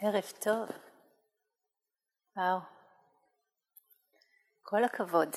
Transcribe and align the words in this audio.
ערב 0.00 0.32
טוב. 0.44 0.68
וואו. 2.36 2.58
כל 4.62 4.84
הכבוד. 4.84 5.36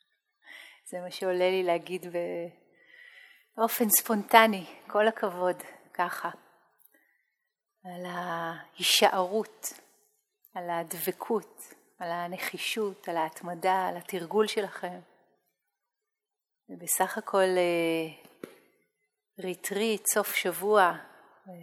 זה 0.90 1.00
מה 1.00 1.10
שעולה 1.10 1.50
לי 1.50 1.62
להגיד 1.62 2.06
באופן 3.56 3.84
ספונטני, 3.88 4.64
כל 4.86 5.08
הכבוד, 5.08 5.56
ככה. 5.94 6.30
על 7.84 8.06
ההישארות, 8.06 9.66
על 10.54 10.70
הדבקות, 10.70 11.60
על 11.98 12.10
הנחישות, 12.10 13.08
על 13.08 13.16
ההתמדה, 13.16 13.88
על 13.88 13.96
התרגול 13.96 14.46
שלכם. 14.46 15.00
זה 16.68 16.74
בסך 16.78 17.18
הכל 17.18 17.48
ריטריט, 19.38 20.00
אה, 20.00 20.06
סוף 20.14 20.34
שבוע, 20.34 21.09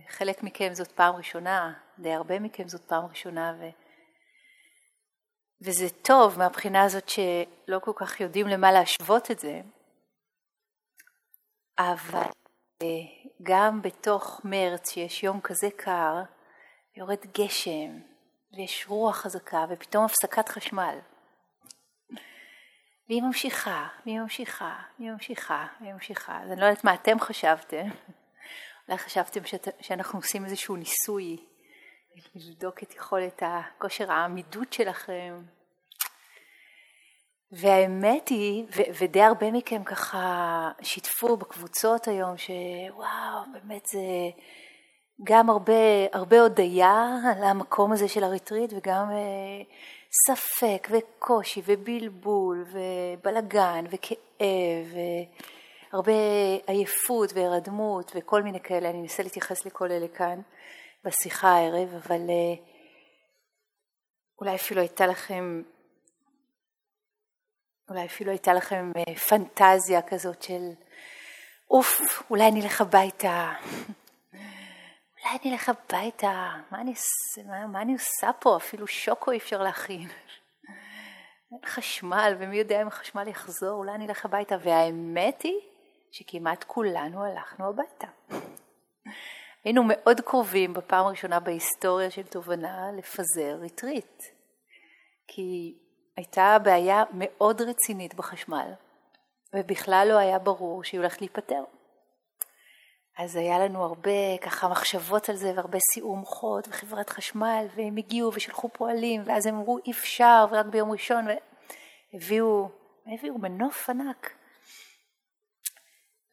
חלק 0.09 0.43
מכם 0.43 0.73
זאת 0.73 0.91
פעם 0.91 1.15
ראשונה, 1.15 1.73
די 1.99 2.13
הרבה 2.13 2.39
מכם 2.39 2.67
זאת 2.67 2.81
פעם 2.81 3.05
ראשונה, 3.05 3.53
ו... 3.59 3.65
וזה 5.61 5.89
טוב 6.01 6.37
מהבחינה 6.37 6.83
הזאת 6.83 7.09
שלא 7.09 7.79
כל 7.79 7.91
כך 7.95 8.19
יודעים 8.19 8.47
למה 8.47 8.71
להשוות 8.71 9.31
את 9.31 9.39
זה, 9.39 9.61
אבל 11.79 12.29
אה, 12.81 12.87
גם 13.43 13.81
בתוך 13.81 14.41
מרץ 14.43 14.89
שיש 14.91 15.23
יום 15.23 15.41
כזה 15.41 15.67
קר, 15.75 16.21
יורד 16.95 17.19
גשם 17.37 17.99
ויש 18.53 18.85
רוח 18.87 19.17
חזקה 19.17 19.65
ופתאום 19.69 20.05
הפסקת 20.05 20.49
חשמל. 20.49 20.99
והיא 23.09 23.21
ממשיכה, 23.21 23.87
והיא 24.05 24.19
ממשיכה, 24.19 24.75
והיא 24.99 25.11
ממשיכה, 25.11 25.67
והיא 25.81 25.93
ממשיכה. 25.93 26.41
אז 26.43 26.51
אני 26.51 26.61
לא 26.61 26.65
יודעת 26.65 26.83
מה 26.83 26.93
אתם 26.93 27.19
חשבתם, 27.19 27.87
אולי 28.87 28.97
חשבתם 28.99 29.45
שאת, 29.45 29.67
שאנחנו 29.81 30.19
עושים 30.19 30.45
איזשהו 30.45 30.75
ניסוי, 30.75 31.37
לבדוק 32.35 32.83
את 32.83 32.95
יכולת 32.95 33.43
הכושר 33.45 34.11
העמידות 34.11 34.73
שלכם. 34.73 35.41
והאמת 37.51 38.29
היא, 38.29 38.65
ו- 38.75 39.03
ודי 39.03 39.21
הרבה 39.21 39.51
מכם 39.51 39.83
ככה 39.83 40.71
שיתפו 40.81 41.37
בקבוצות 41.37 42.07
היום, 42.07 42.37
שוואו, 42.37 43.43
באמת 43.53 43.85
זה 43.85 43.99
גם 45.23 45.49
הרבה, 45.49 45.73
הרבה 46.13 46.41
הודיה 46.41 47.05
על 47.35 47.43
המקום 47.43 47.91
הזה 47.91 48.07
של 48.07 48.23
הריטריט, 48.23 48.73
וגם 48.73 49.11
אה, 49.11 49.63
ספק 50.27 50.87
וקושי 50.91 51.61
ובלבול 51.65 52.65
ובלגן 52.71 53.85
וכאב. 53.89 54.85
ו- 54.93 55.56
הרבה 55.93 56.13
עייפות 56.67 57.33
והירדמות 57.33 58.11
וכל 58.15 58.41
מיני 58.43 58.59
כאלה, 58.59 58.89
אני 58.89 59.01
אנסה 59.01 59.23
להתייחס 59.23 59.65
לכל 59.65 59.91
אלה 59.91 60.07
כאן 60.07 60.41
בשיחה 61.03 61.49
הערב, 61.49 61.89
אבל 61.93 62.29
אה, 62.29 62.63
אולי 64.41 64.55
אפילו 64.55 64.81
הייתה 64.81 65.07
לכם, 65.07 65.61
אולי 67.89 68.05
אפילו 68.05 68.31
הייתה 68.31 68.53
לכם 68.53 68.91
אה, 68.97 69.15
פנטזיה 69.15 70.01
כזאת 70.01 70.41
של 70.41 70.69
אוף, 71.71 72.01
אולי 72.29 72.47
אני 72.47 72.61
אלך 72.61 72.81
הביתה, 72.81 73.53
אולי 75.13 75.37
אני 75.41 75.51
אלך 75.53 75.69
הביתה, 75.69 76.51
מה 76.71 76.81
אני, 76.81 76.93
מה, 77.45 77.67
מה 77.67 77.81
אני 77.81 77.93
עושה 77.93 78.33
פה? 78.39 78.57
אפילו 78.57 78.87
שוקו 78.87 79.31
אי 79.31 79.37
אפשר 79.37 79.61
להכין. 79.63 80.07
אין 81.51 81.59
חשמל, 81.65 82.35
ומי 82.39 82.57
יודע 82.57 82.81
אם 82.81 82.87
החשמל 82.87 83.27
יחזור, 83.27 83.71
אולי 83.71 83.91
אני 83.91 84.07
אלך 84.07 84.25
הביתה. 84.25 84.55
והאמת 84.63 85.41
היא 85.41 85.59
שכמעט 86.11 86.63
כולנו 86.63 87.25
הלכנו 87.25 87.69
הביתה. 87.69 88.07
היינו 89.63 89.83
מאוד 89.87 90.21
קרובים 90.21 90.73
בפעם 90.73 91.05
הראשונה 91.05 91.39
בהיסטוריה 91.39 92.11
של 92.11 92.23
תובנה 92.23 92.91
לפזר 92.97 93.57
ריטריט, 93.59 94.23
כי 95.27 95.77
הייתה 96.17 96.57
בעיה 96.63 97.03
מאוד 97.13 97.61
רצינית 97.61 98.15
בחשמל, 98.15 98.71
ובכלל 99.55 100.07
לא 100.09 100.17
היה 100.17 100.39
ברור 100.39 100.83
שהיא 100.83 100.99
הולכת 100.99 101.21
להיפטר. 101.21 101.63
אז 103.17 103.35
היה 103.35 103.59
לנו 103.59 103.83
הרבה 103.83 104.37
ככה 104.41 104.67
מחשבות 104.67 105.29
על 105.29 105.35
זה 105.35 105.51
והרבה 105.55 105.77
סיעור 105.93 106.17
מוחות 106.17 106.67
וחברת 106.67 107.09
חשמל 107.09 107.65
והם 107.75 107.97
הגיעו 107.97 108.31
ושלחו 108.33 108.69
פועלים 108.69 109.21
ואז 109.25 109.45
הם 109.45 109.55
אמרו 109.55 109.77
אי 109.85 109.91
אפשר 109.91 110.45
ורק 110.51 110.65
ביום 110.65 110.91
ראשון 110.91 111.25
והביאו, 112.13 112.69
הביאו 113.05 113.37
מנוף 113.37 113.89
ענק 113.89 114.36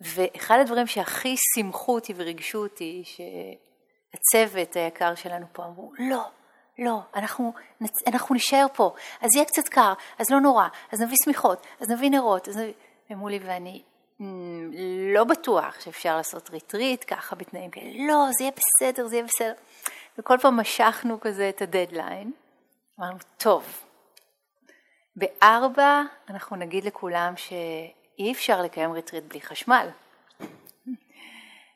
ואחד 0.05 0.59
הדברים 0.61 0.87
שהכי 0.87 1.35
שימחו 1.37 1.95
אותי 1.95 2.13
וריגשו 2.17 2.59
אותי, 2.59 3.03
שהצוות 3.05 4.77
היקר 4.77 5.15
שלנו 5.15 5.47
פה 5.53 5.65
אמרו, 5.65 5.93
לא, 5.99 6.23
לא, 6.79 6.99
אנחנו, 7.17 7.53
אנחנו 8.07 8.35
נשאר 8.35 8.67
פה, 8.75 8.95
אז 9.21 9.35
יהיה 9.35 9.45
קצת 9.45 9.69
קר, 9.69 9.93
אז 10.19 10.31
לא 10.31 10.41
נורא, 10.41 10.69
אז 10.93 11.01
נביא 11.01 11.17
שמיכות, 11.25 11.67
אז 11.81 11.91
נביא 11.91 12.11
נרות, 12.11 12.49
אז 12.49 12.57
נביא... 12.57 12.73
אמרו 13.13 13.29
לי 13.29 13.39
ואני 13.39 13.83
לא 15.15 15.25
בטוח 15.25 15.81
שאפשר 15.81 16.17
לעשות 16.17 16.51
ריטריט 16.51 17.05
ככה 17.09 17.37
בתנאים 17.37 17.71
כאלה, 17.71 17.91
לא, 18.09 18.27
זה 18.39 18.45
יהיה 18.45 18.53
בסדר, 18.53 19.07
זה 19.07 19.17
יהיה 19.17 19.27
בסדר. 19.27 19.53
וכל 20.19 20.39
פעם 20.43 20.61
משכנו 20.61 21.21
כזה 21.21 21.49
את 21.49 21.63
הדדליין, 21.63 22.33
אמרנו, 23.01 23.19
טוב, 23.37 23.65
בארבע 25.17 26.03
אנחנו 26.29 26.57
נגיד 26.57 26.85
לכולם 26.85 27.37
ש... 27.37 27.53
אי 28.19 28.33
אפשר 28.33 28.63
לקיים 28.63 28.93
ריטריט 28.93 29.25
בלי 29.25 29.41
חשמל. 29.41 29.89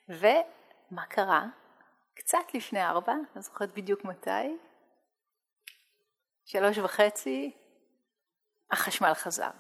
ומה 0.09 1.07
קרה? 1.09 1.47
קצת 2.15 2.55
לפני 2.55 2.85
ארבע, 2.85 3.15
לא 3.37 3.43
זוכרת 3.43 3.75
בדיוק 3.75 4.05
מתי, 4.05 4.57
שלוש 6.45 6.79
וחצי, 6.79 7.53
החשמל 8.71 9.15
חזר. 9.15 9.51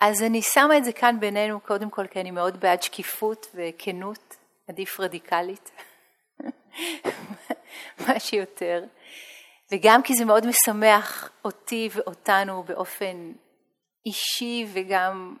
אז 0.00 0.22
אני 0.22 0.42
שמה 0.42 0.76
את 0.78 0.84
זה 0.84 0.92
כאן 0.92 1.20
בינינו, 1.20 1.60
קודם 1.60 1.90
כל 1.90 2.06
כי 2.06 2.20
אני 2.20 2.30
מאוד 2.30 2.60
בעד 2.60 2.82
שקיפות 2.82 3.46
וכנות, 3.54 4.36
עדיף 4.68 5.00
רדיקלית, 5.00 5.70
מה 8.08 8.20
שיותר, 8.20 8.84
וגם 9.72 10.02
כי 10.02 10.14
זה 10.14 10.24
מאוד 10.24 10.46
משמח 10.46 11.30
אותי 11.44 11.88
ואותנו 11.92 12.62
באופן 12.62 13.32
אישי 14.06 14.66
וגם 14.72 15.36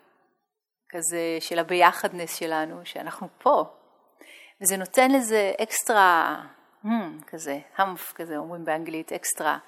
כזה 0.88 1.36
של 1.40 1.58
הביחדנס 1.58 2.36
שלנו, 2.36 2.80
שאנחנו 2.84 3.28
פה. 3.38 3.64
וזה 4.62 4.76
נותן 4.76 5.10
לזה 5.10 5.52
אקסטרה, 5.62 6.42
hmm, 6.84 7.24
כזה, 7.26 7.58
המף 7.76 8.12
כזה, 8.12 8.36
אומרים 8.36 8.64
באנגלית, 8.64 9.12
אקסטרה 9.12 9.58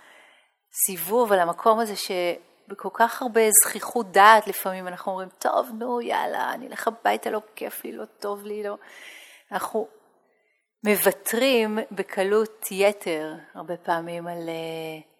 סיבוב 0.86 1.32
על 1.32 1.38
המקום 1.38 1.80
הזה 1.80 1.94
שבכל 1.96 2.88
כך 2.92 3.22
הרבה 3.22 3.40
זכיחות 3.50 4.12
דעת 4.12 4.46
לפעמים 4.46 4.88
אנחנו 4.88 5.12
אומרים, 5.12 5.28
טוב, 5.38 5.70
נו, 5.78 6.00
יאללה, 6.00 6.52
אני 6.52 6.66
אלך 6.66 6.88
הביתה, 6.88 7.30
לא 7.30 7.40
כיף 7.54 7.84
לי, 7.84 7.92
לא 7.92 8.04
טוב 8.04 8.44
לי, 8.44 8.62
לא... 8.62 8.76
אנחנו 9.52 9.88
מוותרים 10.84 11.78
בקלות 11.92 12.66
יתר 12.70 13.34
הרבה 13.54 13.76
פעמים 13.76 14.26
על... 14.26 14.48
Uh, 14.48 15.15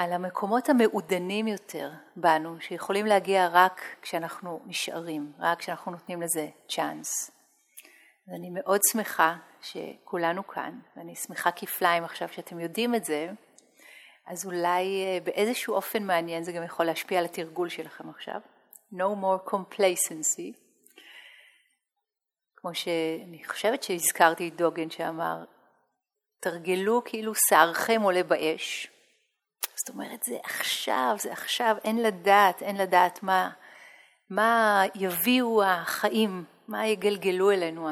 על 0.00 0.12
המקומות 0.12 0.68
המעודנים 0.68 1.48
יותר 1.48 1.90
בנו, 2.16 2.60
שיכולים 2.60 3.06
להגיע 3.06 3.48
רק 3.52 3.80
כשאנחנו 4.02 4.60
נשארים, 4.66 5.32
רק 5.38 5.58
כשאנחנו 5.58 5.92
נותנים 5.92 6.22
לזה 6.22 6.48
צ'אנס. 6.68 7.30
ואני 8.28 8.50
מאוד 8.50 8.80
שמחה 8.92 9.36
שכולנו 9.60 10.46
כאן, 10.46 10.78
ואני 10.96 11.14
שמחה 11.14 11.50
כפליים 11.50 12.04
עכשיו 12.04 12.28
שאתם 12.28 12.60
יודעים 12.60 12.94
את 12.94 13.04
זה, 13.04 13.28
אז 14.26 14.46
אולי 14.46 15.04
אה, 15.04 15.18
באיזשהו 15.24 15.74
אופן 15.74 16.02
מעניין 16.02 16.44
זה 16.44 16.52
גם 16.52 16.62
יכול 16.62 16.86
להשפיע 16.86 17.18
על 17.18 17.24
התרגול 17.24 17.68
שלכם 17.68 18.10
עכשיו. 18.10 18.40
No 18.92 19.22
more 19.22 19.50
complacency. 19.50 20.52
כמו 22.56 22.74
שאני 22.74 23.44
חושבת 23.44 23.82
שהזכרתי 23.82 24.48
את 24.48 24.56
דוגן 24.56 24.90
שאמר, 24.90 25.44
תרגלו 26.40 27.02
כאילו 27.04 27.32
שערכם 27.48 28.00
עולה 28.02 28.22
באש, 28.22 28.90
זאת 29.76 29.88
אומרת, 29.88 30.22
זה 30.22 30.36
עכשיו, 30.42 31.16
זה 31.18 31.32
עכשיו, 31.32 31.76
אין 31.84 32.02
לדעת, 32.02 32.62
אין 32.62 32.76
לדעת 32.76 33.22
מה, 33.22 33.50
מה 34.30 34.82
יביאו 34.94 35.64
החיים, 35.64 36.44
מה 36.68 36.86
יגלגלו 36.86 37.50
אלינו 37.50 37.88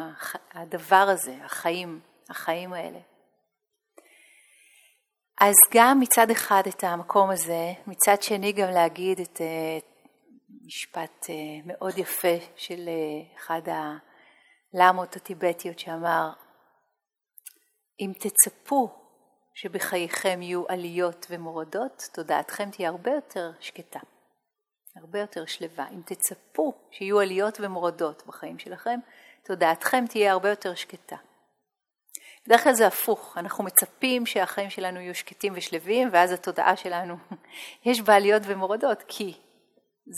הדבר 0.53 1.07
הזה, 1.13 1.37
החיים, 1.45 2.01
החיים 2.31 2.73
האלה. 2.73 2.99
אז 5.41 5.55
גם 5.75 6.01
מצד 6.01 6.31
אחד 6.31 6.63
את 6.69 6.85
המקום 6.85 7.31
הזה, 7.31 7.73
מצד 7.87 8.23
שני 8.23 8.53
גם 8.53 8.71
להגיד 8.71 9.21
את 9.21 9.41
אה, 9.41 9.79
משפט 10.67 11.31
אה, 11.31 11.35
מאוד 11.65 11.99
יפה 11.99 12.37
של 12.57 12.89
אה, 12.89 13.37
אחד 13.37 13.63
הלמות 14.75 15.17
הטיבטיות 15.17 15.79
שאמר, 15.79 16.31
אם 18.01 18.13
תצפו 18.19 18.98
שבחייכם 19.61 20.43
יהיו 20.43 20.65
עליות 20.69 21.27
ומורדות, 21.31 22.09
תודעתכם 22.13 22.71
תהיה 22.71 22.89
הרבה 22.89 23.11
יותר 23.11 23.51
שקטה, 23.61 24.01
הרבה 24.97 25.21
יותר 25.21 25.47
שלווה. 25.47 25.89
אם 25.91 26.01
תצפו 26.05 26.75
שיהיו 26.91 27.21
עליות 27.21 27.59
ומורדות 27.61 28.23
בחיים 28.27 28.59
שלכם, 28.59 29.01
תודעתכם 29.45 30.05
תהיה 30.09 30.33
הרבה 30.33 30.51
יותר 30.51 30.75
שקטה. 30.75 31.17
בדרך 32.47 32.65
כלל 32.65 32.73
זה 32.73 32.87
הפוך, 32.87 33.39
אנחנו 33.39 33.65
מצפים 33.65 34.27
שהחיים 34.27 34.71
שלנו 34.71 35.01
יהיו 35.01 35.15
שקטים 35.15 35.53
ושלווים, 35.57 36.09
ואז 36.13 36.33
התודעה 36.33 36.77
שלנו, 36.77 37.17
יש 37.87 38.01
בעליות 38.01 38.43
ומורדות, 38.47 39.03
כי 39.09 39.41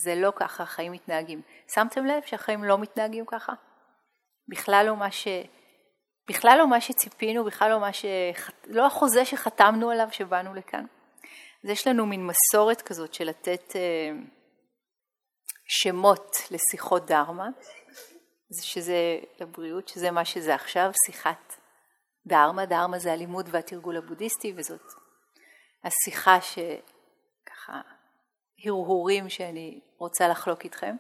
זה 0.03 0.15
לא 0.15 0.33
ככה 0.37 0.63
החיים 0.63 0.93
מתנהגים. 0.93 1.43
שמתם 1.75 2.07
לב 2.07 2.23
שהחיים 2.27 2.65
לא 2.65 2.79
מתנהגים 2.79 3.25
ככה? 3.27 3.53
בכלל 4.49 4.87
לא 4.87 4.97
מה 4.97 5.11
ש... 5.11 5.29
בכלל 6.31 6.59
לא 6.59 6.67
מה 6.69 6.81
שציפינו, 6.81 7.45
בכלל 7.45 7.71
לא 7.71 7.81
מה 7.81 7.93
ש... 7.93 8.05
לא 8.67 8.87
החוזה 8.87 9.25
שחתמנו 9.25 9.91
עליו 9.91 10.09
שבאנו 10.13 10.55
לכאן. 10.55 10.85
אז 11.65 11.71
יש 11.71 11.87
לנו 11.87 12.07
מין 12.07 12.27
מסורת 12.27 12.83
כזאת 12.83 13.15
של 13.15 13.25
לתת 13.25 13.77
אה, 13.77 14.11
שמות 15.69 16.37
לשיחות 16.51 17.07
דרמה, 17.07 17.49
שזה 18.63 19.19
לבריאות, 19.41 19.89
שזה 19.89 20.11
מה 20.11 20.25
שזה 20.25 20.55
עכשיו, 20.55 20.91
שיחת 21.07 21.57
דרמה. 22.27 22.67
דרמה 22.67 22.99
זה 22.99 23.13
הלימוד 23.13 23.49
והתרגול 23.51 23.97
הבודהיסטי, 23.97 24.53
וזאת 24.57 24.83
השיחה 25.85 26.41
שככה, 26.41 27.81
הרהורים 28.65 29.29
שאני 29.29 29.81
רוצה 29.99 30.29
לחלוק 30.29 30.65
איתכם. 30.65 30.97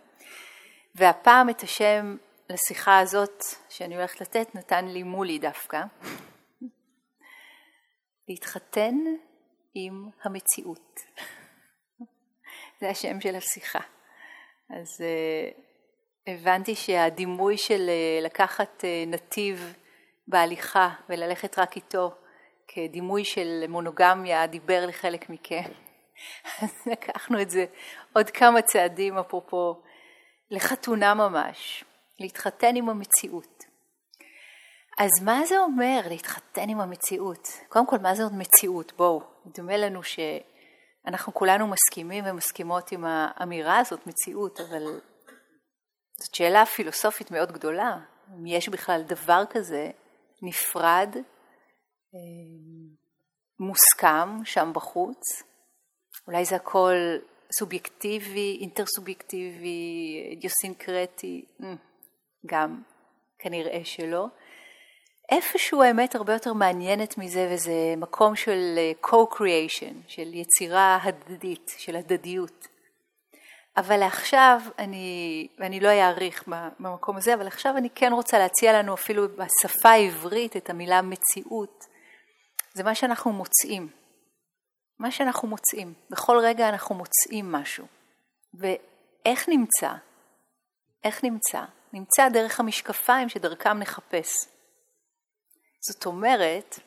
והפעם 0.94 1.50
את 1.50 1.61
השם 1.62 2.17
לשיחה 2.50 2.99
הזאת 2.99 3.43
שאני 3.69 3.97
הולכת 3.97 4.20
לתת 4.20 4.55
נתן 4.55 4.85
לי 4.85 5.02
מולי 5.02 5.38
דווקא. 5.38 5.82
להתחתן 8.29 8.94
עם 9.75 10.08
המציאות. 10.23 11.00
זה 12.81 12.88
השם 12.88 13.20
של 13.20 13.37
השיחה. 13.37 13.81
אז 14.70 15.00
uh, 15.00 15.61
הבנתי 16.26 16.75
שהדימוי 16.75 17.58
של 17.58 17.88
uh, 17.88 18.25
לקחת 18.25 18.85
uh, 18.85 19.08
נתיב 19.08 19.75
בהליכה 20.29 20.88
וללכת 21.08 21.58
רק 21.58 21.76
איתו 21.76 22.14
כדימוי 22.69 23.25
של 23.25 23.64
מונוגמיה 23.69 24.46
דיבר 24.46 24.87
לחלק 24.87 25.31
מכם. 25.31 25.70
אז 26.62 26.82
לקחנו 26.87 27.43
את 27.43 27.50
זה 27.50 27.64
עוד 28.12 28.31
כמה 28.31 28.62
צעדים 28.62 29.19
אפרופו 29.19 29.82
לחתונה 30.50 31.14
ממש, 31.14 31.85
להתחתן 32.20 32.76
עם 32.76 32.88
המציאות. 32.88 33.64
אז 34.99 35.25
מה 35.25 35.46
זה 35.46 35.58
אומר 35.58 36.00
להתחתן 36.08 36.69
עם 36.69 36.81
המציאות? 36.81 37.49
קודם 37.69 37.87
כל, 37.87 37.99
מה 37.99 38.14
זה 38.14 38.22
עוד 38.22 38.34
מציאות? 38.34 38.93
בואו, 38.96 39.22
נדמה 39.44 39.76
לנו 39.76 40.00
שאנחנו 40.02 41.34
כולנו 41.34 41.67
מסכימים 41.67 42.25
ומסכימות 42.26 42.93
עם 42.93 43.05
האמירה 43.05 43.78
הזאת, 43.78 44.06
מציאות, 44.06 44.61
אבל 44.61 45.00
זאת 46.20 46.34
שאלה 46.34 46.67
פילוסופית 46.67 47.31
מאוד 47.31 47.52
גדולה, 47.52 47.99
אם 48.34 48.46
יש 48.46 48.69
בכלל 48.69 49.02
דבר 49.02 49.43
כזה 49.50 49.90
נפרד, 50.43 51.17
אה, 52.14 52.20
מוסכם 53.61 54.44
שם 54.44 54.70
בחוץ, 54.75 55.43
אולי 56.26 56.44
זה 56.44 56.56
הכל 56.56 56.94
סובייקטיבי, 57.58 58.58
אינטרסובייקטיבי, 58.61 60.26
אידיוסינקרטי, 60.31 61.44
אה, 61.62 61.75
גם 62.47 62.83
כנראה 63.39 63.81
שלא. 63.85 64.27
איפשהו 65.31 65.83
האמת 65.83 66.15
הרבה 66.15 66.33
יותר 66.33 66.53
מעניינת 66.53 67.19
מזה 67.19 67.49
וזה 67.53 67.95
מקום 67.97 68.37
של 68.37 68.75
אה, 68.79 68.93
co-creation, 69.07 69.95
של 70.09 70.35
יצירה 70.35 70.99
הדדית, 71.03 71.73
של 71.79 71.97
הדדיות. 71.97 72.69
אבל 73.77 74.03
עכשיו 74.03 74.61
אני, 74.79 75.49
ואני 75.59 75.81
לא 75.81 75.89
אאריך 75.89 76.49
במקום 76.79 77.17
הזה, 77.17 77.35
אבל 77.35 77.47
עכשיו 77.47 77.77
אני 77.77 77.91
כן 77.91 78.13
רוצה 78.13 78.39
להציע 78.39 78.73
לנו 78.79 78.95
אפילו 78.95 79.23
בשפה 79.29 79.89
העברית 79.89 80.57
את 80.57 80.71
המילה 80.71 81.03
מציאות. 81.03 81.85
זה 82.75 82.85
מה 82.85 82.95
שאנחנו 82.95 83.33
מוצאים. 83.33 83.89
מה 84.99 85.11
שאנחנו 85.11 85.49
מוצאים. 85.49 85.95
בכל 86.11 86.39
רגע 86.43 86.69
אנחנו 86.69 86.95
מוצאים 86.95 87.53
משהו. 87.53 87.87
ואיך 88.55 89.49
נמצא? 89.49 89.93
איך 91.05 91.25
נמצא? 91.25 91.65
נמצא 91.93 92.29
דרך 92.29 92.61
המשקפיים 92.61 93.29
שדרכם 93.29 93.79
נחפש. 93.79 94.33
זאת 95.81 96.07
אומרת, 96.07 96.79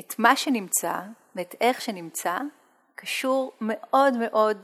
את 0.00 0.18
מה 0.18 0.36
שנמצא 0.36 1.00
ואת 1.36 1.54
איך 1.60 1.80
שנמצא 1.80 2.38
קשור 2.94 3.52
מאוד 3.60 4.16
מאוד 4.16 4.62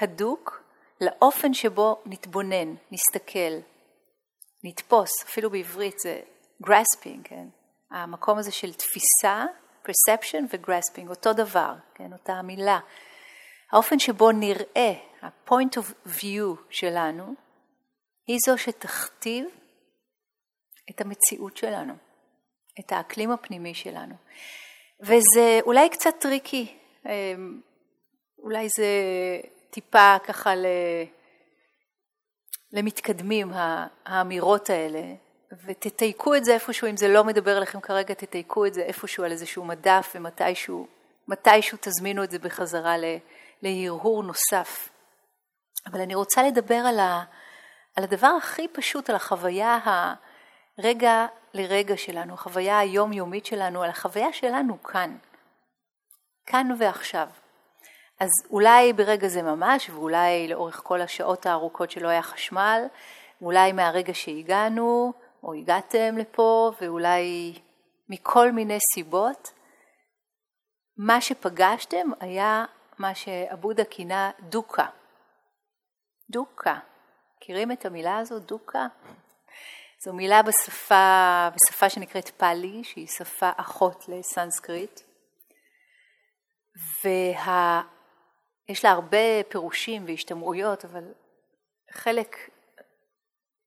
הדוק 0.00 0.62
לאופן 1.00 1.54
שבו 1.54 2.02
נתבונן, 2.06 2.74
נסתכל, 2.90 3.58
נתפוס, 4.64 5.10
אפילו 5.24 5.50
בעברית 5.50 5.98
זה 5.98 6.20
grasping, 6.64 7.20
כן? 7.24 7.46
המקום 7.90 8.38
הזה 8.38 8.52
של 8.52 8.72
תפיסה, 8.72 9.44
perception 9.86 10.42
ו-grasping, 10.52 11.08
אותו 11.08 11.32
דבר, 11.32 11.74
כן? 11.94 12.12
אותה 12.12 12.32
המילה. 12.32 12.78
האופן 13.72 13.98
שבו 13.98 14.32
נראה, 14.32 14.92
ה-point 15.22 15.76
of 15.76 16.08
view 16.08 16.56
שלנו, 16.70 17.34
היא 18.26 18.38
זו 18.46 18.58
שתכתיב 18.58 19.46
את 20.90 21.00
המציאות 21.00 21.56
שלנו, 21.56 21.94
את 22.80 22.92
האקלים 22.92 23.30
הפנימי 23.30 23.74
שלנו. 23.74 24.14
וזה 25.00 25.60
אולי 25.62 25.88
קצת 25.88 26.14
tricky, 26.20 26.78
אמ, 27.06 27.60
אולי 28.38 28.68
זה 28.68 28.86
טיפה 29.70 30.16
ככה 30.24 30.52
למתקדמים 32.72 33.50
האמירות 34.06 34.70
האלה, 34.70 35.02
ותתייקו 35.64 36.34
את 36.34 36.44
זה 36.44 36.54
איפשהו, 36.54 36.88
אם 36.88 36.96
זה 36.96 37.08
לא 37.08 37.24
מדבר 37.24 37.58
אליכם 37.58 37.80
כרגע, 37.80 38.14
תתייקו 38.14 38.66
את 38.66 38.74
זה 38.74 38.82
איפשהו 38.82 39.24
על 39.24 39.32
איזשהו 39.32 39.64
מדף, 39.64 40.12
ומתישהו 40.14 40.86
מתישהו 41.28 41.78
תזמינו 41.80 42.24
את 42.24 42.30
זה 42.30 42.38
בחזרה 42.38 42.94
להרהור 43.62 44.22
נוסף. 44.22 44.88
אבל 45.86 46.00
אני 46.00 46.14
רוצה 46.14 46.42
לדבר 46.42 46.74
על, 46.74 46.98
ה, 46.98 47.24
על 47.96 48.04
הדבר 48.04 48.34
הכי 48.38 48.68
פשוט, 48.68 49.10
על 49.10 49.16
החוויה 49.16 49.78
הרגע 50.78 51.26
לרגע 51.54 51.96
שלנו, 51.96 52.34
החוויה 52.34 52.78
היומיומית 52.78 53.46
שלנו, 53.46 53.82
על 53.82 53.90
החוויה 53.90 54.32
שלנו 54.32 54.82
כאן, 54.82 55.16
כאן 56.46 56.68
ועכשיו. 56.78 57.28
אז 58.20 58.30
אולי 58.50 58.92
ברגע 58.92 59.28
זה 59.28 59.42
ממש, 59.42 59.90
ואולי 59.90 60.48
לאורך 60.48 60.80
כל 60.84 61.00
השעות 61.00 61.46
הארוכות 61.46 61.90
שלא 61.90 62.08
היה 62.08 62.22
חשמל, 62.22 62.82
אולי 63.42 63.72
מהרגע 63.72 64.14
שהגענו, 64.14 65.12
או 65.42 65.54
הגעתם 65.54 66.18
לפה, 66.18 66.72
ואולי 66.80 67.54
מכל 68.08 68.52
מיני 68.52 68.78
סיבות, 68.94 69.52
מה 70.96 71.20
שפגשתם 71.20 72.10
היה 72.20 72.64
מה 72.98 73.14
שעבודה 73.14 73.84
כינה 73.84 74.30
דוקה. 74.40 74.86
דוקה. 76.30 76.78
מכירים 77.42 77.72
את 77.72 77.86
המילה 77.86 78.18
הזו, 78.18 78.38
דוקה? 78.38 78.86
זו 80.04 80.12
מילה 80.12 80.42
בשפה, 80.42 81.48
בשפה 81.54 81.90
שנקראת 81.90 82.28
פאלי, 82.28 82.84
שהיא 82.84 83.06
שפה 83.06 83.50
אחות 83.56 84.04
לסנסקריט. 84.08 85.00
וה... 87.04 87.82
יש 88.68 88.84
לה 88.84 88.90
הרבה 88.90 89.44
פירושים 89.48 90.04
והשתמעויות, 90.06 90.84
אבל 90.84 91.12
חלק 91.92 92.36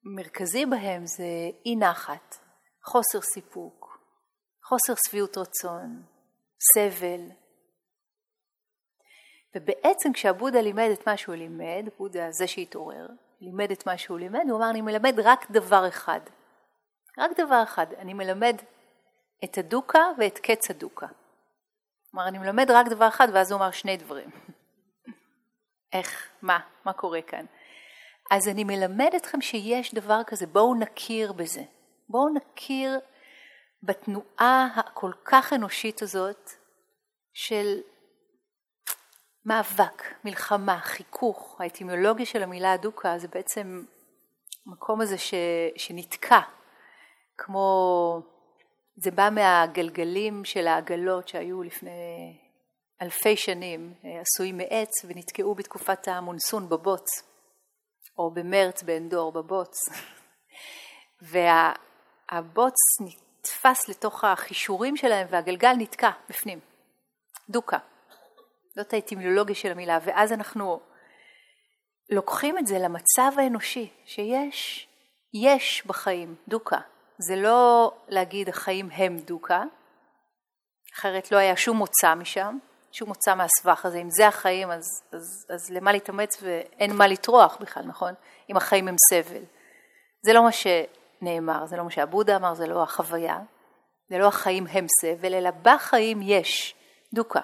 מרכזי 0.03 0.65
בהם 0.65 1.05
זה 1.05 1.49
אי 1.65 1.75
נחת, 1.75 2.35
חוסר 2.83 3.21
סיפוק, 3.21 3.99
חוסר 4.63 4.93
שביעות 5.07 5.37
רצון, 5.37 6.03
סבל. 6.73 7.21
ובעצם 9.55 10.13
כשהבודה 10.13 10.61
לימד 10.61 10.89
את 10.93 11.07
מה 11.07 11.17
שהוא 11.17 11.35
לימד, 11.35 11.89
בודה 11.97 12.31
זה 12.31 12.47
שהתעורר, 12.47 13.07
לימד 13.41 13.71
את 13.71 13.85
מה 13.85 13.97
שהוא 13.97 14.19
לימד, 14.19 14.43
הוא 14.49 14.57
אמר 14.57 14.69
אני 14.69 14.81
מלמד 14.81 15.19
רק 15.19 15.51
דבר 15.51 15.87
אחד, 15.87 16.19
רק 17.17 17.31
דבר 17.39 17.63
אחד, 17.63 17.93
אני 17.93 18.13
מלמד 18.13 18.55
את 19.43 19.57
הדוקה 19.57 20.03
ואת 20.17 20.39
קץ 20.39 20.69
הדוקה. 20.69 21.07
כלומר 22.11 22.27
אני 22.27 22.37
מלמד 22.37 22.71
רק 22.71 22.87
דבר 22.87 23.07
אחד 23.07 23.27
ואז 23.33 23.51
הוא 23.51 23.59
אמר 23.59 23.71
שני 23.71 23.97
דברים. 23.97 24.29
איך, 25.93 26.29
מה, 26.41 26.59
מה 26.85 26.93
קורה 26.93 27.21
כאן. 27.21 27.45
אז 28.31 28.47
אני 28.47 28.63
מלמד 28.63 29.11
אתכם 29.15 29.41
שיש 29.41 29.93
דבר 29.93 30.21
כזה, 30.27 30.47
בואו 30.47 30.75
נכיר 30.75 31.33
בזה. 31.33 31.63
בואו 32.09 32.33
נכיר 32.33 32.99
בתנועה 33.83 34.67
הכל 34.75 35.11
כך 35.25 35.53
אנושית 35.53 36.01
הזאת 36.01 36.49
של 37.33 37.79
מאבק, 39.45 40.03
מלחמה, 40.23 40.79
חיכוך. 40.79 41.57
האטימולוגיה 41.59 42.25
של 42.25 42.43
המילה 42.43 42.73
הדוקה 42.73 43.17
זה 43.17 43.27
בעצם 43.27 43.83
המקום 44.67 45.01
הזה 45.01 45.17
ש, 45.17 45.33
שנתקע, 45.77 46.39
כמו, 47.37 48.19
זה 48.95 49.11
בא 49.11 49.29
מהגלגלים 49.31 50.45
של 50.45 50.67
העגלות 50.67 51.27
שהיו 51.27 51.63
לפני 51.63 52.37
אלפי 53.01 53.37
שנים 53.37 53.93
אה, 54.05 54.21
עשויים 54.21 54.57
מעץ 54.57 54.91
ונתקעו 55.07 55.55
בתקופת 55.55 56.07
המונסון 56.07 56.69
בבוץ, 56.69 57.05
או 58.17 58.31
במרץ 58.31 58.83
באנדור 58.83 59.31
בבוץ. 59.31 59.75
והבוץ 62.31 62.75
נתפס 63.01 63.89
לתוך 63.89 64.23
החישורים 64.23 64.97
שלהם 64.97 65.27
והגלגל 65.29 65.73
נתקע 65.77 66.11
בפנים. 66.29 66.59
דוקה. 67.49 67.77
זאת 68.75 68.93
האטימולוגיה 68.93 69.55
של 69.55 69.71
המילה, 69.71 69.99
ואז 70.05 70.31
אנחנו 70.31 70.79
לוקחים 72.09 72.57
את 72.57 72.67
זה 72.67 72.79
למצב 72.79 73.31
האנושי, 73.37 73.89
שיש, 74.05 74.87
יש 75.33 75.83
בחיים 75.85 76.35
דוקה. 76.47 76.79
זה 77.17 77.35
לא 77.35 77.91
להגיד 78.07 78.49
החיים 78.49 78.89
הם 78.91 79.19
דוקה, 79.19 79.63
אחרת 80.95 81.31
לא 81.31 81.37
היה 81.37 81.55
שום 81.55 81.77
מוצא 81.77 82.15
משם, 82.15 82.57
שום 82.91 83.07
מוצא 83.07 83.35
מהסבך 83.35 83.85
הזה. 83.85 83.97
אם 83.97 84.09
זה 84.09 84.27
החיים, 84.27 84.71
אז, 84.71 84.83
אז, 85.11 85.45
אז 85.49 85.71
למה 85.71 85.91
להתאמץ 85.91 86.37
ואין 86.41 86.95
מה 86.95 87.07
לטרוח 87.07 87.57
בכלל, 87.61 87.83
נכון? 87.83 88.13
אם 88.49 88.57
החיים 88.57 88.87
הם 88.87 88.95
סבל. 89.09 89.43
זה 90.25 90.33
לא 90.33 90.43
מה 90.43 90.51
שנאמר, 90.51 91.65
זה 91.65 91.77
לא 91.77 91.83
מה 91.83 91.91
שעבודה 91.91 92.35
אמר, 92.35 92.53
זה 92.53 92.67
לא 92.67 92.83
החוויה, 92.83 93.39
זה 94.09 94.17
לא 94.17 94.27
החיים 94.27 94.67
הם 94.67 94.85
סבל, 95.01 95.33
אלא 95.33 95.49
בחיים 95.61 96.21
יש 96.21 96.75
דוקה. 97.13 97.41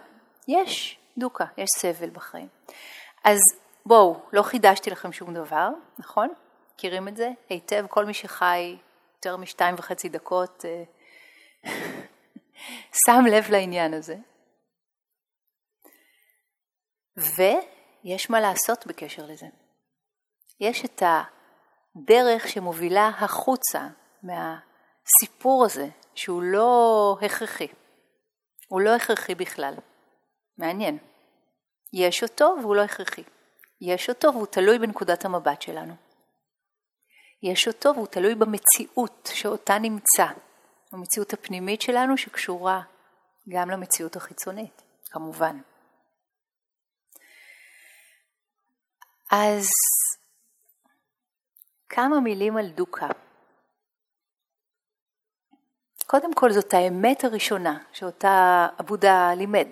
יש 0.48 1.01
דוקה, 1.18 1.46
יש 1.58 1.70
סבל 1.78 2.10
בחיים. 2.10 2.48
אז 3.24 3.40
בואו, 3.86 4.20
לא 4.34 4.42
חידשתי 4.42 4.90
לכם 4.90 5.12
שום 5.12 5.34
דבר, 5.34 5.70
נכון? 6.00 6.30
מכירים 6.76 7.08
את 7.08 7.18
זה 7.18 7.30
היטב? 7.50 7.86
כל 7.90 8.06
מי 8.06 8.14
שחי 8.14 8.78
יותר 9.16 9.38
משתיים 9.38 9.76
וחצי 9.78 10.10
דקות 10.10 10.66
אה, 10.66 10.84
שם 13.06 13.26
לב 13.32 13.52
לעניין 13.52 13.94
הזה. 13.94 14.16
ויש 17.18 18.30
מה 18.30 18.42
לעשות 18.42 18.88
בקשר 18.88 19.26
לזה. 19.26 19.46
יש 20.60 20.86
את 20.86 21.04
הדרך 21.96 22.48
שמובילה 22.48 23.08
החוצה 23.08 23.88
מהסיפור 24.24 25.66
הזה, 25.66 25.88
שהוא 26.16 26.44
לא 26.44 27.18
הכרחי. 27.22 27.68
הוא 28.68 28.82
לא 28.82 28.96
הכרחי 28.96 29.36
בכלל. 29.36 29.74
מעניין. 30.62 30.98
יש 31.94 32.24
אותו 32.24 32.56
והוא 32.62 32.76
לא 32.76 32.82
הכרחי. 32.82 33.24
יש 33.82 34.10
אותו 34.10 34.34
והוא 34.34 34.48
תלוי 34.48 34.80
בנקודת 34.80 35.26
המבט 35.26 35.62
שלנו. 35.62 35.94
יש 37.44 37.68
אותו 37.68 37.96
והוא 37.96 38.08
תלוי 38.08 38.36
במציאות 38.36 39.30
שאותה 39.34 39.80
נמצא, 39.80 40.26
במציאות 40.92 41.34
הפנימית 41.34 41.82
שלנו 41.82 42.18
שקשורה 42.18 42.82
גם 43.50 43.70
למציאות 43.70 44.16
החיצונית, 44.16 44.82
כמובן. 45.06 45.62
אז 49.32 49.68
כמה 51.90 52.20
מילים 52.20 52.58
על 52.58 52.70
דוקה. 52.70 53.08
קודם 56.08 56.34
כל 56.34 56.52
זאת 56.52 56.74
האמת 56.74 57.24
הראשונה 57.24 57.84
שאותה 57.94 58.68
עבודה 58.78 59.34
לימד. 59.34 59.68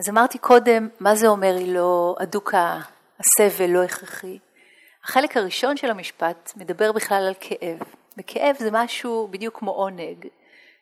אז 0.00 0.08
אמרתי 0.08 0.38
קודם, 0.38 0.88
מה 1.00 1.14
זה 1.14 1.26
אומר 1.26 1.54
היא 1.58 1.74
לא 1.74 2.16
הדוקה, 2.20 2.80
הסבל 3.18 3.70
לא 3.70 3.82
הכרחי? 3.82 4.38
החלק 5.04 5.36
הראשון 5.36 5.76
של 5.76 5.90
המשפט 5.90 6.52
מדבר 6.56 6.92
בכלל 6.92 7.24
על 7.28 7.34
כאב, 7.40 7.78
וכאב 8.18 8.56
זה 8.58 8.68
משהו 8.72 9.28
בדיוק 9.30 9.58
כמו 9.58 9.70
עונג, 9.70 10.26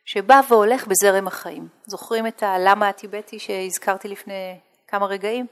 שבא 0.04 0.40
והולך 0.48 0.86
בזרם 0.86 1.26
החיים. 1.26 1.68
זוכרים 1.86 2.26
את 2.26 2.42
הלמה 2.42 2.88
הטיבטי 2.88 3.38
שהזכרתי 3.38 4.08
לפני 4.08 4.58
כמה 4.88 5.06
רגעים? 5.06 5.46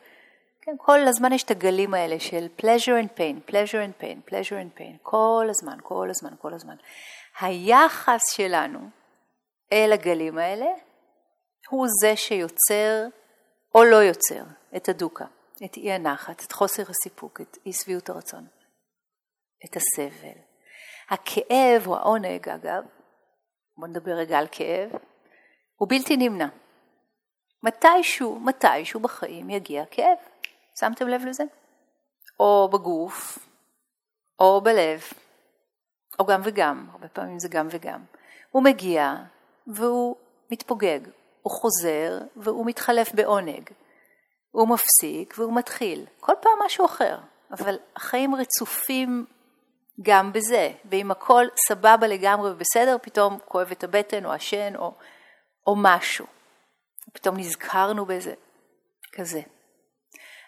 כן, 0.62 0.72
כל 0.78 0.98
הזמן 1.08 1.32
יש 1.32 1.42
את 1.42 1.50
הגלים 1.50 1.94
האלה 1.94 2.20
של 2.20 2.46
pleasure 2.60 3.04
and 3.04 3.18
pain, 3.18 3.50
pleasure 3.50 4.00
and 4.00 4.02
pain, 4.02 4.30
pleasure 4.30 4.78
and 4.78 4.80
pain, 4.80 4.96
כל 5.02 5.46
הזמן, 5.50 5.78
כל 5.82 6.10
הזמן, 6.10 6.30
כל 6.40 6.54
הזמן. 6.54 6.76
היחס 7.40 8.22
שלנו 8.36 8.78
אל 9.72 9.92
הגלים 9.92 10.38
האלה 10.38 10.66
הוא 11.70 11.86
זה 12.00 12.16
שיוצר 12.16 13.06
או 13.76 13.84
לא 13.84 13.96
יוצר 13.96 14.42
את 14.76 14.88
הדוקה, 14.88 15.24
את 15.64 15.76
אי 15.76 15.92
הנחת, 15.92 16.44
את 16.44 16.52
חוסר 16.52 16.82
הסיפוק, 16.88 17.40
את 17.40 17.58
אי 17.66 17.72
שביעות 17.72 18.08
הרצון, 18.08 18.46
את 19.64 19.76
הסבל. 19.76 20.38
הכאב 21.08 21.86
או 21.86 21.96
העונג, 21.96 22.48
אגב, 22.48 22.82
בואו 23.76 23.90
נדבר 23.90 24.12
רגע 24.12 24.38
על 24.38 24.46
כאב, 24.52 24.90
הוא 25.76 25.88
בלתי 25.88 26.16
נמנע. 26.16 26.48
מתישהו, 27.62 28.40
מתישהו 28.40 29.00
בחיים 29.00 29.50
יגיע 29.50 29.84
כאב. 29.90 30.18
שמתם 30.78 31.08
לב 31.08 31.24
לזה? 31.24 31.44
או 32.40 32.68
בגוף, 32.72 33.38
או 34.38 34.60
בלב, 34.60 35.02
או 36.18 36.26
גם 36.26 36.40
וגם, 36.44 36.86
הרבה 36.92 37.08
פעמים 37.08 37.38
זה 37.38 37.48
גם 37.48 37.68
וגם. 37.70 38.04
הוא 38.50 38.62
מגיע 38.62 39.14
והוא 39.66 40.16
מתפוגג, 40.50 41.00
הוא 41.46 41.52
חוזר 41.52 42.18
והוא 42.36 42.66
מתחלף 42.66 43.14
בעונג. 43.14 43.70
הוא 44.50 44.68
מפסיק 44.68 45.34
והוא 45.38 45.56
מתחיל. 45.56 46.06
כל 46.20 46.32
פעם 46.42 46.52
משהו 46.66 46.86
אחר, 46.86 47.18
אבל 47.50 47.78
החיים 47.96 48.34
רצופים 48.34 49.26
גם 50.02 50.32
בזה, 50.32 50.72
ואם 50.84 51.10
הכל 51.10 51.44
סבבה 51.68 52.06
לגמרי 52.06 52.50
ובסדר, 52.50 52.96
פתאום 53.02 53.38
כואב 53.44 53.70
את 53.70 53.84
הבטן 53.84 54.24
או 54.24 54.32
השן 54.32 54.76
או, 54.76 54.94
או 55.66 55.74
משהו. 55.76 56.26
פתאום 57.12 57.36
נזכרנו 57.36 58.06
באיזה 58.06 58.34
כזה. 59.12 59.40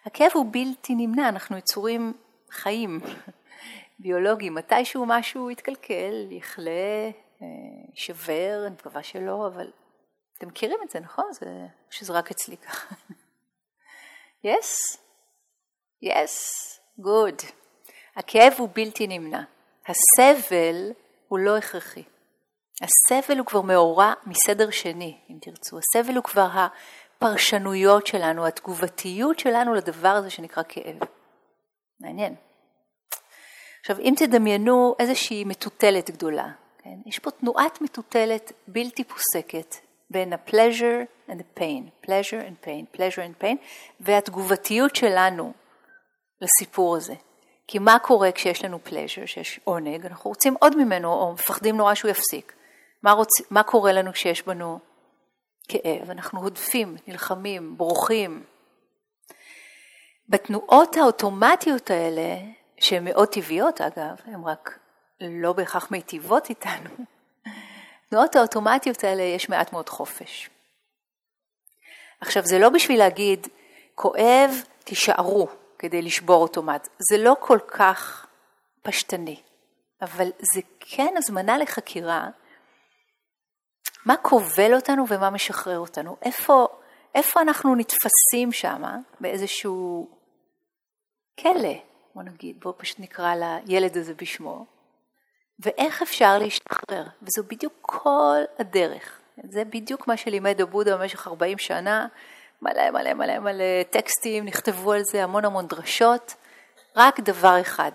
הכאב 0.04 0.30
הוא 0.34 0.46
בלתי 0.50 0.94
נמנע, 0.94 1.28
אנחנו 1.28 1.56
יצורים 1.56 2.12
חיים, 2.50 3.00
ביולוגיים. 4.00 4.54
מתישהו 4.54 5.06
משהו 5.06 5.50
יתקלקל, 5.50 6.26
יכלה, 6.30 7.10
אה, 7.42 7.46
יישבר, 7.90 8.62
אני 8.66 8.74
מקווה 8.74 9.02
שלא, 9.02 9.46
אבל 9.46 9.70
אתם 10.38 10.48
מכירים 10.48 10.78
את 10.84 10.90
זה, 10.90 11.00
נכון? 11.00 11.32
זה, 11.32 11.66
שזה 11.90 12.12
רק 12.12 12.30
אצלי 12.30 12.56
ככה. 12.56 12.94
yes? 14.46 14.98
yes? 16.04 16.34
good. 17.00 17.44
הכאב 18.16 18.52
הוא 18.58 18.68
בלתי 18.72 19.06
נמנע. 19.06 19.42
הסבל 19.86 20.92
הוא 21.28 21.38
לא 21.38 21.56
הכרחי. 21.56 22.02
הסבל 22.82 23.38
הוא 23.38 23.46
כבר 23.46 23.60
מאורע 23.60 24.12
מסדר 24.26 24.70
שני, 24.70 25.18
אם 25.30 25.38
תרצו. 25.40 25.78
הסבל 25.78 26.16
הוא 26.16 26.24
כבר 26.24 26.48
הפרשנויות 26.52 28.06
שלנו, 28.06 28.46
התגובתיות 28.46 29.38
שלנו 29.38 29.74
לדבר 29.74 30.08
הזה 30.08 30.30
שנקרא 30.30 30.62
כאב. 30.68 30.98
מעניין. 32.00 32.34
עכשיו, 33.80 33.98
אם 33.98 34.14
תדמיינו 34.16 34.94
איזושהי 34.98 35.44
מטוטלת 35.44 36.10
גדולה, 36.10 36.48
כן? 36.78 36.96
יש 37.06 37.18
פה 37.18 37.30
תנועת 37.30 37.80
מטוטלת 37.80 38.52
בלתי 38.68 39.04
פוסקת 39.04 39.87
בין 40.10 40.32
ה-pleasure 40.32 41.30
and 41.30 41.32
the 41.32 41.60
pain, 41.60 42.06
pleasure 42.06 42.42
and 42.42 42.66
pain, 42.66 42.96
pleasure 42.96 43.40
and 43.40 43.44
pain, 43.44 43.56
והתגובתיות 44.00 44.96
שלנו 44.96 45.52
לסיפור 46.40 46.96
הזה. 46.96 47.14
כי 47.66 47.78
מה 47.78 47.98
קורה 47.98 48.32
כשיש 48.32 48.64
לנו 48.64 48.78
pleasure, 48.86 49.26
שיש 49.26 49.60
עונג, 49.64 50.06
אנחנו 50.06 50.30
רוצים 50.30 50.54
עוד 50.60 50.76
ממנו, 50.76 51.12
או 51.12 51.32
מפחדים 51.32 51.76
נורא 51.76 51.94
שהוא 51.94 52.10
יפסיק. 52.10 52.52
מה, 53.02 53.12
רוצ... 53.12 53.28
מה 53.50 53.62
קורה 53.62 53.92
לנו 53.92 54.12
כשיש 54.12 54.46
בנו 54.46 54.78
כאב? 55.68 56.10
אנחנו 56.10 56.40
הודפים, 56.40 56.96
נלחמים, 57.06 57.76
בורחים. 57.76 58.44
בתנועות 60.28 60.96
האוטומטיות 60.96 61.90
האלה, 61.90 62.36
שהן 62.80 63.04
מאוד 63.04 63.28
טבעיות 63.28 63.80
אגב, 63.80 64.16
הן 64.24 64.42
רק 64.44 64.78
לא 65.20 65.52
בהכרח 65.52 65.90
מיטיבות 65.90 66.50
איתנו, 66.50 66.90
בתנועות 68.08 68.36
האוטומטיות 68.36 69.04
האלה 69.04 69.22
יש 69.22 69.48
מעט 69.48 69.72
מאוד 69.72 69.88
חופש. 69.88 70.50
עכשיו, 72.20 72.42
זה 72.46 72.58
לא 72.58 72.68
בשביל 72.68 72.98
להגיד, 72.98 73.46
כואב, 73.94 74.50
תישארו 74.84 75.48
כדי 75.78 76.02
לשבור 76.02 76.42
אוטומט. 76.42 76.88
זה 77.10 77.18
לא 77.18 77.36
כל 77.40 77.58
כך 77.68 78.26
פשטני, 78.82 79.40
אבל 80.02 80.28
זה 80.54 80.60
כן 80.80 81.14
הזמנה 81.16 81.58
לחקירה 81.58 82.28
מה 84.06 84.16
כובל 84.16 84.74
אותנו 84.74 85.04
ומה 85.08 85.30
משחרר 85.30 85.78
אותנו. 85.78 86.16
איפה, 86.22 86.66
איפה 87.14 87.40
אנחנו 87.40 87.74
נתפסים 87.74 88.52
שם, 88.52 88.82
באיזשהו 89.20 90.08
כלא, 91.40 91.74
בוא 92.14 92.22
נגיד, 92.22 92.60
בוא 92.60 92.72
פשוט 92.76 93.00
נקרא 93.00 93.34
לילד 93.34 93.96
הזה 93.96 94.14
בשמו, 94.14 94.66
ואיך 95.60 96.02
אפשר 96.02 96.38
להשתחרר, 96.38 97.04
וזו 97.22 97.42
בדיוק 97.48 97.72
כל 97.80 98.38
הדרך. 98.58 99.20
זה 99.50 99.64
בדיוק 99.64 100.08
מה 100.08 100.16
שלימד 100.16 100.60
הבודה 100.60 100.96
במשך 100.96 101.26
40 101.26 101.58
שנה, 101.58 102.06
מלא 102.62 102.90
מלא 102.90 103.14
מלא 103.14 103.38
מלא 103.38 103.82
טקסטים, 103.90 104.44
נכתבו 104.44 104.92
על 104.92 105.02
זה 105.04 105.24
המון 105.24 105.44
המון 105.44 105.66
דרשות, 105.66 106.34
רק 106.96 107.20
דבר 107.20 107.60
אחד, 107.60 107.92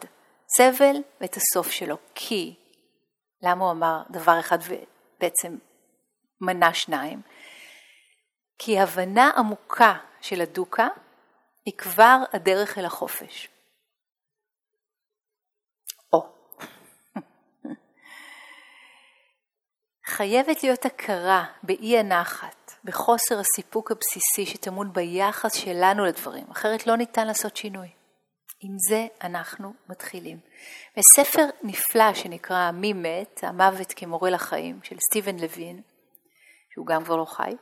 סבל 0.58 0.96
ואת 1.22 1.38
הסוף 1.38 1.72
שלו. 1.72 1.98
כי, 2.16 2.56
למה 3.42 3.64
הוא 3.64 3.72
אמר 3.72 4.02
דבר 4.10 4.40
אחד 4.40 4.58
ובעצם 4.68 5.58
מנה 6.42 6.74
שניים? 6.74 7.22
כי 8.58 8.80
הבנה 8.80 9.32
עמוקה 9.38 9.94
של 10.22 10.42
הדוקה 10.42 10.88
היא 11.66 11.74
כבר 11.78 12.18
הדרך 12.34 12.78
אל 12.78 12.86
החופש. 12.86 13.50
חייבת 20.18 20.64
להיות 20.64 20.86
הכרה 20.86 21.46
באי 21.64 21.98
הנחת, 21.98 22.72
בחוסר 22.84 23.40
הסיפוק 23.40 23.92
הבסיסי 23.92 24.46
שטמון 24.46 24.94
ביחס 24.94 25.54
שלנו 25.54 26.06
לדברים, 26.06 26.46
אחרת 26.52 26.88
לא 26.88 26.98
ניתן 26.98 27.28
לעשות 27.28 27.58
שינוי. 27.58 27.88
עם 28.62 28.76
זה 28.90 29.08
אנחנו 29.24 29.74
מתחילים. 29.90 30.38
וספר 30.98 31.46
נפלא 31.64 32.14
שנקרא 32.14 32.72
מי 32.72 32.94
מת, 32.94 33.40
המוות 33.44 33.94
כמורה 33.96 34.30
לחיים, 34.30 34.80
של 34.84 34.96
סטיבן 35.10 35.40
לוין, 35.40 35.82
שהוא 36.74 36.86
גם 36.86 37.04
כבר 37.04 37.16
לא 37.16 37.26
חי, 37.26 37.56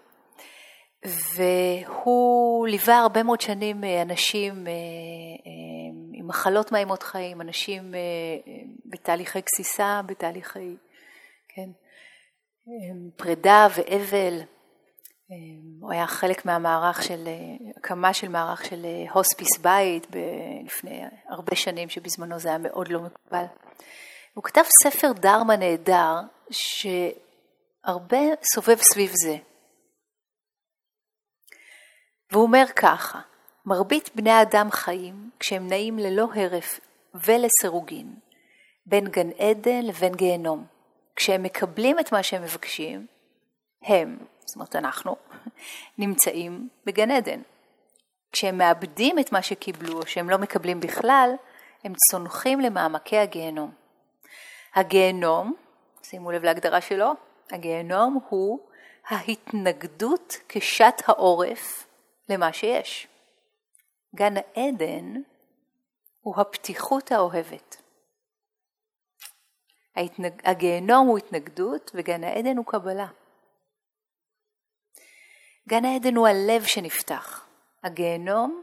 והוא 1.35 2.67
ליווה 2.67 2.97
הרבה 2.97 3.23
מאוד 3.23 3.41
שנים 3.41 3.83
אה, 3.83 4.01
אנשים 4.01 4.67
אה, 4.67 4.71
אה, 4.71 4.77
עם 6.13 6.27
מחלות 6.27 6.71
מאיימות 6.71 7.03
חיים, 7.03 7.41
אנשים 7.41 7.93
בתהליכי 8.85 9.39
גסיסה, 9.41 10.01
בתהליכי, 10.05 10.75
פרידה 13.15 13.67
ואבל. 13.75 14.41
הוא 15.81 15.91
היה 15.91 16.07
חלק 16.07 16.45
מהמערך 16.45 17.03
של, 17.03 17.27
הקמה 17.77 18.13
של 18.13 18.27
מערך 18.27 18.65
של 18.65 18.85
הוספיס 19.13 19.57
בית 19.57 20.07
לפני 20.65 21.03
הרבה 21.29 21.55
שנים, 21.55 21.89
שבזמנו 21.89 22.39
זה 22.39 22.49
היה 22.49 22.57
מאוד 22.57 22.87
לא 22.87 22.99
מקובל. 22.99 23.45
הוא 24.33 24.43
כתב 24.43 24.61
ספר 24.83 25.11
דרמה 25.11 25.55
נהדר, 25.55 26.15
שהרבה 26.49 28.19
סובב 28.53 28.77
סביב 28.81 29.11
זה. 29.13 29.37
והוא 32.31 32.43
אומר 32.43 32.65
ככה, 32.75 33.19
מרבית 33.65 34.09
בני 34.15 34.31
האדם 34.31 34.71
חיים 34.71 35.29
כשהם 35.39 35.67
נעים 35.67 35.99
ללא 35.99 36.27
הרף 36.35 36.79
ולסירוגין, 37.13 38.15
בין 38.85 39.07
גן 39.07 39.29
עדן 39.31 39.81
לבין 39.85 40.15
גיהנום. 40.15 40.80
כשהם 41.15 41.43
מקבלים 41.43 41.99
את 41.99 42.11
מה 42.11 42.23
שהם 42.23 42.43
מבקשים, 42.43 43.07
הם, 43.83 44.17
זאת 44.45 44.55
אומרת 44.55 44.75
אנחנו, 44.75 45.15
נמצאים 45.97 46.69
בגן 46.85 47.11
עדן. 47.11 47.41
כשהם 48.31 48.57
מאבדים 48.57 49.19
את 49.19 49.31
מה 49.31 49.41
שקיבלו 49.41 49.97
או 49.97 50.07
שהם 50.07 50.29
לא 50.29 50.37
מקבלים 50.37 50.79
בכלל, 50.79 51.29
הם 51.83 51.93
צונחים 52.09 52.59
למעמקי 52.59 53.17
הגיהנום. 53.17 53.71
הגיהנום, 54.75 55.53
שימו 56.03 56.31
לב 56.31 56.43
להגדרה 56.43 56.81
שלו, 56.81 57.11
הגיהנום 57.51 58.19
הוא 58.29 58.59
ההתנגדות 59.07 60.37
כשת 60.49 61.01
העורף 61.05 61.87
למה 62.29 62.53
שיש. 62.53 63.07
גן 64.15 64.33
העדן 64.37 65.21
הוא 66.21 66.35
הפתיחות 66.37 67.11
האוהבת. 67.11 67.80
ההתנג... 69.95 70.41
הגיהנום 70.43 71.07
הוא 71.07 71.17
התנגדות 71.17 71.91
וגן 71.93 72.23
העדן 72.23 72.57
הוא 72.57 72.65
קבלה. 72.65 73.07
גן 75.69 75.85
העדן 75.85 76.15
הוא 76.15 76.27
הלב 76.27 76.63
שנפתח, 76.63 77.45
הגיהנום 77.83 78.61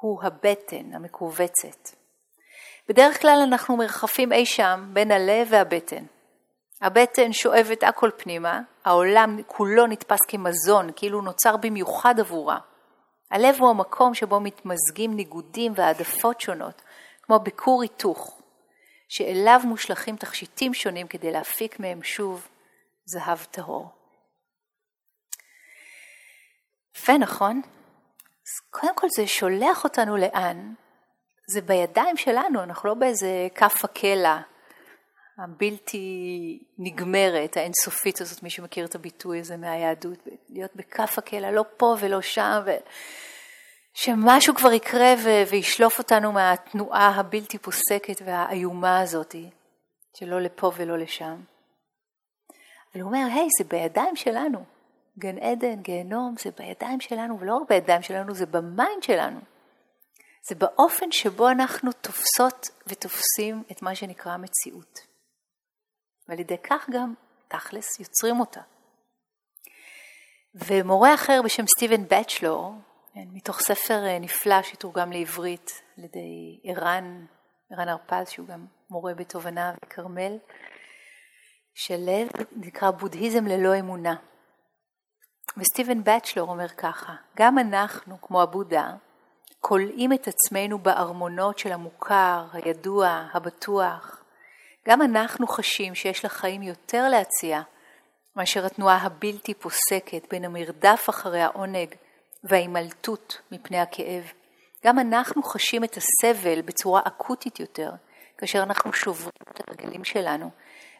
הוא 0.00 0.22
הבטן 0.22 0.94
המכווצת. 0.94 1.96
בדרך 2.88 3.20
כלל 3.20 3.38
אנחנו 3.46 3.76
מרחפים 3.76 4.32
אי 4.32 4.46
שם 4.46 4.90
בין 4.92 5.10
הלב 5.10 5.48
והבטן. 5.50 6.04
הבטן 6.80 7.32
שואבת 7.32 7.82
הכל 7.82 8.10
פנימה, 8.16 8.60
העולם 8.84 9.42
כולו 9.46 9.86
נתפס 9.86 10.18
כמזון, 10.28 10.90
כאילו 10.96 11.20
נוצר 11.22 11.56
במיוחד 11.56 12.20
עבורה. 12.20 12.58
הלב 13.30 13.56
הוא 13.58 13.70
המקום 13.70 14.14
שבו 14.14 14.40
מתמזגים 14.40 15.16
ניגודים 15.16 15.72
והעדפות 15.76 16.40
שונות, 16.40 16.82
כמו 17.22 17.38
בכור 17.38 17.82
היתוך, 17.82 18.39
שאליו 19.10 19.60
מושלכים 19.64 20.16
תכשיטים 20.16 20.74
שונים 20.74 21.08
כדי 21.08 21.30
להפיק 21.30 21.80
מהם 21.80 22.02
שוב 22.02 22.48
זהב 23.04 23.38
טהור. 23.50 23.88
יפה, 26.96 27.18
נכון? 27.18 27.62
אז 28.22 28.70
קודם 28.70 28.94
כל 28.94 29.06
זה 29.16 29.26
שולח 29.26 29.84
אותנו 29.84 30.16
לאן? 30.16 30.74
זה 31.52 31.60
בידיים 31.60 32.16
שלנו, 32.16 32.62
אנחנו 32.62 32.88
לא 32.88 32.94
באיזה 32.94 33.48
כף 33.54 33.84
הקלע 33.84 34.40
הבלתי 35.38 36.62
נגמרת, 36.78 37.56
האינסופית 37.56 38.20
הזאת, 38.20 38.42
מי 38.42 38.50
שמכיר 38.50 38.84
את 38.84 38.94
הביטוי 38.94 39.40
הזה 39.40 39.56
מהיהדות, 39.56 40.18
להיות 40.48 40.76
בכף 40.76 41.18
הקלע, 41.18 41.50
לא 41.50 41.64
פה 41.76 41.96
ולא 42.00 42.20
שם, 42.20 42.60
ו... 42.66 42.70
שמשהו 43.94 44.54
כבר 44.54 44.72
יקרה 44.72 45.14
ו... 45.24 45.28
וישלוף 45.50 45.98
אותנו 45.98 46.32
מהתנועה 46.32 47.08
הבלתי 47.08 47.58
פוסקת 47.58 48.22
והאיומה 48.24 49.00
הזאת, 49.00 49.34
שלא 50.16 50.40
לפה 50.40 50.72
ולא 50.76 50.98
לשם. 50.98 51.40
אבל 52.92 53.02
הוא 53.02 53.08
אומר, 53.08 53.26
היי, 53.34 53.48
זה 53.58 53.64
בידיים 53.64 54.16
שלנו. 54.16 54.64
גן 55.18 55.38
עדן, 55.38 55.82
גיהנום, 55.82 56.34
זה 56.38 56.50
בידיים 56.58 57.00
שלנו, 57.00 57.40
ולא 57.40 57.56
רק 57.56 57.68
בידיים 57.68 58.02
שלנו, 58.02 58.34
זה 58.34 58.46
ב 58.46 58.57
mind 58.57 59.02
שלנו. 59.02 59.40
זה 60.48 60.54
באופן 60.54 61.12
שבו 61.12 61.48
אנחנו 61.48 61.92
תופסות 61.92 62.68
ותופסים 62.86 63.62
את 63.72 63.82
מה 63.82 63.94
שנקרא 63.94 64.36
מציאות. 64.36 64.98
ועל 66.28 66.40
ידי 66.40 66.58
כך 66.58 66.90
גם 66.90 67.14
תכלס 67.48 68.00
יוצרים 68.00 68.40
אותה. 68.40 68.60
ומורה 70.54 71.14
אחר 71.14 71.40
בשם 71.44 71.64
סטיבן 71.66 72.04
בצ'לור, 72.04 72.74
מתוך 73.16 73.60
ספר 73.60 74.06
אה, 74.06 74.18
נפלא 74.18 74.62
שתורגם 74.62 75.12
לעברית 75.12 75.70
על 75.98 76.04
ידי 76.04 76.60
ערן, 76.64 77.26
ערן 77.70 77.88
הרפז 77.88 78.28
שהוא 78.28 78.46
גם 78.46 78.66
מורה 78.90 79.14
בתובנה 79.14 79.74
וכרמל, 79.84 80.38
של 81.74 82.08
נקרא 82.56 82.90
בודהיזם 82.90 83.46
ללא 83.46 83.78
אמונה. 83.78 84.14
וסטיבן 85.56 86.04
בצ'לור 86.04 86.50
אומר 86.50 86.68
ככה, 86.68 87.14
גם 87.36 87.58
אנחנו, 87.58 88.20
כמו 88.22 88.42
הבודה, 88.42 88.92
כולאים 89.60 90.12
את 90.12 90.28
עצמנו 90.28 90.78
בארמונות 90.78 91.58
של 91.58 91.72
המוכר, 91.72 92.46
הידוע, 92.52 93.26
הבטוח, 93.32 94.24
גם 94.88 95.02
אנחנו 95.02 95.46
חשים 95.46 95.94
שיש 95.94 96.24
לחיים 96.24 96.62
יותר 96.62 97.08
להציע 97.08 97.62
מאשר 98.36 98.66
התנועה 98.66 98.96
הבלתי 98.96 99.54
פוסקת 99.54 100.30
בין 100.30 100.44
המרדף 100.44 101.06
אחרי 101.10 101.40
העונג 101.40 101.94
וההימלטות 102.44 103.40
מפני 103.52 103.78
הכאב. 103.78 104.32
גם 104.86 104.98
אנחנו 104.98 105.42
חשים 105.42 105.84
את 105.84 105.96
הסבל 105.96 106.62
בצורה 106.62 107.00
אקוטית 107.04 107.60
יותר, 107.60 107.90
כאשר 108.38 108.62
אנחנו 108.62 108.92
שוברים 108.92 109.30
את 109.50 109.68
הרגלים 109.68 110.04
שלנו 110.04 110.50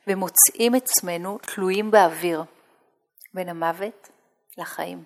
ומוצאים 0.06 0.76
את 0.76 0.82
עצמנו 0.82 1.38
תלויים 1.38 1.90
באוויר, 1.90 2.42
בין 3.34 3.48
המוות 3.48 4.08
לחיים. 4.58 5.04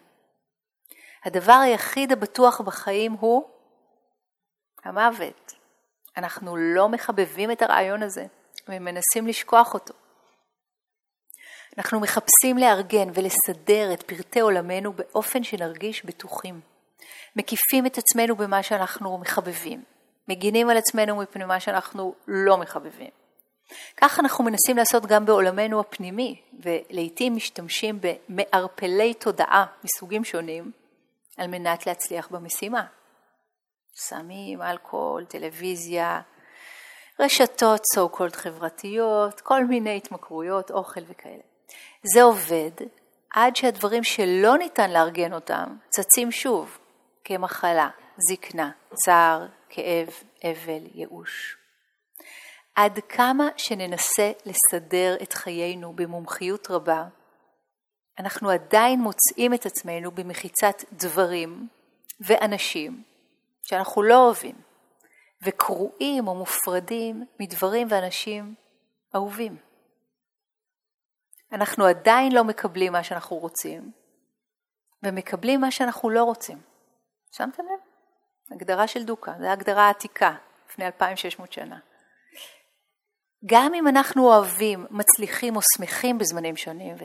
הדבר 1.25 1.53
היחיד 1.53 2.13
הבטוח 2.13 2.61
בחיים 2.61 3.13
הוא 3.13 3.49
המוות. 4.85 5.53
אנחנו 6.17 6.57
לא 6.57 6.89
מחבבים 6.89 7.51
את 7.51 7.63
הרעיון 7.63 8.03
הזה. 8.03 8.27
ומנסים 8.69 9.27
לשכוח 9.27 9.75
אותו. 9.75 9.95
אנחנו 11.79 12.01
מחפשים 12.01 12.59
לארגן 12.59 13.09
ולסדר 13.15 13.93
את 13.93 14.03
פרטי 14.03 14.41
עולמנו 14.41 14.93
באופן 14.93 15.45
שנרגיש 15.45 16.05
בטוחים. 16.05 16.61
מקיפים 17.37 17.87
את 17.87 17.99
עצמנו 17.99 18.37
במה 18.37 18.63
שאנחנו 18.63 19.19
מחבבים. 19.19 19.85
מגינים 20.29 20.71
על 20.71 20.77
עצמנו 20.77 21.17
מפני 21.17 21.45
מה 21.45 21.61
שאנחנו 21.61 22.15
לא 22.29 22.57
מחבבים. 22.57 23.11
כך 23.97 24.21
אנחנו 24.21 24.45
מנסים 24.45 24.77
לעשות 24.77 25.07
גם 25.07 25.27
בעולמנו 25.27 25.81
הפנימי, 25.81 26.41
ולעיתים 26.63 27.37
משתמשים 27.37 27.99
במערפלי 28.01 29.15
תודעה 29.15 29.67
מסוגים 29.85 30.25
שונים 30.25 30.73
על 31.37 31.47
מנת 31.47 31.87
להצליח 31.87 32.29
במשימה. 32.29 32.87
סמים, 33.97 34.63
אלכוהול, 34.63 35.25
טלוויזיה, 35.25 36.21
רשתות 37.21 37.81
so 37.97 38.17
called 38.17 38.37
חברתיות, 38.37 39.41
כל 39.41 39.65
מיני 39.65 39.97
התמכרויות, 39.97 40.71
אוכל 40.71 41.01
וכאלה. 41.09 41.54
זה 42.03 42.23
עובד 42.23 42.71
עד 43.35 43.57
שהדברים 43.57 44.05
שלא 44.05 44.59
ניתן 44.59 44.91
לארגן 44.91 45.33
אותם 45.33 45.77
צצים 45.91 46.33
שוב 46.33 46.79
כמחלה, 47.25 47.89
זקנה, 48.29 48.71
צער, 49.05 49.47
כאב, 49.69 50.09
אבל, 50.45 50.87
ייאוש. 50.95 51.57
עד 52.75 52.99
כמה 53.09 53.49
שננסה 53.57 54.33
לסדר 54.47 55.17
את 55.23 55.33
חיינו 55.33 55.93
במומחיות 55.93 56.71
רבה, 56.71 57.05
אנחנו 58.19 58.51
עדיין 58.51 59.01
מוצאים 59.01 59.55
את 59.55 59.67
עצמנו 59.67 60.11
במחיצת 60.11 60.85
דברים 60.93 61.69
ואנשים 62.21 63.03
שאנחנו 63.63 64.03
לא 64.03 64.25
אוהבים. 64.25 64.55
וקרועים 65.45 66.29
או 66.29 66.35
מופרדים 66.35 67.25
מדברים 67.41 67.87
ואנשים 67.91 68.55
אהובים. 69.15 69.57
אנחנו 71.55 71.85
עדיין 71.87 72.33
לא 72.33 72.45
מקבלים 72.45 72.93
מה 72.93 73.05
שאנחנו 73.05 73.37
רוצים, 73.37 73.93
ומקבלים 75.03 75.61
מה 75.61 75.71
שאנחנו 75.71 76.11
לא 76.11 76.25
רוצים. 76.25 76.59
שמתם 77.33 77.63
לב? 77.63 77.81
הגדרה 78.51 78.89
של 78.89 79.05
דוקה, 79.05 79.33
זו 79.41 79.47
הגדרה 79.47 79.91
עתיקה, 79.91 80.35
לפני 80.71 80.87
2600 80.87 81.53
שנה. 81.53 81.79
גם 83.47 83.75
אם 83.75 83.89
אנחנו 83.89 84.27
אוהבים, 84.27 84.87
מצליחים 84.91 85.57
או 85.57 85.61
שמחים 85.77 86.19
בזמנים 86.19 86.57
שונים, 86.57 86.97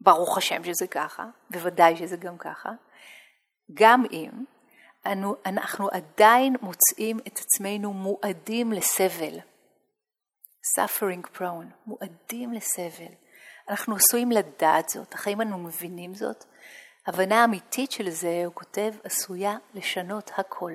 וברוך 0.00 0.38
השם 0.38 0.64
שזה 0.64 0.86
ככה, 0.86 1.24
בוודאי 1.50 1.96
שזה 1.96 2.16
גם 2.16 2.38
ככה, 2.38 2.70
גם 3.74 4.04
אם 4.12 4.30
אנו, 5.06 5.34
אנחנו 5.46 5.88
עדיין 5.90 6.56
מוצאים 6.62 7.18
את 7.26 7.38
עצמנו 7.38 7.92
מועדים 7.92 8.72
לסבל. 8.72 9.38
suffering 10.78 11.38
prone, 11.38 11.86
מועדים 11.86 12.52
לסבל. 12.52 13.12
אנחנו 13.70 13.96
עשויים 13.96 14.30
לדעת 14.30 14.88
זאת, 14.88 15.14
האם 15.26 15.40
אנו 15.40 15.58
מבינים 15.58 16.14
זאת? 16.14 16.44
הבנה 17.06 17.44
אמיתית 17.44 17.92
של 17.92 18.10
זה, 18.10 18.42
הוא 18.46 18.54
כותב, 18.54 18.92
עשויה 19.04 19.56
לשנות 19.74 20.30
הכל. 20.36 20.72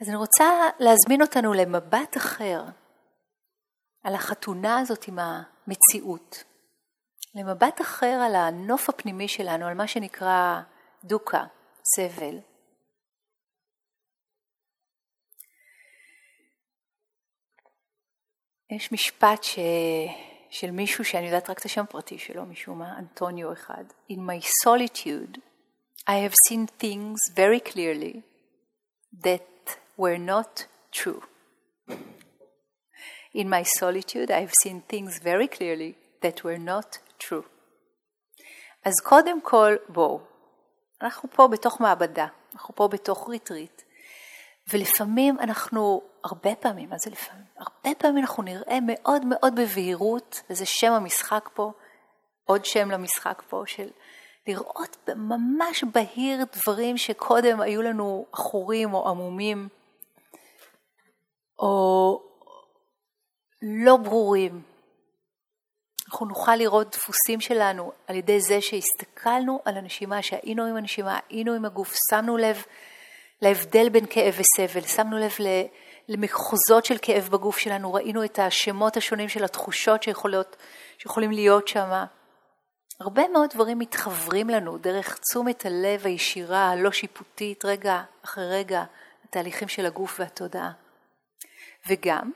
אז 0.00 0.08
אני 0.08 0.16
רוצה 0.16 0.44
להזמין 0.78 1.22
אותנו 1.22 1.52
למבט 1.52 2.16
אחר 2.16 2.64
על 4.02 4.14
החתונה 4.14 4.78
הזאת 4.78 5.08
עם 5.08 5.18
המציאות, 5.18 6.44
למבט 7.34 7.80
אחר 7.80 8.22
על 8.26 8.34
הנוף 8.34 8.88
הפנימי 8.88 9.28
שלנו, 9.28 9.66
על 9.66 9.74
מה 9.74 9.86
שנקרא 9.86 10.60
דוקה, 11.04 11.44
סבל. 11.96 12.38
יש 18.76 18.92
משפט 18.92 19.42
ש... 19.42 19.58
של 20.60 20.70
מישהו 20.70 21.04
שאני 21.04 21.26
יודעת 21.26 21.50
רק 21.50 21.58
את 21.58 21.64
השם 21.64 21.80
הפרטי 21.80 22.18
שלו 22.18 22.46
משום 22.46 22.78
מה, 22.78 22.98
אנטוניו 22.98 23.52
אחד. 23.52 23.84
In 24.10 24.14
my 24.14 24.40
solitude 24.64 25.38
I 26.08 26.16
have 26.24 26.34
seen 26.48 26.66
things 26.82 27.18
very 27.34 27.60
clearly 27.72 28.22
that 29.24 29.76
were 29.98 30.18
not 30.18 30.66
true. 30.92 31.22
In 33.34 33.48
my 33.50 33.64
solitude 33.80 34.30
I 34.30 34.40
have 34.44 34.54
seen 34.62 34.78
things 34.92 35.12
very 35.22 35.48
clearly 35.56 35.92
that 36.22 36.38
were 36.44 36.58
not 36.58 36.98
true. 37.18 37.44
אז 38.84 39.00
קודם 39.04 39.40
כל 39.40 39.76
בואו, 39.88 40.20
אנחנו 41.02 41.28
פה 41.30 41.48
בתוך 41.48 41.80
מעבדה, 41.80 42.26
אנחנו 42.54 42.74
פה 42.74 42.88
בתוך 42.88 43.28
ריטריט, 43.28 43.82
ולפעמים 44.72 45.38
אנחנו, 45.40 46.02
הרבה 46.24 46.54
פעמים, 46.54 46.90
מה 46.90 46.98
זה 46.98 47.10
לפעמים? 47.10 47.44
הרבה 47.58 47.94
פעמים 47.98 48.18
אנחנו 48.18 48.42
נראה 48.42 48.78
מאוד 48.86 49.22
מאוד 49.24 49.54
בבהירות, 49.60 50.42
וזה 50.50 50.64
שם 50.66 50.92
המשחק 50.92 51.48
פה, 51.54 51.72
עוד 52.44 52.64
שם 52.64 52.90
למשחק 52.90 53.42
פה, 53.48 53.62
של 53.66 53.88
לראות 54.46 55.08
ממש 55.16 55.84
בהיר 55.84 56.44
דברים 56.52 56.98
שקודם 56.98 57.60
היו 57.60 57.82
לנו 57.82 58.26
עכורים 58.32 58.94
או 58.94 59.08
עמומים, 59.08 59.68
או 61.58 62.22
לא 63.62 63.96
ברורים. 63.96 64.62
אנחנו 66.08 66.26
נוכל 66.26 66.56
לראות 66.56 66.90
דפוסים 66.90 67.40
שלנו 67.40 67.92
על 68.06 68.16
ידי 68.16 68.40
זה 68.40 68.60
שהסתכלנו 68.60 69.60
על 69.64 69.76
הנשימה, 69.76 70.22
שהיינו 70.22 70.64
עם 70.64 70.76
הנשימה, 70.76 71.18
היינו 71.28 71.52
עם 71.52 71.64
הגוף, 71.64 71.94
שמנו 72.10 72.36
לב 72.36 72.64
להבדל 73.42 73.88
בין 73.88 74.06
כאב 74.10 74.34
וסבל, 74.38 74.86
שמנו 74.86 75.18
לב 75.18 75.32
למחוזות 76.08 76.84
של 76.84 76.96
כאב 77.02 77.28
בגוף 77.32 77.58
שלנו, 77.58 77.94
ראינו 77.94 78.24
את 78.24 78.38
השמות 78.38 78.96
השונים 78.96 79.28
של 79.28 79.44
התחושות 79.44 80.02
שיכולות, 80.02 80.56
שיכולים 80.98 81.30
להיות 81.30 81.68
שם. 81.68 82.04
הרבה 83.00 83.28
מאוד 83.28 83.50
דברים 83.50 83.78
מתחברים 83.78 84.48
לנו 84.50 84.78
דרך 84.78 85.18
תשומת 85.18 85.66
הלב 85.66 86.06
הישירה, 86.06 86.70
הלא 86.70 86.92
שיפוטית, 86.92 87.64
רגע 87.64 88.02
אחרי 88.24 88.48
רגע, 88.50 88.84
התהליכים 89.24 89.68
של 89.68 89.86
הגוף 89.86 90.20
והתודעה. 90.20 90.70
וגם, 91.88 92.30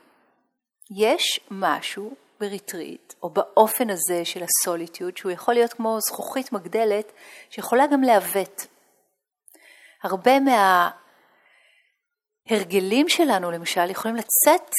יש 0.97 1.39
משהו 1.51 2.15
בריטריט, 2.39 3.13
או 3.23 3.29
באופן 3.29 3.89
הזה 3.89 4.25
של 4.25 4.43
הסוליטיוד, 4.43 5.17
שהוא 5.17 5.31
יכול 5.31 5.53
להיות 5.53 5.73
כמו 5.73 5.97
זכוכית 5.99 6.51
מגדלת, 6.51 7.11
שיכולה 7.49 7.87
גם 7.87 8.01
לעוות. 8.01 8.67
הרבה 10.03 10.31
מההרגלים 12.49 13.09
שלנו, 13.09 13.51
למשל, 13.51 13.89
יכולים 13.89 14.17
לצאת 14.17 14.69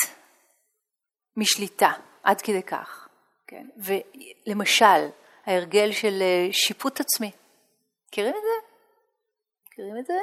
משליטה, 1.36 1.92
עד 2.22 2.40
כדי 2.40 2.62
כך. 2.62 3.08
כן? 3.46 3.66
ולמשל, 3.76 5.08
ההרגל 5.46 5.92
של 5.92 6.22
אה, 6.22 6.48
שיפוט 6.52 7.00
עצמי. 7.00 7.30
מכירים 8.08 8.34
את 8.36 8.42
זה? 8.42 8.68
מכירים 9.66 9.98
את 9.98 10.06
זה? 10.06 10.14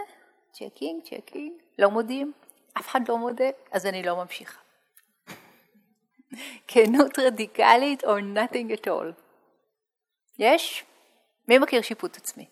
checking, 0.53 1.03
checking, 1.03 1.53
לא 1.79 1.89
מודים, 1.89 2.33
אף 2.77 2.87
אחד 2.87 3.09
לא 3.09 3.17
מודה, 3.17 3.49
אז 3.71 3.85
אני 3.85 4.03
לא 4.03 4.15
ממשיכה. 4.15 4.59
כנות 6.67 7.19
רדיקלית 7.19 8.03
or 8.03 8.21
nothing 8.35 8.73
at 8.73 8.87
all. 8.87 9.21
יש? 10.39 10.85
מי 11.47 11.57
מכיר 11.57 11.81
שיפוט 11.81 12.17
עצמי? 12.17 12.45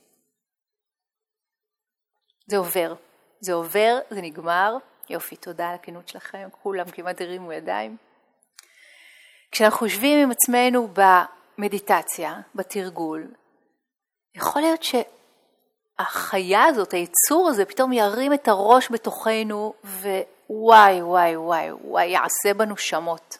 זה 2.47 2.57
עובר. 2.57 2.93
זה 3.39 3.53
עובר, 3.53 3.99
זה 4.09 4.21
נגמר. 4.21 4.77
יופי, 5.09 5.35
תודה 5.35 5.69
על 5.69 5.75
הכנות 5.75 6.07
שלכם, 6.07 6.47
כולם 6.61 6.85
כמעט 6.91 7.21
הרימו 7.21 7.53
ידיים. 7.53 7.97
כשאנחנו 9.51 9.85
יושבים 9.85 10.19
עם 10.19 10.31
עצמנו 10.31 10.89
במדיטציה, 11.57 12.35
בתרגול, 12.55 13.27
יכול 14.35 14.61
להיות 14.61 14.83
שהחיה 14.83 16.63
הזאת, 16.63 16.91
היצור 16.91 17.49
הזה, 17.49 17.65
פתאום 17.65 17.93
ירים 17.93 18.33
את 18.33 18.47
הראש 18.47 18.91
בתוכנו, 18.91 19.73
ווואי, 19.83 21.01
וואי, 21.01 21.37
וואי, 21.37 21.71
וואי, 21.71 22.05
יעשה 22.05 22.53
בנו 22.57 22.77
שמות. 22.77 23.37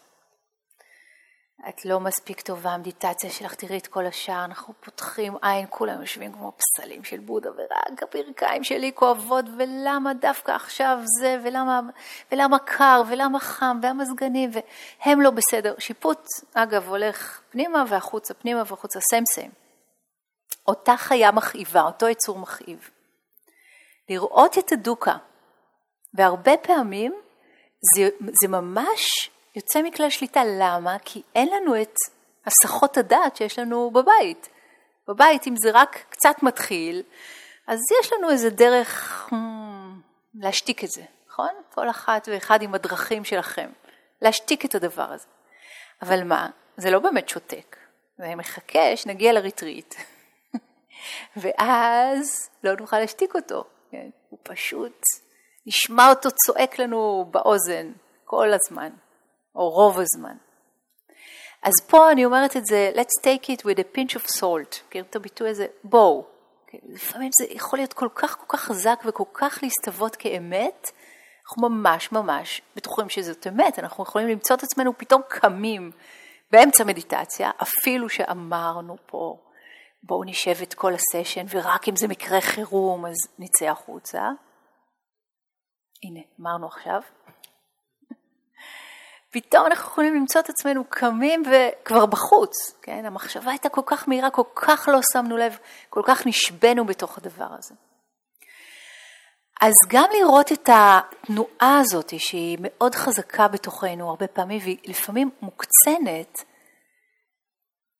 את 1.69 1.86
לא 1.86 1.99
מספיק 1.99 2.41
טובה, 2.41 2.71
המדיטציה 2.71 3.30
שלך, 3.30 3.56
תראי 3.56 3.77
את 3.77 3.88
כל 3.88 4.06
השאר, 4.06 4.45
אנחנו 4.45 4.73
פותחים 4.80 5.34
עין, 5.41 5.65
כולם 5.69 6.01
יושבים 6.01 6.34
כמו 6.34 6.51
פסלים 6.58 7.03
של 7.03 7.19
בודה, 7.19 7.49
ורק 7.51 8.03
הברכיים 8.03 8.63
שלי 8.63 8.91
כואבות, 8.95 9.45
ולמה 9.58 10.13
דווקא 10.13 10.51
עכשיו 10.51 10.99
זה, 11.19 11.38
ולמה, 11.43 11.82
ולמה 12.32 12.60
קר, 12.60 13.01
ולמה 13.10 13.39
חם, 13.39 13.80
והמזגנים, 13.82 14.49
והם 14.53 15.21
לא 15.21 15.30
בסדר. 15.30 15.73
שיפוט, 15.80 16.27
אגב, 16.53 16.88
הולך 16.88 17.41
פנימה 17.49 17.84
והחוצה, 17.89 18.34
פנימה 18.34 18.60
והחוצה, 18.60 18.99
סיים 19.10 19.23
סיים. 19.34 19.51
אותה 20.67 20.97
חיה 20.97 21.32
מכאיבה, 21.32 21.82
אותו 21.82 22.08
יצור 22.08 22.39
מכאיב. 22.39 22.89
לראות 24.10 24.58
את 24.58 24.71
הדוקה, 24.71 25.15
והרבה 26.13 26.58
פעמים 26.58 27.13
זה, 27.95 28.10
זה 28.41 28.47
ממש 28.47 29.30
יוצא 29.57 29.81
מכלל 29.81 30.09
שליטה. 30.09 30.41
למה? 30.45 30.97
כי 31.05 31.21
אין 31.35 31.47
לנו 31.47 31.81
את 31.81 31.95
הסחות 32.45 32.97
הדעת 32.97 33.35
שיש 33.35 33.59
לנו 33.59 33.91
בבית. 33.91 34.49
בבית, 35.07 35.47
אם 35.47 35.55
זה 35.55 35.69
רק 35.73 36.05
קצת 36.09 36.35
מתחיל, 36.43 37.03
אז 37.67 37.79
יש 38.01 38.13
לנו 38.13 38.29
איזה 38.29 38.49
דרך 38.49 39.27
hmm, 39.31 39.35
להשתיק 40.35 40.83
את 40.83 40.89
זה, 40.89 41.01
נכון? 41.29 41.49
כל 41.73 41.89
אחת 41.89 42.29
ואחד 42.31 42.61
עם 42.61 42.75
הדרכים 42.75 43.25
שלכם, 43.25 43.69
להשתיק 44.21 44.65
את 44.65 44.75
הדבר 44.75 45.11
הזה. 45.11 45.27
אבל 46.01 46.23
מה? 46.23 46.49
זה 46.77 46.91
לא 46.91 46.99
באמת 46.99 47.29
שותק. 47.29 47.77
זה 48.17 48.35
מחכה 48.35 48.95
שנגיע 48.95 49.33
לריטריט, 49.33 49.95
ואז 51.41 52.49
לא 52.63 52.75
נוכל 52.75 52.99
להשתיק 52.99 53.35
אותו. 53.35 53.63
כן? 53.91 54.09
הוא 54.29 54.39
פשוט, 54.43 55.01
נשמע 55.65 56.09
אותו 56.09 56.29
צועק 56.45 56.79
לנו 56.79 57.25
באוזן 57.31 57.91
כל 58.25 58.53
הזמן. 58.53 58.89
או 59.57 59.69
רוב 59.69 59.99
הזמן. 59.99 60.37
אז 61.63 61.73
פה 61.89 62.11
אני 62.11 62.25
אומרת 62.25 62.57
את 62.57 62.65
זה, 62.65 62.91
let's 62.95 63.23
take 63.23 63.45
it 63.45 63.61
with 63.61 63.79
a 63.79 63.97
pinch 63.97 64.19
of 64.19 64.39
salt, 64.39 64.85
מכיר 64.87 65.03
את 65.09 65.15
הביטוי 65.15 65.49
הזה? 65.49 65.67
בואו. 65.83 66.25
כן, 66.67 66.77
לפעמים 66.83 67.29
זה 67.39 67.53
יכול 67.53 67.79
להיות 67.79 67.93
כל 67.93 68.09
כך 68.15 68.37
כל 68.37 68.45
כך 68.47 68.63
חזק 68.63 68.99
וכל 69.05 69.23
כך 69.33 69.59
להסתוות 69.63 70.15
כאמת, 70.15 70.91
אנחנו 71.47 71.69
ממש 71.69 72.11
ממש 72.11 72.61
בטוחים 72.75 73.09
שזאת 73.09 73.47
אמת, 73.47 73.79
אנחנו 73.79 74.03
יכולים 74.03 74.27
למצוא 74.27 74.55
את 74.55 74.63
עצמנו 74.63 74.97
פתאום 74.97 75.21
קמים 75.27 75.91
באמצע 76.51 76.83
מדיטציה, 76.83 77.51
אפילו 77.61 78.09
שאמרנו 78.09 78.95
פה, 79.05 79.37
בואו 80.03 80.23
נשב 80.23 80.61
את 80.63 80.73
כל 80.73 80.93
הסשן, 80.93 81.45
ורק 81.49 81.89
אם 81.89 81.95
זה 81.95 82.07
מקרה 82.07 82.41
חירום 82.41 83.05
אז 83.05 83.15
נצא 83.39 83.65
החוצה. 83.65 84.21
הנה, 86.03 86.19
אמרנו 86.41 86.67
עכשיו. 86.67 87.01
פתאום 89.31 89.65
אנחנו 89.65 89.91
יכולים 89.91 90.15
למצוא 90.15 90.41
את 90.41 90.49
עצמנו 90.49 90.83
קמים 90.89 91.43
וכבר 91.45 92.05
בחוץ, 92.05 92.53
כן? 92.81 93.05
המחשבה 93.05 93.51
הייתה 93.51 93.69
כל 93.69 93.81
כך 93.85 94.07
מהירה, 94.07 94.29
כל 94.29 94.43
כך 94.55 94.89
לא 94.91 94.99
שמנו 95.13 95.37
לב, 95.37 95.57
כל 95.89 96.01
כך 96.05 96.27
נשבנו 96.27 96.85
בתוך 96.85 97.17
הדבר 97.17 97.47
הזה. 97.57 97.75
אז 99.61 99.73
גם 99.87 100.09
לראות 100.13 100.51
את 100.51 100.69
התנועה 100.73 101.79
הזאת, 101.79 102.13
שהיא 102.19 102.57
מאוד 102.61 102.95
חזקה 102.95 103.47
בתוכנו 103.47 104.09
הרבה 104.09 104.27
פעמים, 104.27 104.59
והיא 104.63 104.77
לפעמים 104.85 105.29
מוקצנת, 105.41 106.43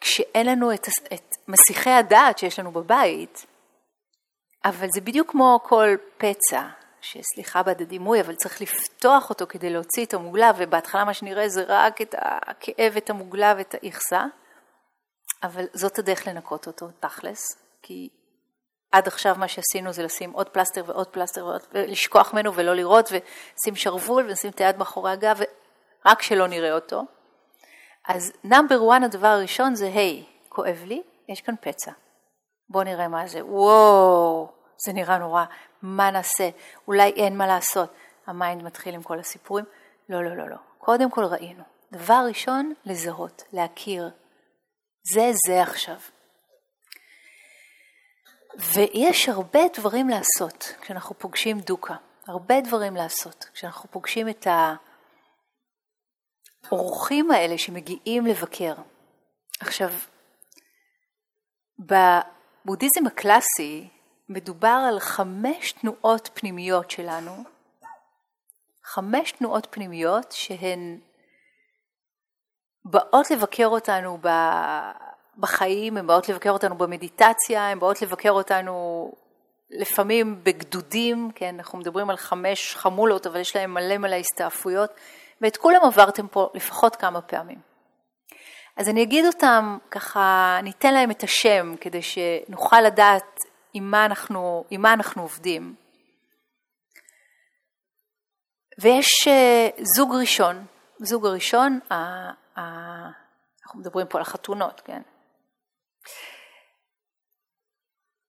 כשאין 0.02 0.46
לנו 0.46 0.74
את, 0.74 0.88
את 1.14 1.36
מסיחי 1.48 1.90
הדעת 1.90 2.38
שיש 2.38 2.60
לנו 2.60 2.72
בבית, 2.72 3.46
אבל 4.66 4.88
זה 4.94 5.02
בדיוק 5.02 5.32
כמו 5.32 5.60
כל 5.64 5.96
פצע, 6.18 6.62
שסליחה 7.02 7.64
בעד 7.64 7.82
הדימוי, 7.82 8.22
אבל 8.22 8.36
צריך 8.36 8.62
לפתוח 8.62 9.30
אותו 9.30 9.48
כדי 9.48 9.70
להוציא 9.70 10.06
את 10.06 10.14
המוגלה, 10.14 10.52
ובהתחלה 10.58 11.06
מה 11.06 11.14
שנראה 11.14 11.50
זה 11.50 11.64
רק 11.68 12.02
את 12.02 12.16
הכאב, 12.18 12.94
את 12.98 13.10
המוגלה 13.10 13.54
ואת 13.58 13.74
האיכסה, 13.74 14.26
אבל 15.44 15.66
זאת 15.74 16.00
הדרך 16.00 16.28
לנקות 16.28 16.68
אותו, 16.68 16.88
תכלס, 17.00 17.40
כי 17.82 18.10
עד 18.92 19.08
עכשיו 19.08 19.36
מה 19.40 19.48
שעשינו 19.48 19.94
זה 19.94 20.04
לשים 20.04 20.32
עוד 20.32 20.50
פלסטר 20.50 20.84
ועוד 20.88 21.08
פלסטר 21.08 21.46
ועוד, 21.46 21.62
ולשכוח 21.74 22.34
ממנו 22.34 22.54
ולא 22.54 22.76
לראות, 22.76 23.10
ולשים 23.12 23.76
שרוול 23.76 24.26
ולשים 24.26 24.52
את 24.52 24.62
היד 24.62 24.78
מאחורי 24.78 25.12
הגב, 25.12 25.40
רק 26.06 26.22
שלא 26.22 26.48
נראה 26.48 26.74
אותו. 26.74 27.04
אז 28.08 28.34
number 28.44 28.80
1 28.92 29.04
הדבר 29.04 29.28
הראשון 29.28 29.76
זה, 29.76 29.86
היי, 29.86 30.24
hey, 30.24 30.50
כואב 30.50 30.84
לי, 30.86 31.04
יש 31.30 31.42
כאן 31.42 31.56
פצע. 31.62 31.92
בואו 32.70 32.84
נראה 32.84 33.08
מה 33.08 33.28
זה. 33.28 33.46
וואו, 33.46 34.52
זה 34.86 34.94
נראה 34.94 35.18
נורא, 35.18 35.46
מה 35.82 36.12
נעשה? 36.12 36.50
אולי 36.88 37.10
אין 37.10 37.38
מה 37.38 37.48
לעשות. 37.48 37.94
ה 38.28 38.35
mind 38.35 38.64
מתחיל 38.64 38.96
עם 38.96 39.04
כל 39.04 39.20
הסיפורים. 39.20 39.66
לא, 40.10 40.24
לא, 40.24 40.38
לא, 40.38 40.50
לא. 40.50 40.58
קודם 40.78 41.12
כל 41.12 41.26
ראינו. 41.26 41.64
דבר 41.92 42.24
ראשון, 42.28 42.74
לזהות, 42.86 43.44
להכיר. 43.54 44.10
זה 45.14 45.32
זה 45.48 45.62
עכשיו. 45.62 45.98
ויש 48.58 49.30
הרבה 49.30 49.60
דברים 49.78 50.10
לעשות 50.10 50.74
כשאנחנו 50.82 51.20
פוגשים 51.20 51.60
דוקה. 51.60 51.96
הרבה 52.28 52.62
דברים 52.62 52.96
לעשות. 52.96 53.50
כשאנחנו 53.54 53.92
פוגשים 53.92 54.30
את 54.30 54.48
האורחים 56.70 57.32
האלה 57.32 57.58
שמגיעים 57.58 58.26
לבקר. 58.26 58.74
עכשיו, 59.60 59.90
בבודהיזם 61.80 63.08
הקלאסי 63.08 63.90
מדובר 64.30 64.80
על 64.90 65.00
חמש 65.00 65.72
תנועות 65.72 66.30
פנימיות 66.34 66.92
שלנו, 66.92 67.44
חמש 68.84 69.32
תנועות 69.32 69.68
פנימיות 69.70 70.32
שהן 70.32 71.00
באות 72.86 73.32
לבקר 73.32 73.68
אותנו 73.68 74.18
בחיים, 75.38 75.98
הן 75.98 76.08
באות 76.08 76.30
לבקר 76.30 76.50
אותנו 76.50 76.78
במדיטציה, 76.78 77.70
הן 77.70 77.80
באות 77.80 78.02
לבקר 78.02 78.32
אותנו 78.32 79.12
לפעמים 79.70 80.44
בגדודים, 80.44 81.32
כן, 81.36 81.56
אנחנו 81.56 81.78
מדברים 81.78 82.10
על 82.10 82.18
חמש 82.18 82.76
חמולות, 82.76 83.28
אבל 83.28 83.40
יש 83.40 83.56
להם 83.56 83.74
מלא 83.74 83.98
מלא 83.98 84.16
הסתעפויות, 84.16 84.92
ואת 85.42 85.58
כולם 85.58 85.82
עברתם 85.84 86.28
פה 86.28 86.50
לפחות 86.54 86.96
כמה 86.96 87.22
פעמים. 87.22 87.60
אז 88.78 88.90
אני 88.90 89.04
אגיד 89.04 89.26
אותם, 89.26 89.78
ככה 89.92 90.58
ניתן 90.64 90.94
להם 90.94 91.12
את 91.12 91.24
השם 91.24 91.76
כדי 91.82 92.02
שנוכל 92.02 92.82
לדעת 92.82 93.40
עם 93.78 93.92
מה 93.92 94.06
אנחנו, 94.06 94.66
עם 94.70 94.82
מה 94.82 94.94
אנחנו 94.94 95.22
עובדים. 95.22 95.76
ויש 98.82 99.28
אה, 99.28 99.70
זוג 99.96 100.16
ראשון, 100.22 100.66
זוג 101.00 101.26
הראשון, 101.26 101.80
אנחנו 101.92 103.80
מדברים 103.80 104.08
פה 104.08 104.18
על 104.18 104.22
החתונות, 104.22 104.82
כן? 104.86 105.02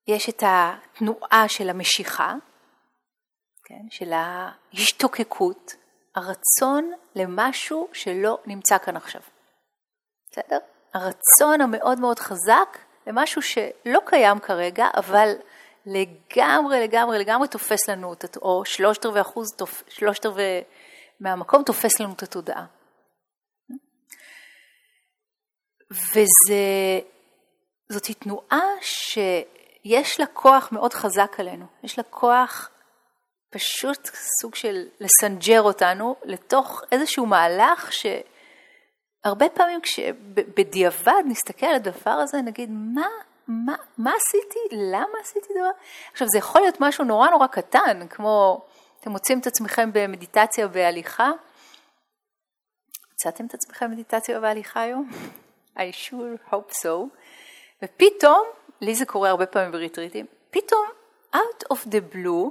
יש 0.07 0.29
את 0.29 0.43
התנועה 0.45 1.45
של 1.47 1.69
המשיכה, 1.69 2.33
כן? 3.65 3.89
של 3.89 4.11
ההשתוקקות, 4.13 5.73
הרצון 6.15 6.91
למשהו 7.15 7.89
שלא 7.93 8.37
נמצא 8.45 8.77
כאן 8.77 8.97
עכשיו. 8.97 9.21
בסדר? 10.31 10.57
הרצון 10.93 11.61
המאוד 11.61 11.99
מאוד 11.99 12.19
חזק 12.19 12.77
למשהו 13.09 13.41
שלא 13.41 13.99
קיים 14.05 14.39
כרגע, 14.39 14.87
אבל 14.97 15.33
לגמרי, 15.85 16.83
לגמרי, 16.83 17.19
לגמרי 17.19 17.47
תופס 17.47 17.89
לנו, 17.89 18.15
או 18.41 18.65
שלושת 18.65 19.05
רבעי 19.05 19.21
אחוז, 19.21 19.47
שלושת 19.87 20.25
רבעי 20.25 20.63
מהמקום 21.19 21.63
תופס 21.63 21.99
לנו 21.99 22.13
את 22.13 22.23
התודעה. 22.23 22.65
וזאת 25.91 27.03
תנועה 28.19 28.65
שיש 28.81 30.19
לה 30.19 30.25
כוח 30.25 30.71
מאוד 30.71 30.93
חזק 30.93 31.39
עלינו, 31.39 31.65
יש 31.83 31.97
לה 31.97 32.03
כוח 32.03 32.69
פשוט 33.49 34.09
סוג 34.41 34.55
של 34.55 34.87
לסנג'ר 34.99 35.61
אותנו 35.61 36.15
לתוך 36.23 36.81
איזשהו 36.91 37.25
מהלך 37.25 37.93
ש... 37.93 38.05
הרבה 39.23 39.49
פעמים 39.49 39.81
כשבדיעבד 39.81 41.23
נסתכל 41.25 41.65
על 41.65 41.75
הדבר 41.75 42.11
הזה, 42.11 42.41
נגיד, 42.41 42.69
מה, 42.71 43.07
מה, 43.47 43.75
מה 43.97 44.11
עשיתי? 44.15 44.59
למה 44.71 45.19
עשיתי 45.21 45.53
דבר? 45.53 45.69
עכשיו, 46.11 46.27
זה 46.27 46.37
יכול 46.37 46.61
להיות 46.61 46.77
משהו 46.79 47.03
נורא 47.03 47.29
נורא 47.29 47.47
קטן, 47.47 48.07
כמו, 48.09 48.65
אתם 48.99 49.11
מוצאים 49.11 49.39
את 49.39 49.47
עצמכם 49.47 49.89
במדיטציה 49.93 50.67
בהליכה. 50.67 51.31
מצאתם 53.13 53.45
את 53.45 53.53
עצמכם 53.53 53.85
במדיטציה 53.85 54.37
ובהליכה 54.37 54.81
היום? 54.81 55.09
I 55.77 56.09
sure 56.09 56.51
hope 56.51 56.71
so. 56.71 57.17
ופתאום, 57.83 58.47
לי 58.81 58.95
זה 58.95 59.05
קורה 59.05 59.29
הרבה 59.29 59.45
פעמים 59.45 59.71
בריטריטים, 59.71 60.25
פתאום, 60.51 60.85
out 61.35 61.73
of 61.73 61.87
the 61.87 62.15
blue, 62.15 62.49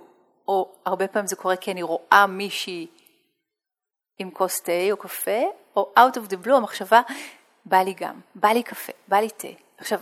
או 0.48 0.72
הרבה 0.84 1.08
פעמים 1.08 1.26
זה 1.26 1.36
קורה 1.36 1.56
כי 1.56 1.72
אני 1.72 1.82
רואה 1.82 2.26
מישהי 2.28 2.86
עם 4.18 4.30
כוס 4.30 4.60
תה 4.60 4.72
או 4.90 4.96
קפה, 4.96 5.40
או 5.78 5.92
out 5.96 6.16
of 6.16 6.30
the 6.30 6.46
blue 6.46 6.54
המחשבה, 6.54 7.00
בא 7.64 7.76
לי 7.76 7.94
גם, 7.94 8.20
בא 8.34 8.48
לי 8.48 8.62
קפה, 8.62 8.92
בא 9.08 9.16
לי 9.16 9.30
תה. 9.30 9.48
עכשיו, 9.78 10.00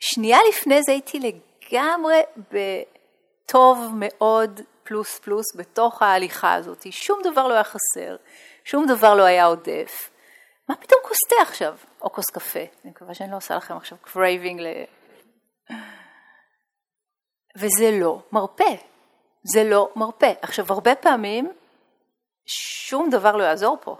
שנייה 0.00 0.38
לפני 0.48 0.82
זה 0.82 0.92
הייתי 0.92 1.20
לגמרי 1.20 2.20
בטוב 2.36 3.92
מאוד 3.94 4.60
פלוס 4.84 5.18
פלוס 5.18 5.56
בתוך 5.56 6.02
ההליכה 6.02 6.54
הזאת, 6.54 6.92
שום 6.92 7.20
דבר 7.24 7.48
לא 7.48 7.54
היה 7.54 7.64
חסר, 7.64 8.16
שום 8.64 8.86
דבר 8.86 9.14
לא 9.14 9.22
היה 9.22 9.44
עודף. 9.46 10.10
מה 10.68 10.76
פתאום 10.76 11.00
כוס 11.04 11.18
תה 11.28 11.42
עכשיו, 11.42 11.76
או 12.02 12.12
כוס 12.12 12.30
קפה? 12.30 12.58
אני 12.58 12.90
מקווה 12.90 13.14
שאני 13.14 13.30
לא 13.30 13.36
עושה 13.36 13.56
לכם 13.56 13.76
עכשיו 13.76 13.98
craving 14.02 14.60
ל... 14.60 14.66
וזה 17.56 17.90
לא 18.00 18.22
מרפא, 18.32 18.74
זה 19.42 19.64
לא 19.64 19.90
מרפא. 19.96 20.32
עכשיו, 20.42 20.66
הרבה 20.68 20.94
פעמים 20.94 21.52
שום 22.46 23.10
דבר 23.10 23.36
לא 23.36 23.42
יעזור 23.42 23.78
פה. 23.80 23.96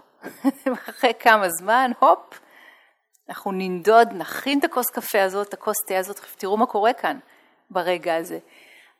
אחרי 0.89 1.13
כמה 1.19 1.49
זמן, 1.49 1.91
הופ, 1.99 2.39
אנחנו 3.29 3.51
ננדוד, 3.51 4.07
נכין 4.13 4.59
את 4.59 4.63
הכוס 4.63 4.89
קפה 4.89 5.23
הזאת, 5.23 5.47
את 5.47 5.53
הכוס 5.53 5.75
תה 5.87 5.97
הזאת, 5.97 6.19
תראו 6.37 6.57
מה 6.57 6.65
קורה 6.65 6.93
כאן 6.93 7.19
ברגע 7.69 8.15
הזה. 8.15 8.39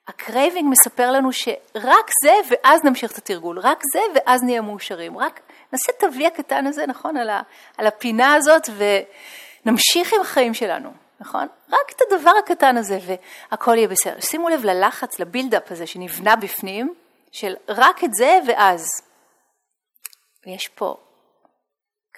ה 0.07 0.15
craving 0.15 0.69
מספר 0.71 1.11
לנו 1.11 1.33
שרק 1.33 2.09
זה 2.23 2.33
ואז 2.49 2.83
נמשיך 2.83 3.11
את 3.11 3.17
התרגול, 3.17 3.59
רק 3.59 3.81
זה 3.93 3.99
ואז 4.15 4.43
נהיה 4.43 4.61
מאושרים, 4.61 5.17
רק 5.17 5.39
נעשה 5.73 5.91
את 5.97 6.03
ה-V 6.03 6.27
הקטן 6.27 6.67
הזה, 6.67 6.85
נכון, 6.87 7.17
על, 7.17 7.29
ה, 7.29 7.41
על 7.77 7.87
הפינה 7.87 8.33
הזאת 8.33 8.69
ונמשיך 9.65 10.13
עם 10.13 10.21
החיים 10.21 10.53
שלנו, 10.53 10.89
נכון? 11.19 11.47
רק 11.69 11.91
את 11.95 12.01
הדבר 12.01 12.31
הקטן 12.39 12.77
הזה 12.77 12.99
והכל 13.51 13.77
יהיה 13.77 13.87
בסדר. 13.87 14.19
שימו 14.19 14.49
לב 14.49 14.65
ללחץ, 14.65 15.19
ל 15.19 15.25
build-up 15.25 15.71
הזה 15.71 15.87
שנבנה 15.87 16.35
בפנים, 16.35 16.93
של 17.31 17.55
רק 17.67 18.03
את 18.03 18.13
זה 18.13 18.39
ואז. 18.47 18.87
ויש 20.45 20.67
פה 20.67 20.97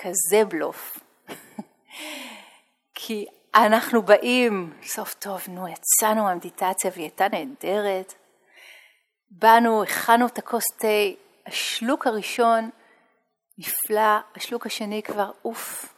כזה 0.01 0.45
בלוף. 0.45 0.99
כי 2.95 3.25
אנחנו 3.55 4.01
באים, 4.01 4.73
סוף 4.83 5.13
טוב, 5.13 5.41
נו, 5.47 5.67
יצאנו 5.67 6.23
מהמדיטציה 6.23 6.91
והיא 6.93 7.03
הייתה 7.03 7.27
נהדרת. 7.31 8.13
באנו, 9.31 9.83
הכנו 9.83 10.27
את 10.27 10.37
הכוס 10.37 10.63
תה, 10.79 10.87
השלוק 11.45 12.07
הראשון 12.07 12.69
נפלא, 13.57 14.17
השלוק 14.35 14.65
השני 14.65 15.03
כבר, 15.03 15.31
אוף, 15.45 15.93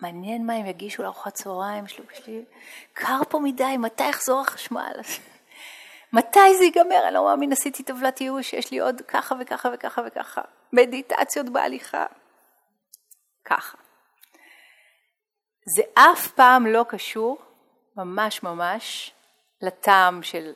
מעניין 0.00 0.46
מה 0.46 0.52
הם 0.52 0.66
יגישו 0.66 1.02
לארוחת 1.02 1.34
צהריים, 1.34 1.84
השלוק 1.84 2.12
שלי, 2.14 2.44
קר 2.92 3.20
פה 3.28 3.38
מדי, 3.38 3.76
מתי 3.78 4.08
יחזור 4.08 4.40
החשמל? 4.40 4.92
מתי 6.12 6.56
זה 6.58 6.64
ייגמר? 6.64 7.04
אני 7.06 7.14
לא 7.14 7.24
מאמין, 7.24 7.52
עשיתי 7.52 7.82
טבלת 7.82 8.20
ייאוש, 8.20 8.52
יש 8.52 8.70
לי 8.70 8.78
עוד 8.78 9.02
ככה 9.08 9.34
וככה 9.40 9.68
וככה 9.74 10.02
וככה. 10.06 10.42
מדיטציות 10.72 11.48
בהליכה. 11.48 12.06
ככה. 13.48 13.78
זה 15.76 15.82
אף 15.94 16.28
פעם 16.28 16.66
לא 16.66 16.84
קשור, 16.88 17.38
ממש 17.96 18.42
ממש, 18.42 19.12
לטעם 19.62 20.22
של 20.22 20.52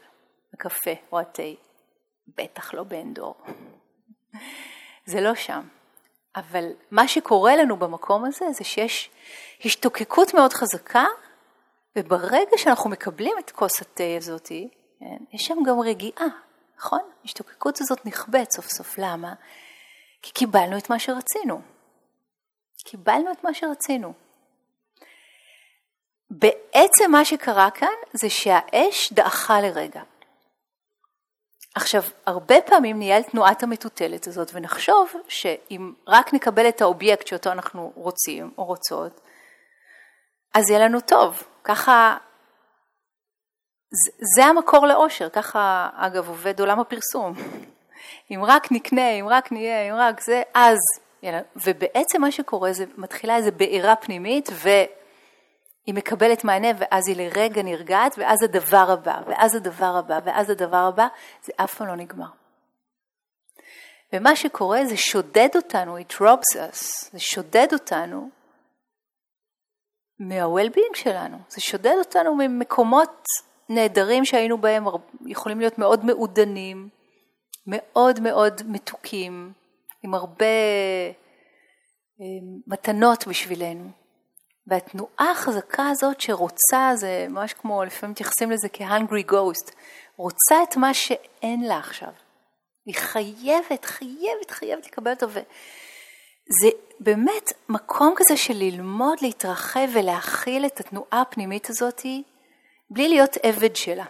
הקפה 0.55 0.91
או 1.13 1.21
התה. 1.21 1.43
בטח 2.37 2.75
לא 2.75 2.83
באנדור. 2.83 3.35
זה 5.07 5.21
לא 5.21 5.35
שם. 5.35 5.69
אבל 6.37 6.73
מה 6.91 7.09
שקורה 7.09 7.57
לנו 7.57 7.77
במקום 7.77 8.25
הזה 8.25 8.53
זה 8.53 8.65
שיש 8.65 9.11
השתוקקות 9.65 10.35
מאוד 10.35 10.53
חזקה, 10.53 11.05
וברגע 11.99 12.57
שאנחנו 12.57 12.91
מקבלים 12.91 13.35
את 13.39 13.51
כוס 13.51 13.81
התה 13.81 14.17
הזאתי, 14.17 14.69
כן, 15.01 15.25
יש 15.33 15.47
שם 15.47 15.59
גם 15.67 15.81
רגיעה, 15.81 16.27
נכון? 16.79 17.01
ההשתוקקות 17.23 17.81
הזאת 17.81 18.07
נכבדת 18.07 18.51
סוף 18.51 18.69
סוף. 18.69 18.99
למה? 18.99 19.35
כי 20.23 20.33
קיבלנו 20.33 20.79
את 20.79 20.91
מה 20.91 20.99
שרצינו. 20.99 21.61
קיבלנו 22.83 23.33
את 23.33 23.45
מה 23.45 23.55
שרצינו. 23.55 24.13
בעצם 26.31 27.11
מה 27.11 27.25
שקרה 27.25 27.71
כאן 27.71 27.95
זה 28.13 28.31
שהאש 28.31 29.13
דעכה 29.13 29.61
לרגע. 29.61 30.03
עכשיו, 31.75 32.03
הרבה 32.27 32.55
פעמים 32.67 32.99
נהיה 32.99 33.17
על 33.17 33.23
תנועת 33.23 33.63
המטוטלת 33.63 34.27
הזאת 34.27 34.51
ונחשוב 34.55 35.13
שאם 35.29 35.93
רק 36.07 36.35
נקבל 36.35 36.69
את 36.69 36.81
האובייקט 36.81 37.27
שאותו 37.27 37.53
אנחנו 37.53 37.93
רוצים 37.95 38.51
או 38.59 38.65
רוצות, 38.65 39.21
אז 40.55 40.71
יהיה 40.71 40.81
לנו 40.89 41.01
טוב. 41.01 41.43
ככה, 41.65 42.17
זה 44.37 44.45
המקור 44.45 44.87
לאושר, 44.87 45.29
ככה 45.29 45.89
אגב 45.95 46.29
עובד 46.29 46.61
עולם 46.61 46.81
הפרסום. 46.81 47.35
אם 48.31 48.45
רק 48.45 48.73
נקנה, 48.73 49.11
אם 49.11 49.27
רק 49.29 49.53
נהיה, 49.53 49.91
אם 49.91 49.95
רק 49.97 50.21
זה, 50.21 50.43
אז, 50.55 50.79
ובעצם 51.57 52.21
מה 52.21 52.33
שקורה 52.33 52.73
זה 52.73 52.85
מתחילה 52.97 53.37
איזו 53.37 53.51
בעירה 53.57 53.97
פנימית 53.97 54.49
והיא 54.53 55.95
מקבלת 55.95 56.45
מענה 56.45 56.69
ואז 56.79 57.09
היא 57.09 57.17
לרגע 57.17 57.63
נרגעת 57.63 58.15
ואז 58.19 58.39
הדבר 58.43 58.87
הבא, 58.91 59.21
ואז 59.27 59.55
הדבר 59.55 59.97
הבא, 59.97 60.19
ואז 60.25 60.51
הדבר 60.51 60.77
הבא, 60.77 61.07
זה 61.43 61.53
אף 61.57 61.75
פעם 61.75 61.87
לא 61.89 61.97
נגמר. 61.97 62.31
ומה 64.13 64.37
שקורה 64.37 64.85
זה 64.85 64.97
שודד 64.97 65.49
אותנו, 65.57 65.99
it 65.99 66.13
robs 66.13 66.57
us, 66.57 67.11
זה 67.13 67.19
שודד 67.19 67.67
אותנו 67.73 68.31
מה-well-being 70.19 70.95
שלנו, 70.95 71.39
זה 71.49 71.61
שודד 71.61 71.95
אותנו 71.99 72.35
ממקומות 72.35 73.25
נהדרים 73.69 74.25
שהיינו 74.25 74.59
בהם, 74.59 74.85
יכולים 75.27 75.61
להיות 75.61 75.79
מאוד 75.79 76.05
מעודנים, 76.05 76.89
מאוד 77.67 78.21
מאוד 78.21 78.61
מתוקים, 78.67 79.53
עם 80.03 80.15
הרבה 80.15 80.47
אה, 82.21 82.27
מתנות 82.67 83.27
בשבילנו. 83.27 83.91
והתנועה 84.67 85.31
החזקה 85.31 85.89
הזאת 85.89 86.21
שרוצה, 86.21 86.91
זה 86.95 87.27
ממש 87.31 87.53
כמו, 87.53 87.85
לפעמים 87.85 88.11
מתייחסים 88.13 88.51
לזה 88.51 88.69
כ-hungry 88.73 89.31
ghost, 89.33 89.73
רוצה 90.17 90.63
את 90.63 90.77
מה 90.77 90.95
שאין 90.95 91.65
לה 91.65 91.79
עכשיו. 91.79 92.13
היא 92.87 92.95
חייבת, 92.95 93.85
חייבת, 93.85 94.51
חייבת 94.51 94.87
לקבל 94.87 95.11
אותו. 95.11 95.27
וזה 95.29 96.71
באמת 97.01 97.53
מקום 97.69 98.15
כזה 98.17 98.37
של 98.37 98.55
ללמוד 98.55 99.19
להתרחב 99.23 99.89
ולהכיל 99.93 100.67
את 100.67 100.81
התנועה 100.81 101.21
הפנימית 101.21 101.71
הזאת 101.71 102.03
בלי 102.91 103.09
להיות 103.09 103.37
עבד 103.43 103.77
שלה. 103.77 104.05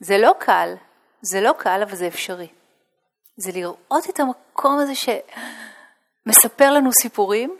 זה 0.00 0.18
לא 0.18 0.34
קל, 0.38 0.74
זה 1.22 1.40
לא 1.40 1.54
קל, 1.58 1.82
אבל 1.82 1.96
זה 1.96 2.06
אפשרי. 2.06 2.48
זה 3.40 3.50
לראות 3.54 4.10
את 4.10 4.20
המקום 4.20 4.78
הזה 4.78 4.92
שמספר 4.94 6.72
לנו 6.72 6.90
סיפורים, 7.02 7.58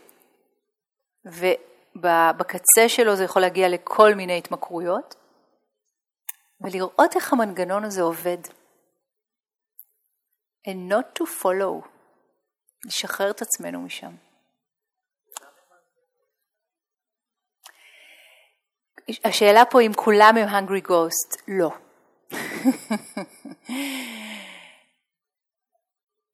ובקצה 1.24 2.88
שלו 2.88 3.16
זה 3.16 3.24
יכול 3.24 3.42
להגיע 3.42 3.68
לכל 3.68 4.14
מיני 4.14 4.38
התמכרויות, 4.38 5.14
ולראות 6.60 7.16
איך 7.16 7.32
המנגנון 7.32 7.84
הזה 7.84 8.02
עובד. 8.02 8.38
And 10.68 10.92
not 10.92 11.20
to 11.20 11.24
follow, 11.42 11.86
לשחרר 12.86 13.30
את 13.30 13.42
עצמנו 13.42 13.80
משם. 13.80 14.14
השאלה 19.24 19.64
פה 19.64 19.80
אם 19.80 19.92
כולם 19.96 20.34
הם 20.36 20.48
hungry 20.48 20.88
ghost, 20.88 21.42
לא. 21.48 21.70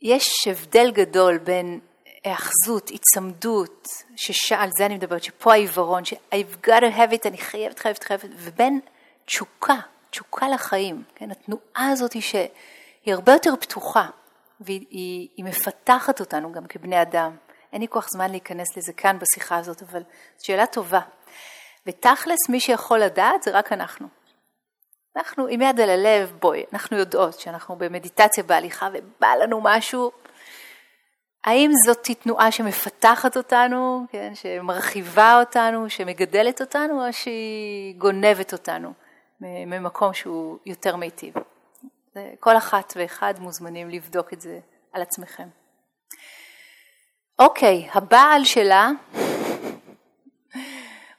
יש 0.04 0.48
הבדל 0.50 0.90
גדול 0.90 1.38
בין 1.38 1.80
היאחזות, 2.24 2.88
היצמדות, 2.88 3.88
שעל 4.16 4.68
זה 4.78 4.86
אני 4.86 4.94
מדברת, 4.94 5.22
שפה 5.22 5.52
העיוורון, 5.52 6.04
ש-I've 6.04 6.66
got 6.66 6.80
to 6.80 6.96
have 6.96 7.12
it, 7.12 7.28
אני 7.28 7.38
חייבת, 7.38 7.78
חייבת, 7.78 8.04
חייבת, 8.04 8.24
ובין 8.36 8.80
תשוקה, 9.24 9.76
תשוקה 10.10 10.48
לחיים, 10.48 11.02
כן, 11.14 11.30
התנועה 11.30 11.88
הזאת 11.92 12.12
היא 12.12 12.22
שהיא 12.22 13.14
הרבה 13.14 13.32
יותר 13.32 13.56
פתוחה, 13.60 14.06
והיא 14.60 14.86
היא, 14.90 15.28
היא 15.36 15.44
מפתחת 15.44 16.20
אותנו 16.20 16.52
גם 16.52 16.66
כבני 16.66 17.02
אדם. 17.02 17.36
אין 17.72 17.80
לי 17.80 17.88
כוח 17.88 18.08
זמן 18.10 18.30
להיכנס 18.30 18.76
לזה 18.76 18.92
כאן 18.92 19.18
בשיחה 19.18 19.56
הזאת, 19.56 19.82
אבל 19.82 20.02
זו 20.38 20.46
שאלה 20.46 20.66
טובה. 20.66 21.00
ותכלס, 21.86 22.48
מי 22.48 22.60
שיכול 22.60 22.98
לדעת 22.98 23.42
זה 23.42 23.50
רק 23.50 23.72
אנחנו. 23.72 24.08
אנחנו 25.16 25.46
עם 25.46 25.62
יד 25.62 25.80
על 25.80 25.90
הלב, 25.90 26.32
בואי, 26.40 26.64
אנחנו 26.72 26.96
יודעות 26.96 27.40
שאנחנו 27.40 27.76
במדיטציה 27.76 28.44
בהליכה 28.44 28.88
ובא 28.92 29.34
לנו 29.34 29.60
משהו, 29.62 30.12
האם 31.44 31.70
זאת 31.86 32.10
תנועה 32.22 32.52
שמפתחת 32.52 33.36
אותנו, 33.36 34.06
כן, 34.10 34.34
שמרחיבה 34.34 35.40
אותנו, 35.40 35.90
שמגדלת 35.90 36.60
אותנו, 36.60 37.06
או 37.06 37.12
שהיא 37.12 37.94
גונבת 37.98 38.52
אותנו 38.52 38.92
ממקום 39.40 40.14
שהוא 40.14 40.58
יותר 40.66 40.96
מיטיב? 40.96 41.34
כל 42.40 42.56
אחת 42.56 42.92
ואחד 42.96 43.34
מוזמנים 43.38 43.90
לבדוק 43.90 44.32
את 44.32 44.40
זה 44.40 44.58
על 44.92 45.02
עצמכם. 45.02 45.48
אוקיי, 47.38 47.88
הבעל 47.92 48.44
שלה, 48.44 48.90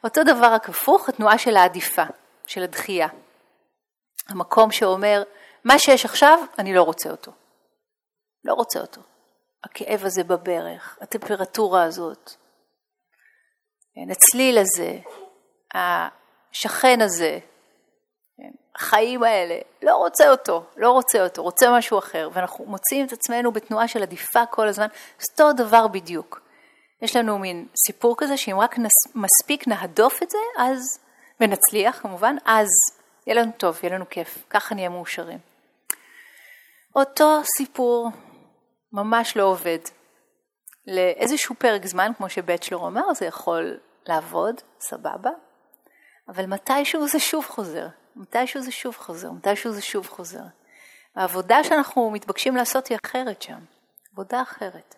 אותו 0.04 0.24
דבר 0.24 0.46
רק 0.46 0.68
הפוך, 0.68 1.08
התנועה 1.08 1.38
של 1.38 1.56
העדיפה, 1.56 2.04
של 2.46 2.62
הדחייה. 2.62 3.08
המקום 4.28 4.70
שאומר, 4.70 5.22
מה 5.64 5.78
שיש 5.78 6.04
עכשיו, 6.04 6.38
אני 6.58 6.74
לא 6.74 6.82
רוצה 6.82 7.10
אותו. 7.10 7.32
לא 8.44 8.54
רוצה 8.54 8.80
אותו. 8.80 9.00
הכאב 9.64 10.04
הזה 10.04 10.24
בברך, 10.24 10.98
הטמפרטורה 11.00 11.82
הזאת, 11.82 12.30
כן, 13.94 14.10
הצליל 14.10 14.58
הזה, 14.58 14.98
השכן 15.74 17.00
הזה, 17.00 17.38
כן, 18.36 18.50
החיים 18.74 19.22
האלה, 19.22 19.58
לא 19.82 19.96
רוצה 19.96 20.30
אותו, 20.30 20.64
לא 20.76 20.90
רוצה 20.90 21.24
אותו, 21.24 21.42
רוצה 21.42 21.66
משהו 21.78 21.98
אחר, 21.98 22.28
ואנחנו 22.32 22.64
מוצאים 22.64 23.06
את 23.06 23.12
עצמנו 23.12 23.52
בתנועה 23.52 23.88
של 23.88 24.02
עדיפה 24.02 24.46
כל 24.46 24.68
הזמן, 24.68 24.86
זה 25.18 25.44
אותו 25.44 25.52
דבר 25.52 25.88
בדיוק. 25.88 26.40
יש 27.02 27.16
לנו 27.16 27.38
מין 27.38 27.66
סיפור 27.86 28.14
כזה 28.18 28.36
שאם 28.36 28.58
רק 28.58 28.78
נס, 28.78 29.14
מספיק 29.14 29.68
נהדוף 29.68 30.22
את 30.22 30.30
זה, 30.30 30.38
אז, 30.58 30.80
ונצליח 31.40 32.00
כמובן, 32.02 32.36
אז 32.44 32.68
יהיה 33.26 33.42
לנו 33.42 33.52
טוב, 33.56 33.78
יהיה 33.82 33.94
לנו 33.94 34.08
כיף, 34.10 34.44
ככה 34.50 34.74
נהיה 34.74 34.88
מאושרים. 34.88 35.38
אותו 36.96 37.40
סיפור 37.56 38.10
ממש 38.92 39.36
לא 39.36 39.42
עובד. 39.42 39.78
לאיזשהו 40.86 41.54
פרק 41.54 41.86
זמן, 41.86 42.12
כמו 42.16 42.28
שבצ'לר 42.28 42.78
אומר, 42.78 43.14
זה 43.14 43.26
יכול 43.26 43.78
לעבוד, 44.06 44.60
סבבה, 44.80 45.30
אבל 46.28 46.46
מתישהו 46.46 47.08
זה 47.08 47.20
שוב 47.20 47.44
חוזר, 47.44 47.86
מתישהו 48.16 48.62
זה 48.62 48.72
שוב 48.72 48.96
חוזר, 48.96 49.30
מתישהו 49.30 49.72
זה 49.72 49.82
שוב 49.82 50.06
חוזר. 50.06 50.42
העבודה 51.16 51.64
שאנחנו 51.64 52.10
מתבקשים 52.10 52.56
לעשות 52.56 52.86
היא 52.86 52.98
אחרת 53.04 53.42
שם, 53.42 53.58
עבודה 54.12 54.42
אחרת. 54.42 54.94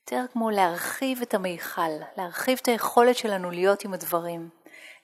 יותר 0.00 0.24
כמו 0.32 0.50
להרחיב 0.50 1.22
את 1.22 1.34
המיכל, 1.34 1.90
להרחיב 2.16 2.58
את 2.62 2.68
היכולת 2.68 3.16
שלנו 3.16 3.50
להיות 3.50 3.84
עם 3.84 3.94
הדברים, 3.94 4.48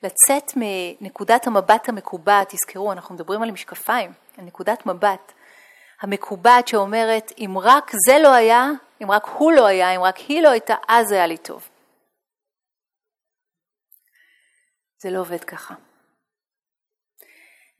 לצאת 0.02 0.52
מנקודת 0.56 1.46
המבט 1.46 1.88
המקובעת, 1.88 2.48
תזכרו, 2.48 2.92
אנחנו 2.92 3.14
מדברים 3.14 3.42
על 3.42 3.50
משקפיים, 3.50 4.12
על 4.38 4.44
נקודת 4.44 4.86
מבט 4.86 5.32
המקובעת 6.00 6.68
שאומרת, 6.68 7.32
אם 7.38 7.54
רק 7.62 7.90
זה 8.06 8.18
לא 8.22 8.34
היה, 8.34 8.70
אם 9.02 9.10
רק 9.10 9.26
הוא 9.26 9.52
לא 9.52 9.66
היה, 9.66 9.96
אם 9.96 10.02
רק 10.02 10.16
היא 10.16 10.42
לא 10.42 10.48
הייתה, 10.48 10.74
אז 10.88 11.12
היה 11.12 11.26
לי 11.26 11.38
טוב. 11.38 11.68
זה 15.02 15.10
לא 15.10 15.20
עובד 15.20 15.44
ככה. 15.44 15.74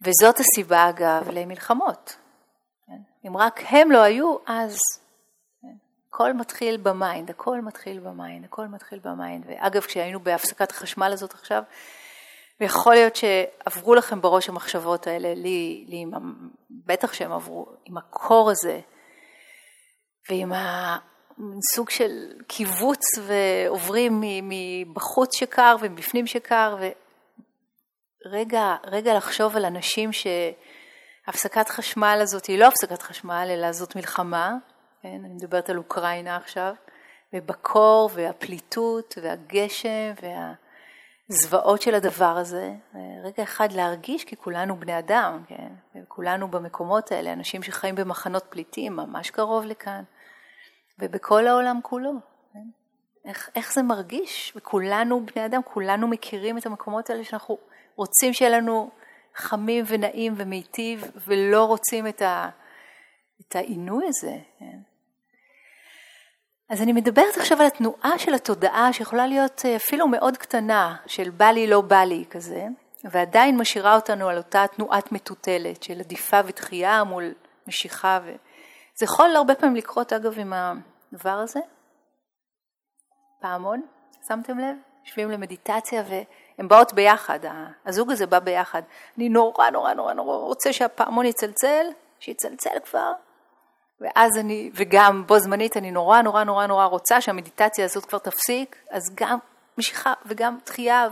וזאת 0.00 0.40
הסיבה, 0.40 0.88
אגב, 0.88 1.30
למלחמות. 1.30 2.16
אם 3.26 3.37
רק 3.37 3.61
הם 3.68 3.90
לא 3.90 4.02
היו, 4.02 4.37
אז? 4.46 4.78
הכל 6.08 6.32
מתחיל 6.32 6.76
ב 6.77 6.86
mind, 6.86 7.31
הכל 7.30 7.61
מתחיל 7.61 8.00
ב 8.01 8.08
mind, 8.08 8.44
הכל 8.44 8.66
מתחיל 8.66 8.98
ב 8.98 9.06
mind. 9.06 9.44
ואגב, 9.48 9.82
כשהיינו 9.82 10.20
בהפסקת 10.20 10.70
החשמל 10.70 11.12
הזאת 11.12 11.35
עכשיו, 11.35 11.62
ויכול 12.62 12.94
להיות 12.94 13.16
שעברו 13.16 13.94
לכם 13.94 14.20
בראש 14.20 14.48
המחשבות 14.48 15.07
האלה, 15.07 15.35
לי, 15.35 15.85
לי 15.88 16.05
בטח 16.70 17.12
שהם 17.12 17.33
עברו, 17.33 17.66
עם 17.85 17.96
הקור 17.96 18.51
הזה, 18.51 18.81
ועם 20.31 20.52
הסוג 20.52 21.90
של 21.90 22.33
קיבוץ 22.46 23.04
ועוברים 23.27 24.23
מבחוץ 24.42 25.37
שקר 25.37 25.77
ומבפנים 25.81 26.27
שקר, 26.27 26.77
ורגע 28.27 28.77
רגע 28.85 29.15
לחשוב 29.15 29.56
על 29.56 29.65
אנשים 29.65 30.10
שהפסקת 30.13 31.69
חשמל 31.69 32.19
הזאת 32.23 32.46
היא 32.46 32.58
לא 32.58 32.67
הפסקת 32.67 33.02
חשמל, 33.02 33.48
אלא 33.50 33.73
זאת 33.73 33.96
מלחמה, 33.96 34.54
כן? 35.02 35.21
אני 35.25 35.35
מדברת 35.35 35.71
על 35.71 35.79
אוקראינה 35.79 36.37
עכשיו, 36.37 36.75
ובקור 37.33 38.10
והפליטות 38.15 39.15
והגשם 39.23 40.13
וה... 40.23 40.52
הזוועות 41.33 41.83
של 41.83 41.94
הדבר 41.94 42.37
הזה, 42.37 42.72
רגע 43.24 43.42
אחד 43.42 43.72
להרגיש 43.72 44.24
כי 44.24 44.37
כולנו 44.37 44.76
בני 44.76 44.98
אדם, 44.98 45.42
כן? 45.46 45.72
וכולנו 45.94 46.48
במקומות 46.48 47.12
האלה, 47.12 47.33
אנשים 47.33 47.62
שחיים 47.62 47.94
במחנות 47.94 48.44
פליטים 48.48 48.96
ממש 48.96 49.30
קרוב 49.30 49.64
לכאן, 49.64 50.02
ובכל 50.98 51.46
העולם 51.46 51.80
כולו. 51.83 52.12
כן? 52.52 52.66
איך, 53.24 53.50
איך 53.54 53.72
זה 53.72 53.83
מרגיש? 53.83 54.52
וכולנו 54.56 55.26
בני 55.26 55.46
אדם, 55.46 55.60
כולנו 55.64 56.08
מכירים 56.08 56.58
את 56.58 56.66
המקומות 56.66 57.10
האלה 57.10 57.24
שאנחנו 57.24 57.58
רוצים 57.96 58.33
שיהיה 58.33 58.58
לנו 58.58 58.90
חמים 59.35 59.85
ונעים 59.88 60.35
ומיטיב, 60.37 61.10
ולא 61.26 61.64
רוצים 61.64 62.06
את 62.06 62.22
את 63.40 63.56
העינוי 63.56 64.04
הזה. 64.08 64.38
כן? 64.58 64.78
אז 66.73 66.83
אני 66.83 66.92
מדברת 66.92 67.37
עכשיו 67.37 67.60
על 67.60 67.66
התנועה 67.66 68.18
של 68.18 68.35
התודעה 68.35 68.92
שיכולה 68.92 69.27
להיות 69.27 69.62
אה, 69.64 69.77
אפילו 69.77 70.08
מאוד 70.08 70.37
קטנה, 70.37 70.96
של 71.06 71.31
בא 71.31 71.44
לי 71.44 71.66
לא 71.66 71.81
בא 71.81 72.00
לי 72.00 72.25
כזה, 72.31 72.66
ועדיין 73.04 73.58
משאירה 73.58 73.94
אותנו 73.94 74.29
על 74.29 74.37
אותה 74.37 74.64
תנועת 74.77 75.12
מטוטלת 75.12 75.83
של 75.83 76.00
עדיפה 76.00 76.40
ותחייה 76.46 77.04
מול 77.04 77.35
משיכה. 77.66 78.18
ו... 78.25 78.35
זה 78.98 79.04
יכול 79.04 79.37
הרבה 79.37 79.54
פעמים 79.54 79.77
לקרות 79.77 80.12
אגב 80.12 80.38
עם 80.38 80.52
הדבר 80.52 81.31
הזה. 81.31 81.60
פעמון, 83.40 83.83
שמתם 84.29 84.58
לב? 84.58 84.77
יושבים 85.06 85.31
למדיטציה 85.31 86.02
והן 86.08 86.68
באות 86.68 86.92
ביחד, 86.92 87.38
הזוג 87.87 88.10
הזה 88.10 88.27
בא 88.27 88.38
ביחד. 88.38 88.83
אני 89.18 89.29
נורא 89.29 89.70
נורא 89.70 89.94
נורא 89.94 90.12
נורא 90.12 90.37
רוצה 90.37 90.73
שהפעמון 90.73 91.27
יצלצל, 91.27 91.87
שיצלצל 92.20 92.79
כבר, 92.85 93.12
ואז 94.03 94.38
אני, 94.38 94.71
וגם 94.75 95.27
בו 95.27 95.38
זמנית 95.38 95.77
אני 95.77 95.90
נורא 95.90 96.23
נורא 96.23 96.44
נורא 96.44 96.67
נורא 96.67 96.85
רוצה 96.85 97.21
שהמדיטציה 97.21 97.85
הזאת 97.85 98.05
כבר 98.05 98.19
תפסיק, 98.19 98.77
אז 98.90 99.03
גם 99.15 99.38
משיכה 99.79 100.13
וגם 100.27 100.59
דחייה, 100.67 101.09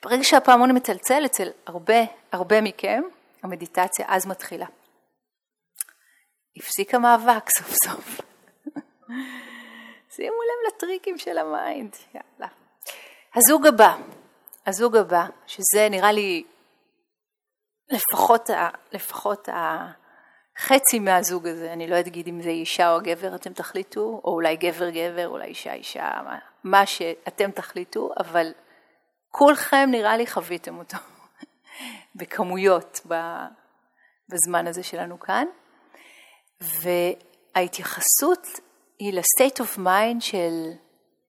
וברגע 0.00 0.24
שהפעמון 0.24 0.76
מצלצל 0.76 1.22
אצל 1.24 1.48
הרבה 1.66 2.00
הרבה 2.32 2.60
מכם, 2.60 3.02
המדיטציה 3.42 4.06
אז 4.08 4.26
מתחילה. 4.26 4.66
הפסיק 6.56 6.94
המאבק 6.94 7.48
סוף 7.58 7.74
סוף. 7.84 8.20
שימו 10.14 10.36
לב 10.42 10.74
לטריקים 10.74 11.18
של 11.18 11.38
ה 11.38 11.48
mind, 11.48 11.96
יאללה. 12.14 12.52
הזוג 13.34 13.66
הבא, 13.66 13.96
הזוג 14.66 14.96
הבא, 14.96 15.26
שזה 15.46 15.88
נראה 15.90 16.12
לי 16.12 16.44
לפחות, 17.90 18.50
לפחות 18.92 19.48
חצי 20.58 20.98
מהזוג 20.98 21.46
הזה, 21.46 21.72
אני 21.72 21.86
לא 21.86 22.00
אגיד 22.00 22.28
אם 22.28 22.42
זה 22.42 22.50
אישה 22.50 22.94
או 22.94 23.00
גבר, 23.02 23.34
אתם 23.34 23.52
תחליטו, 23.52 24.20
או 24.24 24.32
אולי 24.32 24.56
גבר 24.56 24.90
גבר, 24.90 25.28
אולי 25.28 25.44
אישה 25.44 25.72
אישה, 25.72 26.10
מה, 26.24 26.38
מה 26.64 26.86
שאתם 26.86 27.50
תחליטו, 27.50 28.10
אבל 28.18 28.52
כולכם 29.30 29.88
נראה 29.90 30.16
לי 30.16 30.26
חוויתם 30.26 30.78
אותו 30.78 30.96
בכמויות 32.16 33.00
בזמן 34.28 34.66
הזה 34.66 34.82
שלנו 34.82 35.20
כאן, 35.20 35.46
וההתייחסות 36.60 38.46
היא 38.98 39.12
ל-state 39.12 39.64
of 39.64 39.78
mind 39.78 40.20
של 40.20 40.70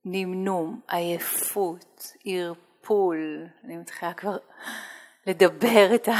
נמנום, 0.05 0.81
עייפות, 0.87 2.03
ערפול, 2.25 3.47
אני 3.63 3.77
מתחילה 3.77 4.13
כבר 4.13 4.37
לדבר 5.27 5.95
את 5.95 6.07
ה... 6.07 6.13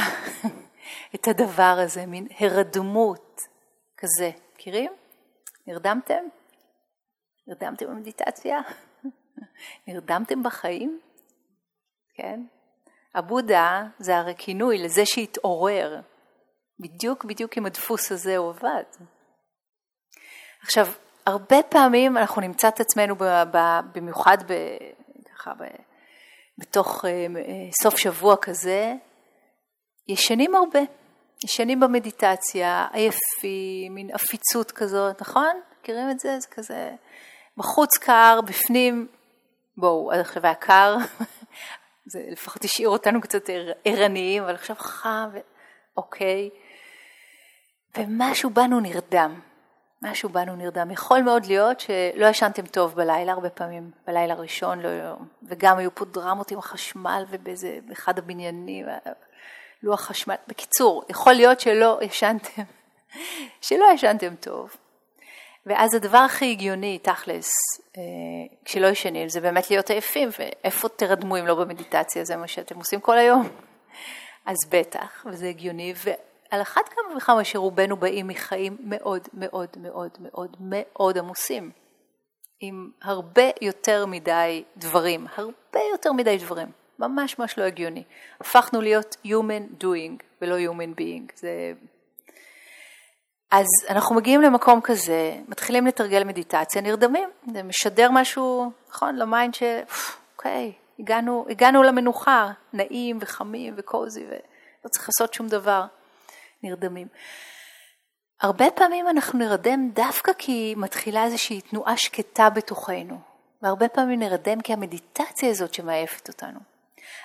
את 1.14 1.28
הדבר 1.28 1.76
הזה, 1.84 2.06
מין 2.06 2.26
הרדמות 2.40 3.40
כזה. 3.96 4.30
מכירים? 4.54 4.92
נרדמתם? 5.66 6.24
נרדמתם 7.46 7.86
במדיטציה? 7.86 8.60
נרדמתם 9.88 10.42
בחיים? 10.42 11.00
כן? 12.14 12.40
הבודה 13.14 13.82
זה 13.98 14.16
הרי 14.16 14.34
כינוי 14.38 14.78
לזה 14.78 15.06
שהתעורר. 15.06 16.00
בדיוק 16.80 17.24
בדיוק 17.24 17.56
עם 17.56 17.66
הדפוס 17.66 18.12
הזה 18.12 18.36
הוא 18.36 18.50
עבד. 18.50 18.82
עכשיו, 20.62 20.86
הרבה 21.26 21.62
פעמים 21.68 22.16
אנחנו 22.16 22.42
נמצא 22.42 22.68
את 22.68 22.80
עצמנו 22.80 23.14
במיוחד 23.94 24.38
ב, 24.46 24.54
ככה, 25.34 25.54
ב, 25.54 25.64
בתוך 26.58 27.04
אה, 27.04 27.10
אה, 27.10 27.70
סוף 27.82 27.96
שבוע 27.96 28.36
כזה, 28.36 28.94
ישנים 30.08 30.54
הרבה, 30.54 30.78
ישנים 31.44 31.80
במדיטציה, 31.80 32.86
עייפים, 32.92 33.94
מין 33.94 34.10
עפיצות 34.12 34.72
כזאת, 34.72 35.20
נכון? 35.20 35.60
מכירים 35.80 36.10
את 36.10 36.20
זה? 36.20 36.40
זה 36.40 36.48
כזה 36.48 36.90
בחוץ 37.56 37.96
קר, 37.98 38.40
בפנים, 38.46 39.06
בואו, 39.76 40.12
עד 40.12 40.20
עכשיו 40.20 40.44
היה 40.46 40.54
קר, 40.54 40.96
זה 42.12 42.18
לפחות 42.30 42.64
השאיר 42.64 42.88
אותנו 42.88 43.20
קצת 43.20 43.50
ערניים, 43.84 44.42
אבל 44.42 44.54
עכשיו 44.54 44.76
חם, 44.76 45.28
ואוקיי. 45.96 46.50
ומשהו 47.98 48.50
בנו 48.50 48.80
נרדם, 48.80 49.40
משהו 50.02 50.28
בנו 50.28 50.56
נרדם. 50.56 50.90
יכול 50.90 51.22
מאוד 51.22 51.46
להיות 51.46 51.80
שלא 51.80 52.26
ישנתם 52.26 52.66
טוב 52.66 52.94
בלילה, 52.94 53.32
הרבה 53.32 53.50
פעמים, 53.50 53.90
בלילה 54.06 54.34
הראשון, 54.34 54.80
לא, 54.80 54.88
וגם 55.42 55.78
היו 55.78 55.94
פה 55.94 56.04
דרמות 56.04 56.50
עם 56.50 56.58
החשמל 56.58 57.24
ובאיזה, 57.30 57.78
באחד 57.88 58.18
הבניינים, 58.18 58.86
לוח 59.84 60.00
חשמל. 60.00 60.34
בקיצור, 60.48 61.02
יכול 61.08 61.32
להיות 61.32 61.60
שלא 61.60 61.98
ישנתם, 62.02 62.62
שלא 63.66 63.86
ישנתם 63.94 64.34
טוב. 64.40 64.70
ואז 65.66 65.94
הדבר 65.94 66.18
הכי 66.18 66.50
הגיוני, 66.50 66.98
תכלס, 66.98 67.50
אה, 67.96 68.02
כשלא 68.64 68.86
ישנים, 68.86 69.28
זה 69.28 69.40
באמת 69.40 69.70
להיות 69.70 69.90
עייפים, 69.90 70.28
ואיפה 70.38 70.88
תרדמו 70.88 71.38
אם 71.38 71.46
לא 71.46 71.54
במדיטציה, 71.54 72.24
זה 72.24 72.36
מה 72.36 72.48
שאתם 72.48 72.76
עושים 72.76 73.00
כל 73.00 73.18
היום. 73.18 73.48
אז 74.46 74.56
בטח, 74.70 75.26
וזה 75.26 75.48
הגיוני, 75.48 75.94
ועל 76.04 76.62
אחת 76.62 76.88
כמה 76.88 77.16
וכמה 77.16 77.44
שרובנו 77.44 77.96
באים 77.96 78.28
מחיים 78.28 78.76
מאוד 78.80 79.28
מאוד 79.34 79.68
מאוד 79.76 80.10
מאוד 80.20 80.56
מאוד 80.60 81.18
עמוסים, 81.18 81.70
עם 82.60 82.90
הרבה 83.02 83.50
יותר 83.60 84.06
מדי 84.06 84.64
דברים, 84.76 85.26
הרבה 85.36 85.80
יותר 85.92 86.12
מדי 86.12 86.38
דברים. 86.38 86.83
ממש 86.98 87.38
ממש 87.38 87.58
לא 87.58 87.64
הגיוני. 87.64 88.02
הפכנו 88.40 88.80
להיות 88.80 89.16
Human 89.26 89.82
Doing 89.82 90.22
ולא 90.42 90.56
Human 90.58 91.00
Being. 91.00 91.32
זה... 91.34 91.72
אז 93.50 93.66
אנחנו 93.90 94.14
מגיעים 94.14 94.42
למקום 94.42 94.80
כזה, 94.80 95.36
מתחילים 95.48 95.86
לתרגל 95.86 96.24
מדיטציה, 96.24 96.82
נרדמים, 96.82 97.28
זה 97.54 97.62
משדר 97.62 98.10
משהו, 98.12 98.72
נכון, 98.88 99.16
ל 99.16 99.24
mind 99.24 99.54
ש... 99.54 99.62
אוקיי, 100.36 100.72
הגענו, 100.98 101.46
הגענו 101.50 101.82
למנוחה, 101.82 102.52
נעים 102.72 103.18
וחמים 103.20 103.74
ו 103.76 103.86
cozy 103.86 104.24
ולא 104.26 104.88
צריך 104.90 105.08
לעשות 105.08 105.34
שום 105.34 105.48
דבר, 105.48 105.84
נרדמים. 106.62 107.08
הרבה 108.40 108.70
פעמים 108.70 109.08
אנחנו 109.08 109.38
נרדם 109.38 109.90
דווקא 109.92 110.32
כי 110.38 110.74
מתחילה 110.76 111.24
איזושהי 111.24 111.60
תנועה 111.60 111.96
שקטה 111.96 112.50
בתוכנו, 112.50 113.18
והרבה 113.62 113.88
פעמים 113.88 114.20
נרדם 114.20 114.60
כי 114.60 114.72
המדיטציה 114.72 115.50
הזאת 115.50 115.74
שמעייפת 115.74 116.28
אותנו. 116.28 116.73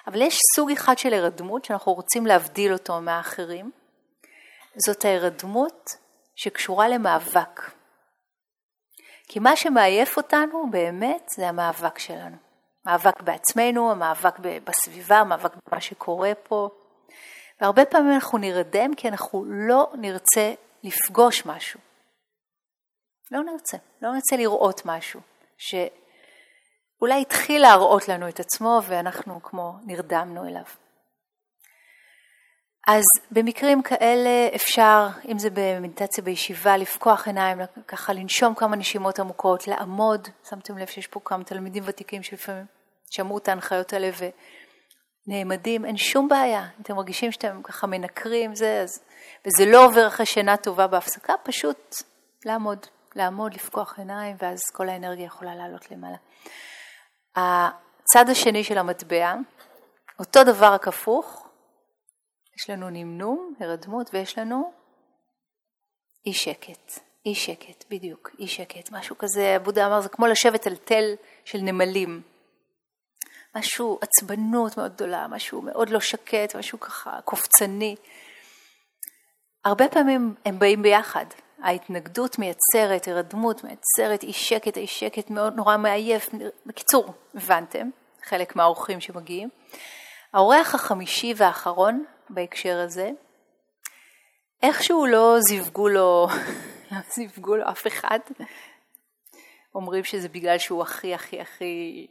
אבל 0.08 0.22
יש 0.22 0.40
סוג 0.56 0.72
אחד 0.72 0.98
של 0.98 1.14
הרדמות 1.14 1.66
שאנחנו 1.66 1.94
רוצים 1.94 2.26
להבדיל 2.26 2.74
אותו 2.74 3.02
מהאחרים. 3.02 3.72
זאת 4.86 5.06
ההרדמות 5.06 5.90
שקשורה 6.36 6.88
למאבק. 6.88 7.62
כי 9.28 9.40
מה 9.40 9.56
שמעייף 9.56 10.18
אותנו 10.18 10.68
באמת 10.72 11.30
זה 11.36 11.50
המאבק 11.50 12.00
שלנו. 12.00 12.36
מאבק 12.86 13.22
בעצמנו, 13.22 13.92
המאבק 13.92 14.40
בסביבה, 14.40 15.18
המאבק 15.18 15.52
במה 15.56 15.82
שקורה 15.82 16.32
פה. 16.44 16.70
והרבה 17.62 17.86
פעמים 17.86 18.14
אנחנו 18.14 18.38
נרדם 18.38 18.96
כי 18.98 19.08
אנחנו 19.08 19.46
לא 19.48 19.92
נרצה 19.98 20.54
לפגוש 20.84 21.46
משהו. 21.46 21.80
לא 23.32 23.44
נרצה, 23.44 23.78
לא 24.02 24.14
נרצה 24.14 24.36
לראות 24.38 24.82
משהו. 24.86 25.20
ש... 25.58 25.76
אולי 27.02 27.22
התחיל 27.22 27.62
להראות 27.62 28.08
לנו 28.08 28.30
את 28.30 28.40
עצמו 28.40 28.82
ואנחנו 28.88 29.44
כמו 29.44 29.74
נרדמנו 29.86 30.48
אליו. 30.48 30.64
אז 32.88 33.04
במקרים 33.32 33.82
כאלה 33.82 34.48
אפשר, 34.56 35.08
אם 35.28 35.40
זה 35.40 35.50
במדיטציה 35.54 36.24
בישיבה, 36.24 36.78
לפקוח 36.78 37.28
עיניים, 37.28 37.58
ככה 37.88 38.14
לנשום 38.14 38.56
כמה 38.56 38.76
נשימות 38.76 39.20
עמוקות, 39.20 39.68
לעמוד, 39.68 40.28
שמתם 40.50 40.78
לב 40.78 40.88
שיש 40.88 41.08
פה 41.08 41.20
כמה 41.26 41.44
תלמידים 41.44 41.84
ותיקים 41.86 42.24
שלפעמים 42.24 42.66
שמעו 43.10 43.38
את 43.38 43.48
ההנחיות 43.48 43.94
האלה 43.94 44.10
ונעמדים, 45.28 45.86
אין 45.86 45.98
שום 45.98 46.28
בעיה, 46.28 46.64
אם 46.64 46.82
אתם 46.82 46.96
מרגישים 46.96 47.32
שאתם 47.32 47.62
ככה 47.64 47.88
מנקרים, 47.88 48.56
זה, 48.56 48.82
אז, 48.82 49.02
וזה 49.46 49.66
לא 49.66 49.86
עובר 49.86 50.08
אחרי 50.08 50.26
שינה 50.26 50.58
טובה 50.58 50.88
בהפסקה, 50.88 51.34
פשוט 51.44 51.96
לעמוד, 52.46 52.86
לעמוד, 53.16 53.54
לפקוח 53.54 54.00
עיניים, 54.00 54.36
ואז 54.40 54.60
כל 54.74 54.90
האנרגיה 54.90 55.26
יכולה 55.26 55.56
לעלות 55.56 55.92
למעלה. 55.92 56.18
הצד 57.36 58.30
השני 58.30 58.64
של 58.64 58.78
המטבע, 58.78 59.36
אותו 60.20 60.44
דבר 60.44 60.74
רק 60.74 60.88
הפוך, 60.88 61.48
יש 62.58 62.70
לנו 62.70 62.90
נמנום, 62.90 63.54
הרדמות, 63.60 64.10
ויש 64.14 64.38
לנו 64.38 64.72
אי 66.26 66.34
שקט, 66.34 67.00
אי 67.26 67.36
שקט, 67.36 67.86
בדיוק, 67.90 68.32
אי 68.40 68.48
שקט, 68.48 68.92
משהו 68.92 69.18
כזה, 69.18 69.58
בודה 69.64 69.88
אמר, 69.88 70.02
זה 70.02 70.10
כמו 70.10 70.28
לשבת 70.28 70.68
על 70.68 70.76
תל 70.76 71.14
של 71.46 71.58
נמלים. 71.62 72.22
משהו, 73.56 74.00
עצבנות 74.02 74.78
מאוד 74.78 74.94
גדולה, 74.94 75.28
משהו 75.28 75.62
מאוד 75.62 75.90
לא 75.90 76.00
שקט, 76.00 76.56
משהו 76.56 76.80
ככה 76.80 77.20
קופצני. 77.26 77.96
הרבה 79.66 79.88
פעמים 79.88 80.36
הם 80.46 80.60
באים 80.60 80.82
ביחד, 80.82 81.26
ההתנגדות 81.64 82.40
מייצרת, 82.40 83.08
הרדמות 83.08 83.64
מייצרת 83.64 84.24
אי 84.24 84.34
שקט, 84.34 84.78
אי 84.78 84.88
שקט 84.88 85.30
מאוד 85.30 85.56
נורא 85.56 85.78
מעייף. 85.78 86.30
בקיצור, 86.66 87.14
הבנתם, 87.36 87.90
חלק 88.24 88.56
מהאורחים 88.56 89.02
שמגיעים. 89.02 89.50
האורח 90.34 90.76
החמישי 90.76 91.34
והאחרון 91.38 92.06
בהקשר 92.30 92.80
הזה, 92.80 93.10
איכשהו 94.64 95.06
לא 95.06 95.36
זיווגו 95.40 95.90
לו, 95.90 96.28
לא 96.92 96.98
זיווגו 97.16 97.56
לו 97.56 97.70
אף 97.70 97.88
אחד. 97.88 98.20
אומרים 99.76 100.04
שזה 100.04 100.30
בגלל 100.30 100.58
שהוא 100.58 100.82
הכי 100.82 101.14
הכי 101.14 101.42
הכי 101.42 102.08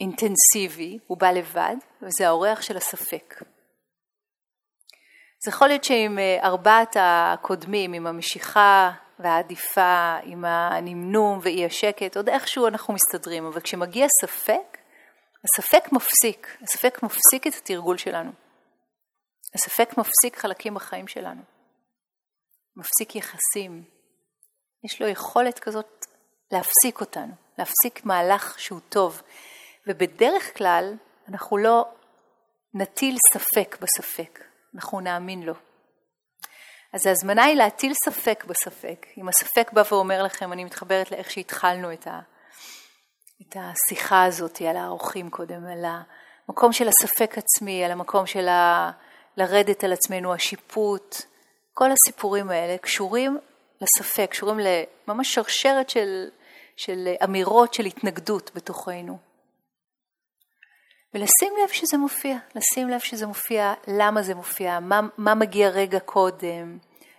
אינטנסיבי, 0.00 0.98
הוא 1.06 1.18
בא 1.18 1.30
לבד, 1.30 1.76
וזה 2.02 2.28
האורח 2.28 2.62
של 2.62 2.76
הספק. 2.76 3.42
אז 5.42 5.48
יכול 5.48 5.68
להיות 5.68 5.84
שעם 5.84 6.18
אה, 6.18 6.38
ארבעת 6.42 6.96
הקודמים, 7.00 7.92
עם 7.92 8.06
המשיכה 8.06 8.90
והעדיפה, 9.18 10.16
עם 10.22 10.44
הנמנום 10.44 11.38
ואי 11.42 11.66
השקט, 11.66 12.16
עוד 12.16 12.28
איכשהו 12.28 12.66
אנחנו 12.66 12.94
מסתדרים, 12.94 13.46
אבל 13.46 13.60
כשמגיע 13.60 14.06
ספק, 14.22 14.78
הספק 15.44 15.92
מפסיק, 15.92 16.56
הספק 16.62 17.02
מפסיק 17.02 17.46
את 17.46 17.54
התרגול 17.54 17.98
שלנו. 17.98 18.30
הספק 19.54 19.98
מפסיק 19.98 20.38
חלקים 20.38 20.74
בחיים 20.74 21.08
שלנו. 21.08 21.42
מפסיק 22.76 23.16
יחסים. 23.16 23.84
יש 24.84 25.02
לו 25.02 25.08
יכולת 25.08 25.58
כזאת 25.58 26.06
להפסיק 26.52 27.00
אותנו, 27.00 27.32
להפסיק 27.58 28.04
מהלך 28.04 28.58
שהוא 28.58 28.80
טוב. 28.88 29.22
ובדרך 29.86 30.58
כלל 30.58 30.94
אנחנו 31.28 31.56
לא 31.56 31.84
נטיל 32.74 33.16
ספק 33.34 33.76
בספק, 33.80 34.49
אנחנו 34.74 35.00
נאמין 35.00 35.42
לו. 35.42 35.54
אז 36.92 37.06
ההזמנה 37.06 37.44
היא 37.44 37.56
להטיל 37.56 37.92
ספק 38.04 38.44
בספק. 38.48 39.06
אם 39.18 39.28
הספק 39.28 39.70
בא 39.72 39.82
ואומר 39.90 40.22
לכם, 40.22 40.52
אני 40.52 40.64
מתחברת 40.64 41.10
לאיך 41.10 41.30
שהתחלנו 41.30 41.92
את, 41.92 42.06
ה, 42.06 42.20
את 43.42 43.56
השיחה 43.56 44.24
הזאת 44.24 44.60
על 44.60 44.76
האורחים 44.76 45.30
קודם, 45.30 45.66
על 45.66 45.84
המקום 46.48 46.72
של 46.72 46.88
הספק 46.88 47.38
עצמי, 47.38 47.84
על 47.84 47.90
המקום 47.90 48.26
של 48.26 48.48
ה, 48.48 48.90
לרדת 49.36 49.84
על 49.84 49.92
עצמנו, 49.92 50.34
השיפוט, 50.34 51.16
כל 51.74 51.88
הסיפורים 51.92 52.50
האלה 52.50 52.78
קשורים 52.78 53.38
לספק, 53.80 54.30
קשורים 54.30 54.58
לממש 54.58 55.34
שרשרת 55.34 55.90
של, 55.90 56.28
של 56.76 57.08
אמירות 57.24 57.74
של 57.74 57.84
התנגדות 57.84 58.50
בתוכנו. 58.54 59.29
ולשים 61.14 61.52
לב 61.62 61.68
שזה 61.68 61.98
מופיע, 61.98 62.36
לשים 62.54 62.88
לב 62.88 63.00
שזה 63.00 63.26
מופיע, 63.26 63.74
למה 63.88 64.22
זה 64.22 64.34
מופיע, 64.34 64.80
מה, 64.80 65.00
מה 65.18 65.34
מגיע 65.34 65.68
רגע 65.68 66.00
קודם, 66.00 66.78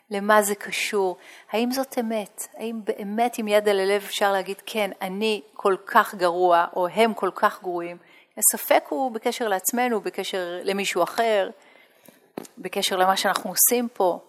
למה 0.10 0.42
זה 0.42 0.56
קשור, 0.56 1.18
האם 1.52 1.72
זאת 1.72 1.98
אמת, 2.00 2.48
האם 2.58 2.80
באמת 2.84 3.38
עם 3.38 3.48
יד 3.48 3.70
על 3.70 3.80
הלב 3.80 4.04
אפשר 4.04 4.32
להגיד 4.32 4.62
כן, 4.66 4.92
אני 5.02 5.42
כל 5.54 5.76
כך 5.86 6.16
גרוע, 6.16 6.66
או 6.76 6.88
הם 6.88 7.14
כל 7.14 7.30
כך 7.36 7.62
גרועים. 7.62 7.98
הספק 8.38 8.84
הוא 8.90 9.12
בקשר 9.12 9.48
לעצמנו, 9.48 10.02
בקשר 10.02 10.60
למישהו 10.64 11.04
אחר, 11.04 11.50
בקשר 12.58 12.96
למה 12.96 13.18
שאנחנו 13.18 13.50
עושים 13.50 13.88
פה. 13.94 14.20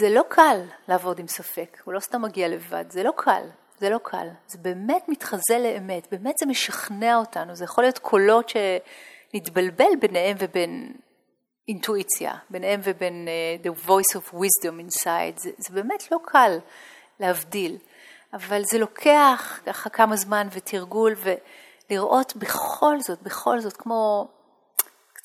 זה 0.00 0.08
לא 0.10 0.22
קל 0.28 0.60
לעבוד 0.88 1.18
עם 1.18 1.28
ספק, 1.28 1.80
הוא 1.84 1.94
לא 1.94 2.00
סתם 2.00 2.22
מגיע 2.22 2.48
לבד, 2.48 2.84
זה 2.90 3.02
לא 3.02 3.12
קל. 3.16 3.48
זה 3.78 3.90
לא 3.90 3.98
קל, 4.02 4.28
זה 4.46 4.58
באמת 4.58 5.08
מתחזה 5.08 5.58
לאמת, 5.58 6.08
באמת 6.10 6.34
זה 6.40 6.46
משכנע 6.46 7.16
אותנו, 7.16 7.54
זה 7.54 7.64
יכול 7.64 7.84
להיות 7.84 7.98
קולות 7.98 8.48
שנתבלבל 8.48 9.96
ביניהם 10.00 10.36
ובין 10.40 10.92
אינטואיציה, 11.68 12.34
ביניהם 12.50 12.80
ובין 12.84 13.28
uh, 13.28 13.66
the 13.66 13.88
voice 13.88 14.20
of 14.20 14.34
wisdom 14.34 14.88
inside, 14.88 15.40
זה, 15.40 15.50
זה 15.58 15.74
באמת 15.74 16.10
לא 16.12 16.18
קל 16.24 16.58
להבדיל, 17.20 17.78
אבל 18.32 18.62
זה 18.64 18.78
לוקח 18.78 19.60
ככה 19.66 19.90
כמה 19.90 20.16
זמן 20.16 20.48
ותרגול 20.52 21.14
ולראות 21.90 22.36
בכל 22.36 23.00
זאת, 23.00 23.22
בכל 23.22 23.60
זאת, 23.60 23.76
כמו 23.76 24.28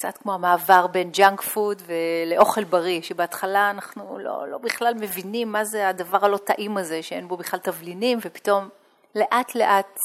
קצת 0.02 0.18
כמו 0.18 0.34
המעבר 0.34 0.88
בין 0.88 1.12
ג'אנק 1.12 1.42
פוד 1.42 1.82
ולאוכל 1.86 2.64
בריא, 2.64 3.02
שבהתחלה 3.02 3.70
אנחנו 3.70 4.20
לא, 4.20 4.48
לא 4.48 4.58
בכלל 4.58 4.94
מבינים 4.94 5.52
מה 5.52 5.66
זה 5.66 5.88
הדבר 5.90 6.26
הלא 6.26 6.38
טעים 6.38 6.78
הזה, 6.78 7.04
שאין 7.04 7.28
בו 7.28 7.38
בכלל 7.38 7.60
תבלינים, 7.60 8.18
ופתאום 8.22 8.70
לאט 9.16 9.56
לאט, 9.56 10.00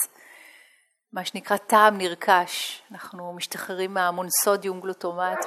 מה 1.12 1.24
שנקרא 1.24 1.56
טעם 1.56 1.98
נרכש, 1.98 2.82
אנחנו 2.92 3.32
משתחררים 3.32 3.94
מה 3.94 4.09
monosodium 4.09 4.80
glutamate 4.80 5.46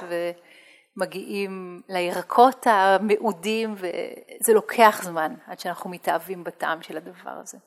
ומגיעים 0.98 1.82
לירקות 1.90 2.68
המאודים, 2.70 3.74
וזה 3.78 4.54
לוקח 4.54 5.02
זמן 5.04 5.36
עד 5.48 5.60
שאנחנו 5.60 5.90
מתאהבים 5.90 6.44
בטעם 6.44 6.82
של 6.82 6.98
הדבר 6.98 7.32
הזה. 7.42 7.58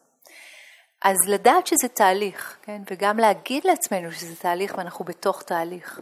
אז 1.02 1.16
לדעת 1.28 1.66
שזה 1.66 1.88
תהליך, 1.88 2.56
כן? 2.62 2.82
וגם 2.90 3.18
להגיד 3.18 3.64
לעצמנו 3.64 4.12
שזה 4.12 4.36
תהליך 4.36 4.74
ואנחנו 4.78 5.04
בתוך 5.04 5.42
תהליך. 5.42 6.00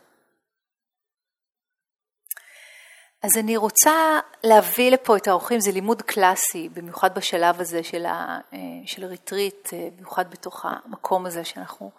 אז 3.23 3.37
אני 3.39 3.57
רוצה 3.57 4.21
להביא 4.45 4.91
לפה 4.91 5.17
את 5.17 5.29
האורחים, 5.29 5.61
זה 5.61 5.73
לימוד 5.73 6.03
קלאסי, 6.03 6.69
במיוחד 6.69 7.15
בשלב 7.15 7.61
הזה 7.61 7.83
של, 7.83 8.07
ה, 8.07 8.39
אה, 8.53 8.59
של 8.87 9.05
הריטריט, 9.05 9.69
אה, 9.73 9.89
במיוחד 9.97 10.31
בתוך 10.31 10.67
המקום 10.69 11.27
הזה 11.27 11.45
שאנחנו, 11.45 11.91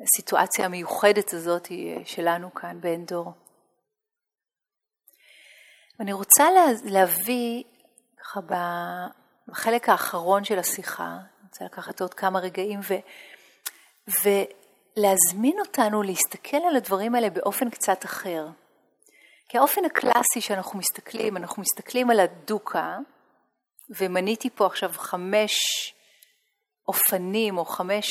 הסיטואציה 0.00 0.64
המיוחדת 0.64 1.32
הזאת 1.32 1.66
היא 1.66 1.96
אה, 1.96 2.02
שלנו 2.04 2.54
כאן 2.54 2.80
בעין 2.80 3.04
דור. 3.04 3.32
ואני 5.98 6.12
רוצה 6.12 6.44
להביא 6.84 7.62
ככה 8.22 8.40
בחלק 9.48 9.88
האחרון 9.88 10.44
של 10.44 10.58
השיחה, 10.58 11.08
אני 11.08 11.48
רוצה 11.48 11.64
לקחת 11.64 12.00
עוד 12.00 12.14
כמה 12.14 12.38
רגעים 12.38 12.80
ו, 12.82 12.94
ולהזמין 14.08 15.58
אותנו 15.60 16.02
להסתכל 16.02 16.56
על 16.68 16.76
הדברים 16.76 17.14
האלה 17.14 17.30
באופן 17.30 17.70
קצת 17.70 18.04
אחר. 18.04 18.48
כי 19.48 19.58
האופן 19.58 19.84
הקלאסי 19.84 20.40
שאנחנו 20.40 20.78
מסתכלים, 20.78 21.36
אנחנו 21.36 21.62
מסתכלים 21.62 22.10
על 22.10 22.20
הדוקה, 22.20 22.98
ומניתי 23.90 24.50
פה 24.50 24.66
עכשיו 24.66 24.90
חמש 24.92 25.54
אופנים, 26.88 27.58
או 27.58 27.64
חמש, 27.64 28.06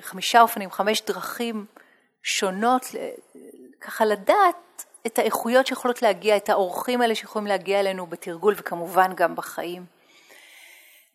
חמישה 0.00 0.40
אופנים, 0.40 0.70
חמש 0.70 1.02
דרכים 1.02 1.66
שונות, 2.22 2.86
ככה 3.80 4.04
לדעת 4.04 4.84
את 5.06 5.18
האיכויות 5.18 5.66
שיכולות 5.66 6.02
להגיע, 6.02 6.36
את 6.36 6.48
האורחים 6.48 7.00
האלה 7.00 7.14
שיכולים 7.14 7.46
להגיע 7.46 7.80
אלינו 7.80 8.06
בתרגול, 8.06 8.54
וכמובן 8.56 9.12
גם 9.14 9.34
בחיים. 9.34 9.86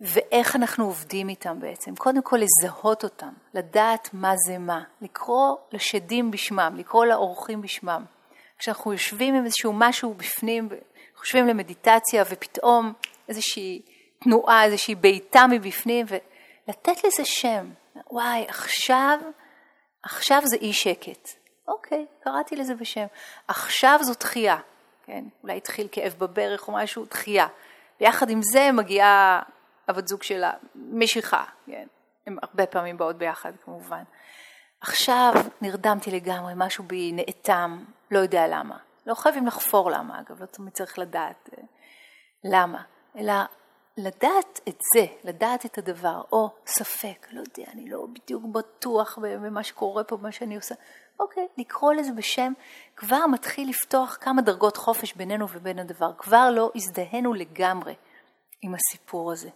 ואיך 0.02 0.56
אנחנו 0.56 0.86
עובדים 0.86 1.30
איתם 1.30 1.60
בעצם. 1.60 1.96
קודם 1.96 2.22
כל 2.22 2.38
לזהות 2.38 3.04
אותם, 3.04 3.34
לדעת 3.54 4.10
מה 4.14 4.34
זה 4.48 4.58
מה, 4.58 4.84
לקרוא 5.02 5.58
לשדים 5.72 6.32
בשמם, 6.32 6.76
לקרוא 6.78 7.06
לאורחים 7.06 7.62
בשמם. 7.62 8.06
כשאנחנו 8.62 8.92
יושבים 8.92 9.36
עם 9.36 9.46
איזשהו 9.46 9.74
משהו 9.74 10.14
בפנים, 10.14 10.70
חושבים 11.16 11.48
למדיטציה 11.48 12.24
ופתאום 12.30 12.94
איזושהי 13.28 13.82
תנועה, 14.24 14.64
איזושהי 14.64 14.96
בעיטה 14.96 15.46
מבפנים, 15.50 16.06
ולתת 16.10 17.04
לזה 17.04 17.26
שם. 17.26 17.70
וואי, 18.12 18.46
עכשיו, 18.48 19.20
עכשיו 20.04 20.42
זה 20.46 20.56
אי 20.56 20.74
שקט. 20.74 21.30
אוקיי, 21.68 22.06
קראתי 22.24 22.56
לזה 22.56 22.76
בשם. 22.76 23.06
עכשיו 23.48 24.00
זו 24.02 24.14
דחייה, 24.20 24.58
כן? 25.06 25.24
אולי 25.44 25.58
התחיל 25.58 25.88
כאב 25.92 26.16
בברך 26.18 26.68
או 26.68 26.74
משהו, 26.74 27.06
דחייה. 27.06 27.48
ויחד 28.02 28.30
עם 28.30 28.40
זה 28.42 28.72
מגיעה 28.72 29.42
הבת 29.88 30.08
זוג 30.08 30.24
שלה, 30.24 30.52
משיכה, 30.76 31.44
כן? 31.66 31.88
הן 32.28 32.38
הרבה 32.42 32.66
פעמים 32.66 32.98
באות 32.98 33.18
ביחד 33.18 33.52
כמובן. 33.66 34.04
עכשיו 34.82 35.34
נרדמתי 35.62 36.12
לגמרי, 36.12 36.54
משהו 36.56 36.84
בי 36.84 37.12
נאטם, 37.12 37.84
לא 38.12 38.20
יודע 38.20 38.48
למה. 38.48 38.78
לא 39.06 39.14
חייבים 39.14 39.48
לחפור 39.48 39.92
למה, 39.92 40.20
אגב, 40.20 40.42
לא 40.42 40.46
תמיד 40.46 40.74
צריך 40.74 41.00
לדעת 41.00 41.50
אה, 41.58 41.64
למה, 42.44 42.84
אלא 43.16 43.34
לדעת 43.98 44.60
את 44.68 44.80
זה, 44.96 45.06
לדעת 45.24 45.66
את 45.66 45.78
הדבר, 45.78 46.22
או 46.32 46.50
ספק, 46.66 47.28
לא 47.32 47.40
יודע, 47.40 47.72
אני 47.72 47.90
לא 47.90 48.08
בדיוק 48.14 48.44
בטוח 48.46 49.18
במה 49.22 49.64
שקורה 49.64 50.04
פה, 50.04 50.18
במה 50.18 50.32
שאני 50.32 50.56
עושה. 50.56 50.76
אוקיי, 51.20 51.48
לקרוא 51.58 51.94
לזה 51.94 52.12
בשם, 52.12 52.54
כבר 52.96 53.28
מתחיל 53.28 53.70
לפתוח 53.70 54.18
כמה 54.22 54.42
דרגות 54.42 54.78
חופש 54.78 55.14
בינינו 55.14 55.50
ובין 55.50 55.80
הדבר, 55.80 56.14
כבר 56.18 56.50
לא 56.52 56.72
הזדהינו 56.76 57.34
לגמרי 57.34 57.96
עם 58.62 58.76
הסיפור 58.76 59.32
הזה. 59.32 59.50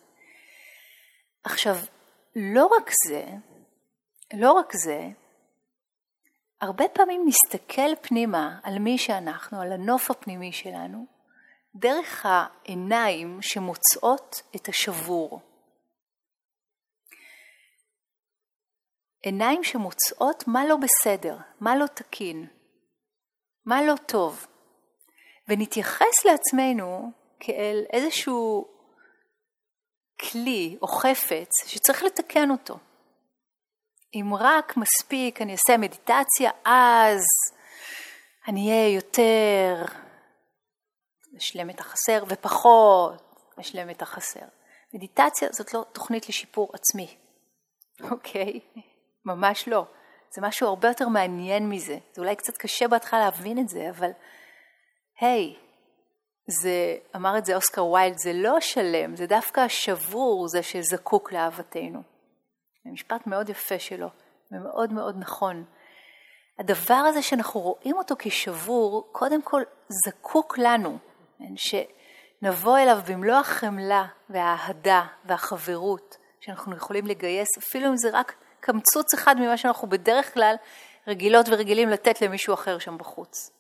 עכשיו, 1.43 1.75
לא 2.35 2.65
רק 2.65 2.91
זה, 3.07 3.25
לא 4.33 4.51
רק 4.51 4.73
זה, 4.73 5.09
הרבה 6.61 6.85
פעמים 6.93 7.25
נסתכל 7.25 7.95
פנימה 8.01 8.59
על 8.63 8.79
מי 8.79 8.97
שאנחנו, 8.97 9.61
על 9.61 9.71
הנוף 9.71 10.11
הפנימי 10.11 10.51
שלנו, 10.51 11.05
דרך 11.75 12.25
העיניים 12.25 13.41
שמוצאות 13.41 14.41
את 14.55 14.67
השבור. 14.67 15.39
עיניים 19.21 19.63
שמוצאות 19.63 20.47
מה 20.47 20.65
לא 20.65 20.75
בסדר, 20.75 21.37
מה 21.59 21.75
לא 21.75 21.85
תקין, 21.85 22.47
מה 23.65 23.83
לא 23.83 23.93
טוב, 24.05 24.47
ונתייחס 25.47 26.25
לעצמנו 26.25 27.11
כאל 27.39 27.85
איזשהו 27.93 28.67
כלי 30.21 30.77
או 30.81 30.87
חפץ 30.87 31.49
שצריך 31.65 32.03
לתקן 32.03 32.51
אותו. 32.51 32.77
אם 34.15 34.33
רק 34.39 34.73
מספיק 34.77 35.41
אני 35.41 35.51
אעשה 35.51 35.77
מדיטציה, 35.77 36.51
אז 36.65 37.23
אני 38.47 38.69
אהיה 38.69 38.95
יותר 38.95 39.85
לשלם 41.33 41.69
את 41.69 41.79
החסר 41.79 42.23
ופחות 42.27 43.23
לשלם 43.57 43.89
את 43.89 44.01
החסר. 44.01 44.45
מדיטציה 44.93 45.49
זאת 45.51 45.73
לא 45.73 45.85
תוכנית 45.91 46.29
לשיפור 46.29 46.71
עצמי, 46.73 47.15
אוקיי? 48.11 48.59
ממש 49.25 49.67
לא. 49.67 49.85
זה 50.35 50.41
משהו 50.41 50.67
הרבה 50.67 50.87
יותר 50.87 51.07
מעניין 51.07 51.69
מזה. 51.69 51.97
זה 52.13 52.21
אולי 52.21 52.35
קצת 52.35 52.57
קשה 52.57 52.87
בהתחלה 52.87 53.19
להבין 53.19 53.59
את 53.59 53.69
זה, 53.69 53.89
אבל 53.89 54.11
היי, 55.19 55.55
hey, 55.55 55.59
זה, 56.47 56.97
אמר 57.15 57.37
את 57.37 57.45
זה 57.45 57.55
אוסקר 57.55 57.85
ויילד, 57.85 58.17
זה 58.17 58.33
לא 58.33 58.59
שלם, 58.59 59.15
זה 59.15 59.25
דווקא 59.25 59.59
השבור 59.59 60.47
זה 60.47 60.63
שזקוק 60.63 61.31
לאהבתנו. 61.31 62.14
משפט 62.91 63.27
מאוד 63.27 63.49
יפה 63.49 63.79
שלו, 63.79 64.07
ומאוד 64.51 64.93
מאוד 64.93 65.15
נכון. 65.19 65.65
הדבר 66.59 66.93
הזה 66.93 67.21
שאנחנו 67.21 67.59
רואים 67.59 67.97
אותו 67.97 68.15
כשבור, 68.19 69.09
קודם 69.11 69.41
כל 69.41 69.61
זקוק 70.05 70.57
לנו, 70.57 70.97
כן? 71.37 71.53
שנבוא 71.55 72.77
אליו 72.77 72.99
במלוא 73.07 73.35
החמלה 73.35 74.05
והאהדה 74.29 75.05
והחברות 75.25 76.17
שאנחנו 76.39 76.75
יכולים 76.75 77.05
לגייס, 77.05 77.47
אפילו 77.57 77.87
אם 77.89 77.97
זה 77.97 78.09
רק 78.13 78.35
קמצוץ 78.59 79.13
אחד 79.13 79.35
ממה 79.39 79.57
שאנחנו 79.57 79.89
בדרך 79.89 80.33
כלל 80.33 80.55
רגילות 81.07 81.45
ורגילים 81.49 81.89
לתת 81.89 82.21
למישהו 82.21 82.53
אחר 82.53 82.79
שם 82.79 82.97
בחוץ. 82.97 83.51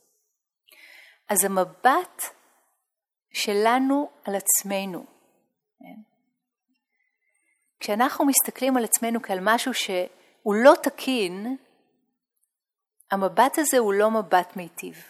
אז 1.29 1.45
המבט 1.45 2.23
שלנו 3.33 4.09
על 4.23 4.35
עצמנו, 4.35 5.05
כן? 5.79 6.14
כשאנחנו 7.79 8.25
מסתכלים 8.25 8.77
על 8.77 8.83
עצמנו 8.83 9.21
כעל 9.21 9.39
משהו 9.41 9.73
שהוא 9.73 10.55
לא 10.55 10.73
תקין, 10.83 11.57
המבט 13.11 13.57
הזה 13.57 13.77
הוא 13.77 13.93
לא 13.93 14.11
מבט 14.11 14.55
מיטיב. 14.55 15.03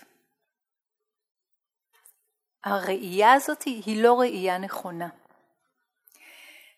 הראייה 2.64 3.34
הזאת 3.34 3.64
היא 3.64 4.04
לא 4.04 4.20
ראייה 4.20 4.58
נכונה. 4.58 5.10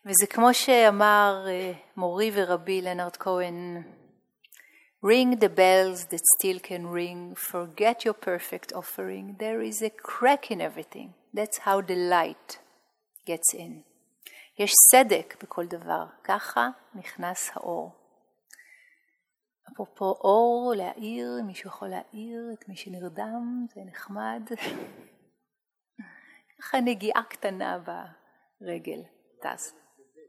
וזה 0.05 0.27
כמו 0.29 0.53
שאמר 0.53 1.45
אה, 1.47 1.71
מורי 1.97 2.31
ורבי 2.33 2.81
לנארד 2.81 3.17
כהן, 3.17 3.83
Ring 5.01 5.37
the 5.37 5.49
bells 5.49 6.05
that 6.05 6.21
still 6.37 6.59
can 6.59 6.87
ring, 6.87 7.35
forget 7.35 8.03
your 8.03 8.15
perfect 8.15 8.73
offering, 8.73 9.35
there 9.37 9.61
is 9.61 9.83
a 9.83 9.91
crack 9.91 10.49
in 10.49 10.59
everything. 10.59 11.13
That's 11.31 11.59
how 11.59 11.81
the 11.81 11.95
light 11.95 12.57
gets 13.25 13.53
in. 13.53 13.83
יש 14.59 14.71
סדק 14.91 15.43
בכל 15.43 15.65
דבר, 15.65 16.05
ככה 16.23 16.69
נכנס 16.95 17.51
האור. 17.53 17.91
אפרופו 19.73 20.05
אור, 20.05 20.73
להאיר, 20.77 21.41
מישהו 21.45 21.69
יכול 21.69 21.87
להאיר 21.87 22.49
את 22.53 22.69
מי 22.69 22.75
שנרדם, 22.75 23.65
זה 23.75 23.81
נחמד. 23.85 24.41
ככה 26.59 26.81
נגיעה 26.81 27.23
קטנה 27.23 27.77
ברגל, 28.61 29.01
טס, 29.41 29.73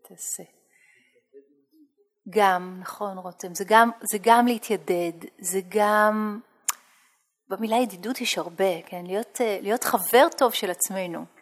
תעשה. 0.09 0.43
גם, 2.31 2.79
נכון 2.81 3.19
רותם, 3.19 3.55
זה 3.55 3.65
גם, 3.69 3.91
זה 4.13 4.19
גם 4.23 4.47
להתיידד, 4.47 5.29
זה 5.39 5.61
גם, 5.69 6.41
במילה 7.49 7.77
ידידות 7.77 8.21
יש 8.21 8.39
הרבה, 8.39 8.83
כן? 8.87 9.07
להיות, 9.07 9.41
להיות 9.41 9.85
חבר 9.85 10.27
טוב 10.39 10.53
של 10.53 10.71
עצמנו. 10.71 11.38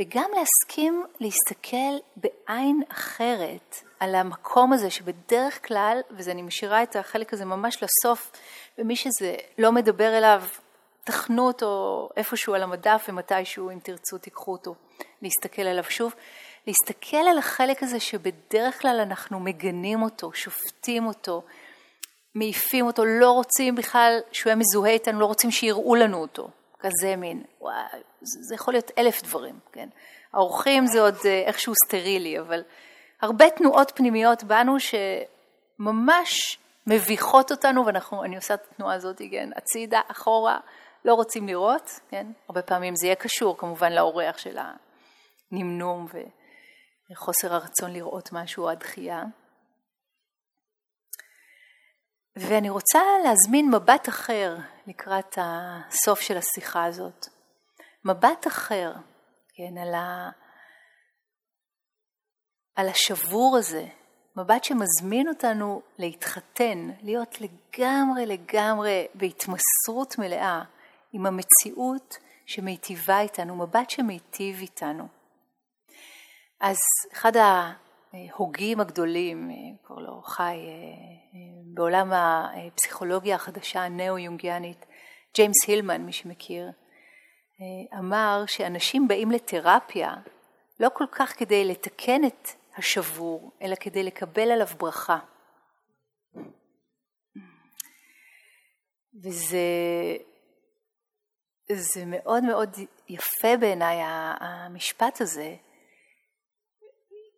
וגם 0.00 0.30
להסכים 0.34 1.04
להסתכל 1.20 1.98
בעין 2.16 2.82
אחרת 2.88 3.76
על 4.00 4.14
המקום 4.14 4.72
הזה 4.72 4.90
שבדרך 4.90 5.66
כלל, 5.66 6.00
ואני 6.10 6.42
משאירה 6.42 6.82
את 6.82 6.96
החלק 6.96 7.32
הזה 7.32 7.44
ממש 7.44 7.82
לסוף, 7.82 8.30
ומי 8.78 8.96
שזה 8.96 9.36
לא 9.58 9.72
מדבר 9.72 10.18
אליו, 10.18 10.42
תחנו 11.04 11.46
אותו 11.46 12.08
איפשהו 12.16 12.54
על 12.54 12.62
המדף 12.62 13.06
ומתישהו, 13.08 13.70
אם 13.70 13.78
תרצו, 13.78 14.18
תיקחו 14.18 14.52
אותו, 14.52 14.74
להסתכל 15.22 15.62
עליו 15.62 15.84
שוב. 15.84 16.14
להסתכל 16.66 17.16
על 17.30 17.38
החלק 17.38 17.82
הזה 17.82 18.00
שבדרך 18.00 18.82
כלל 18.82 19.00
אנחנו 19.02 19.40
מגנים 19.40 20.02
אותו, 20.02 20.32
שופטים 20.32 21.06
אותו, 21.06 21.42
מעיפים 22.34 22.86
אותו, 22.86 23.04
לא 23.04 23.30
רוצים 23.30 23.74
בכלל 23.74 24.18
שהוא 24.32 24.50
יהיה 24.50 24.56
מזוהה 24.56 24.90
איתנו, 24.92 25.20
לא 25.20 25.26
רוצים 25.26 25.50
שיראו 25.50 25.94
לנו 25.94 26.18
אותו. 26.20 26.48
כזה 26.80 27.16
מין, 27.16 27.42
וואי, 27.60 28.02
זה 28.20 28.54
יכול 28.54 28.74
להיות 28.74 28.90
אלף 28.98 29.22
דברים, 29.22 29.58
כן? 29.72 29.88
האורחים 30.32 30.86
זה 30.86 31.00
עוד 31.00 31.14
אה, 31.24 31.42
איכשהו 31.46 31.72
סטרילי, 31.86 32.40
אבל 32.40 32.62
הרבה 33.22 33.50
תנועות 33.50 33.92
פנימיות 33.94 34.44
בנו 34.44 34.76
שממש 34.80 36.58
מביכות 36.86 37.50
אותנו, 37.50 37.86
ואני 37.86 38.36
עושה 38.36 38.54
את 38.54 38.60
התנועה 38.72 38.94
הזאת, 38.94 39.18
כן, 39.30 39.50
הצידה, 39.56 40.00
אחורה, 40.08 40.58
לא 41.04 41.14
רוצים 41.14 41.46
לראות, 41.46 41.90
כן? 42.08 42.26
הרבה 42.48 42.62
פעמים 42.62 42.96
זה 42.96 43.06
יהיה 43.06 43.16
קשור 43.16 43.58
כמובן 43.58 43.92
לאורח 43.92 44.38
של 44.38 44.58
הנמנום 45.52 46.06
וחוסר 47.12 47.54
הרצון 47.54 47.92
לראות 47.92 48.32
משהו 48.32 48.64
או 48.64 48.70
הדחייה. 48.70 49.22
ואני 52.36 52.70
רוצה 52.70 53.00
להזמין 53.24 53.70
מבט 53.70 54.08
אחר 54.08 54.56
לקראת 54.86 55.38
הסוף 55.40 56.20
של 56.20 56.36
השיחה 56.36 56.84
הזאת. 56.84 57.26
מבט 58.04 58.46
אחר, 58.46 58.92
כן, 59.54 59.78
על, 59.78 59.94
ה... 59.94 60.30
על 62.76 62.88
השבור 62.88 63.56
הזה, 63.58 63.86
מבט 64.36 64.64
שמזמין 64.64 65.28
אותנו 65.28 65.82
להתחתן, 65.98 66.90
להיות 67.02 67.36
לגמרי 67.40 68.26
לגמרי 68.26 69.06
בהתמסרות 69.14 70.18
מלאה 70.18 70.62
עם 71.12 71.26
המציאות 71.26 72.16
שמיטיבה 72.46 73.20
איתנו, 73.20 73.56
מבט 73.56 73.90
שמיטיב 73.90 74.60
איתנו. 74.60 75.08
אז 76.60 76.76
אחד 77.12 77.32
ההוגים 78.12 78.80
הגדולים, 78.80 79.50
קורא 79.82 80.02
לו 80.02 80.22
חי, 80.22 80.58
בעולם 81.74 82.12
הפסיכולוגיה 82.12 83.36
החדשה 83.36 83.84
הנאו-יונגיאנית, 83.84 84.86
ג'יימס 85.34 85.56
הילמן, 85.66 86.02
מי 86.02 86.12
שמכיר, 86.12 86.70
אמר 87.98 88.44
שאנשים 88.46 89.08
באים 89.08 89.30
לתרפיה 89.30 90.14
לא 90.80 90.88
כל 90.94 91.04
כך 91.12 91.38
כדי 91.38 91.64
לתקן 91.64 92.24
את 92.24 92.48
השבור, 92.76 93.52
אלא 93.62 93.74
כדי 93.74 94.02
לקבל 94.02 94.50
עליו 94.50 94.66
ברכה. 94.78 95.18
וזה 99.22 99.58
זה 101.72 102.04
מאוד 102.06 102.44
מאוד 102.44 102.76
יפה 103.08 103.56
בעיניי 103.60 103.96
המשפט 104.40 105.20
הזה, 105.20 105.56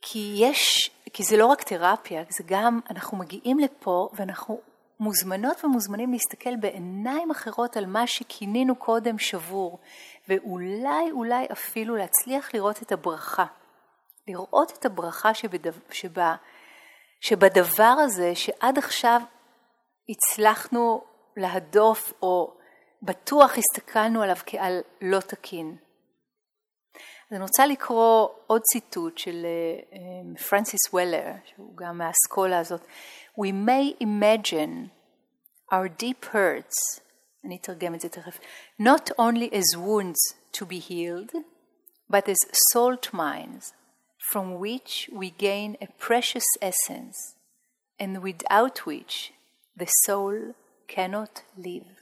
כי 0.03 0.35
יש, 0.37 0.91
כי 1.13 1.23
זה 1.23 1.37
לא 1.37 1.47
רק 1.47 1.63
תרפיה, 1.63 2.23
זה 2.29 2.45
גם, 2.47 2.81
אנחנו 2.91 3.17
מגיעים 3.17 3.59
לפה 3.59 4.09
ואנחנו 4.13 4.61
מוזמנות 5.01 5.65
ומוזמנים 5.65 6.13
להסתכל 6.13 6.57
בעיניים 6.57 7.31
אחרות 7.31 7.77
על 7.77 7.87
מה 7.87 8.07
שכינינו 8.07 8.77
קודם 8.77 9.19
שבור, 9.19 9.79
ואולי 10.29 11.11
אולי 11.13 11.47
אפילו 11.53 11.97
להצליח 11.97 12.55
לראות 12.55 12.83
את 12.83 12.93
הברכה. 12.93 13.45
לראות 14.29 14.73
את 14.79 14.85
הברכה 14.85 15.35
שבדו, 15.35 15.71
שבה, 15.91 16.35
שבדבר 17.21 17.95
הזה 18.05 18.35
שעד 18.35 18.79
עכשיו 18.79 19.21
הצלחנו 20.09 21.05
להדוף 21.37 22.13
או 22.23 22.53
בטוח 23.03 23.59
הסתכלנו 23.59 24.23
עליו 24.23 24.37
כעל 24.47 24.81
לא 25.01 25.21
תקין. 25.21 25.77
אז 27.32 27.34
אני 27.34 27.41
רוצה 27.41 27.66
לקרוא 27.66 28.28
עוד 28.48 28.62
ציטוט 28.62 29.18
של 29.18 29.45
פרנסיס 30.50 30.80
וולר, 30.93 31.32
שהוא 31.45 31.78
גם 31.78 31.98
מהאסכולה 31.98 32.60
הזאת. 32.60 32.82
We 33.39 33.52
may 33.68 34.04
imagine 34.04 34.89
our 35.74 36.02
deep 36.02 36.26
hurts, 36.34 37.02
אני 37.45 37.58
אתרגם 37.62 37.95
את 37.95 38.02
זה 38.02 38.10
תכף, 38.10 38.39
not 38.82 39.12
only 39.20 39.54
as 39.54 39.78
wounds 39.78 40.36
to 40.54 40.66
be 40.66 40.80
healed, 40.89 41.36
but 42.12 42.30
as 42.30 42.41
salt 42.74 43.14
mines 43.14 43.74
from 44.32 44.60
which 44.60 45.10
we 45.14 45.30
gain 45.30 45.78
a 45.82 45.88
precious 46.08 46.48
essence 46.62 47.18
and 48.00 48.22
without 48.22 48.86
which 48.86 49.32
the 49.76 49.88
soul 50.06 50.54
cannot 50.88 51.43
live. 51.58 52.01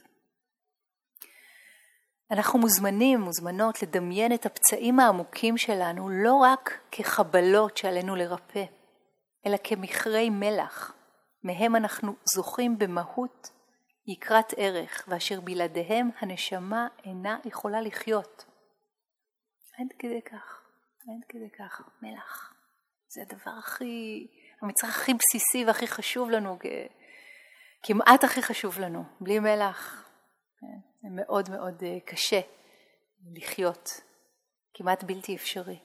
אנחנו 2.31 2.59
מוזמנים, 2.59 3.19
מוזמנות, 3.19 3.83
לדמיין 3.83 4.33
את 4.33 4.45
הפצעים 4.45 4.99
העמוקים 4.99 5.57
שלנו 5.57 6.09
לא 6.09 6.35
רק 6.35 6.79
כחבלות 6.91 7.77
שעלינו 7.77 8.15
לרפא, 8.15 8.63
אלא 9.45 9.57
כמכרי 9.63 10.29
מלח, 10.29 10.93
מהם 11.43 11.75
אנחנו 11.75 12.13
זוכים 12.35 12.77
במהות 12.77 13.49
יקרת 14.07 14.53
ערך, 14.57 15.05
ואשר 15.07 15.41
בלעדיהם 15.41 16.09
הנשמה 16.19 16.87
אינה 17.05 17.37
יכולה 17.45 17.81
לחיות. 17.81 18.45
עד 19.79 19.87
כדי 19.99 20.21
כך, 20.21 20.61
עד 21.01 21.25
כדי 21.29 21.49
כך, 21.59 21.81
מלח. 22.01 22.53
זה 23.07 23.21
הדבר 23.21 23.51
הכי, 23.59 24.27
המצרך 24.61 24.97
הכי 24.97 25.13
בסיסי 25.13 25.65
והכי 25.65 25.87
חשוב 25.87 26.29
לנו, 26.29 26.57
כמעט 27.83 28.23
הכי 28.23 28.41
חשוב 28.41 28.79
לנו. 28.79 29.03
בלי 29.21 29.39
מלח, 29.39 30.09
כן, 30.59 30.90
זה 31.01 31.07
מאוד 31.11 31.49
מאוד 31.49 31.83
אה, 31.83 31.99
קשה 32.05 32.39
לחיות, 33.35 33.89
כמעט 34.73 35.03
בלתי 35.03 35.35
אפשרי. 35.35 35.79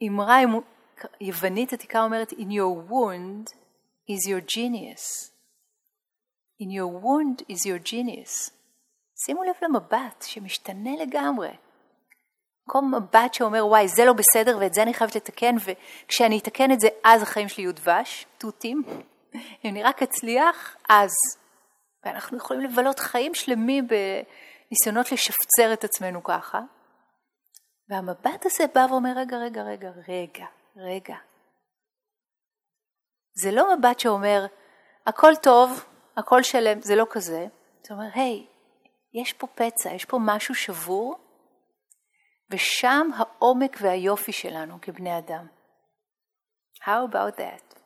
ואמרה 0.00 0.36
יוונית 1.20 1.72
עתיקה 1.72 2.04
אומרת, 2.04 2.32
In 2.32 2.50
your 2.50 2.90
wound 2.90 3.46
is 4.08 4.28
your 4.28 4.40
genius. 4.56 5.32
In 6.62 6.70
your 6.70 6.90
wound 7.04 7.42
is 7.48 7.66
your 7.66 7.80
genius. 7.92 8.50
שימו 9.26 9.44
לב 9.44 9.54
למבט 9.62 10.22
שמשתנה 10.22 10.90
לגמרי. 11.02 11.56
במקום 12.66 12.94
מבט 12.94 13.34
שאומר, 13.34 13.66
וואי, 13.66 13.88
זה 13.88 14.04
לא 14.04 14.12
בסדר 14.12 14.58
ואת 14.60 14.74
זה 14.74 14.82
אני 14.82 14.94
חייבת 14.94 15.16
לתקן, 15.16 15.54
וכשאני 15.64 16.38
אתקן 16.38 16.72
את 16.72 16.80
זה, 16.80 16.88
אז 17.04 17.22
החיים 17.22 17.48
שלי 17.48 17.62
יהיו 17.62 17.74
דבש, 17.74 18.26
תותים. 18.38 18.82
אם 19.34 19.70
אני 19.70 19.82
רק 19.82 20.02
אצליח, 20.02 20.76
אז. 20.88 21.10
ואנחנו 22.04 22.36
יכולים 22.36 22.62
לבלות 22.62 22.98
חיים 22.98 23.34
שלמים 23.34 23.86
בניסיונות 23.88 25.12
לשפצר 25.12 25.72
את 25.72 25.84
עצמנו 25.84 26.24
ככה. 26.24 26.60
והמבט 27.88 28.46
הזה 28.46 28.64
בא 28.74 28.86
ואומר, 28.90 29.12
רגע, 29.16 29.36
רגע, 29.36 29.62
רגע, 29.62 29.88
רגע, 30.08 30.46
רגע. 30.76 31.16
זה 33.34 33.50
לא 33.50 33.76
מבט 33.76 34.00
שאומר, 34.00 34.46
הכל 35.06 35.32
טוב, 35.42 35.84
הכל 36.16 36.42
שלם, 36.42 36.80
זה 36.80 36.94
לא 36.94 37.06
כזה. 37.10 37.46
זה 37.86 37.94
אומר, 37.94 38.08
היי, 38.14 38.46
יש 39.14 39.32
פה 39.32 39.46
פצע, 39.46 39.94
יש 39.94 40.04
פה 40.04 40.18
משהו 40.26 40.54
שבור, 40.54 41.16
ושם 42.50 43.10
העומק 43.16 43.76
והיופי 43.80 44.32
שלנו 44.32 44.78
כבני 44.82 45.18
אדם. 45.18 45.46
How 46.82 47.12
about 47.12 47.38
that? 47.38 47.78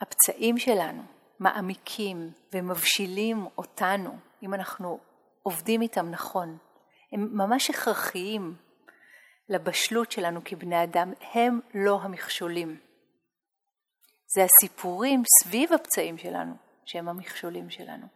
הפצעים 0.00 0.58
שלנו 0.58 1.02
מעמיקים 1.38 2.30
ומבשילים 2.54 3.46
אותנו, 3.58 4.16
אם 4.42 4.54
אנחנו 4.54 4.98
עובדים 5.42 5.82
איתם 5.82 6.10
נכון. 6.10 6.58
הם 7.12 7.28
ממש 7.32 7.70
הכרחיים 7.70 8.54
לבשלות 9.48 10.12
שלנו 10.12 10.40
כבני 10.44 10.84
אדם, 10.84 11.12
הם 11.34 11.60
לא 11.74 12.00
המכשולים. 12.02 12.80
זה 14.34 14.44
הסיפורים 14.44 15.22
סביב 15.42 15.72
הפצעים 15.72 16.18
שלנו 16.18 16.54
שהם 16.84 17.08
המכשולים 17.08 17.70
שלנו. 17.70 18.06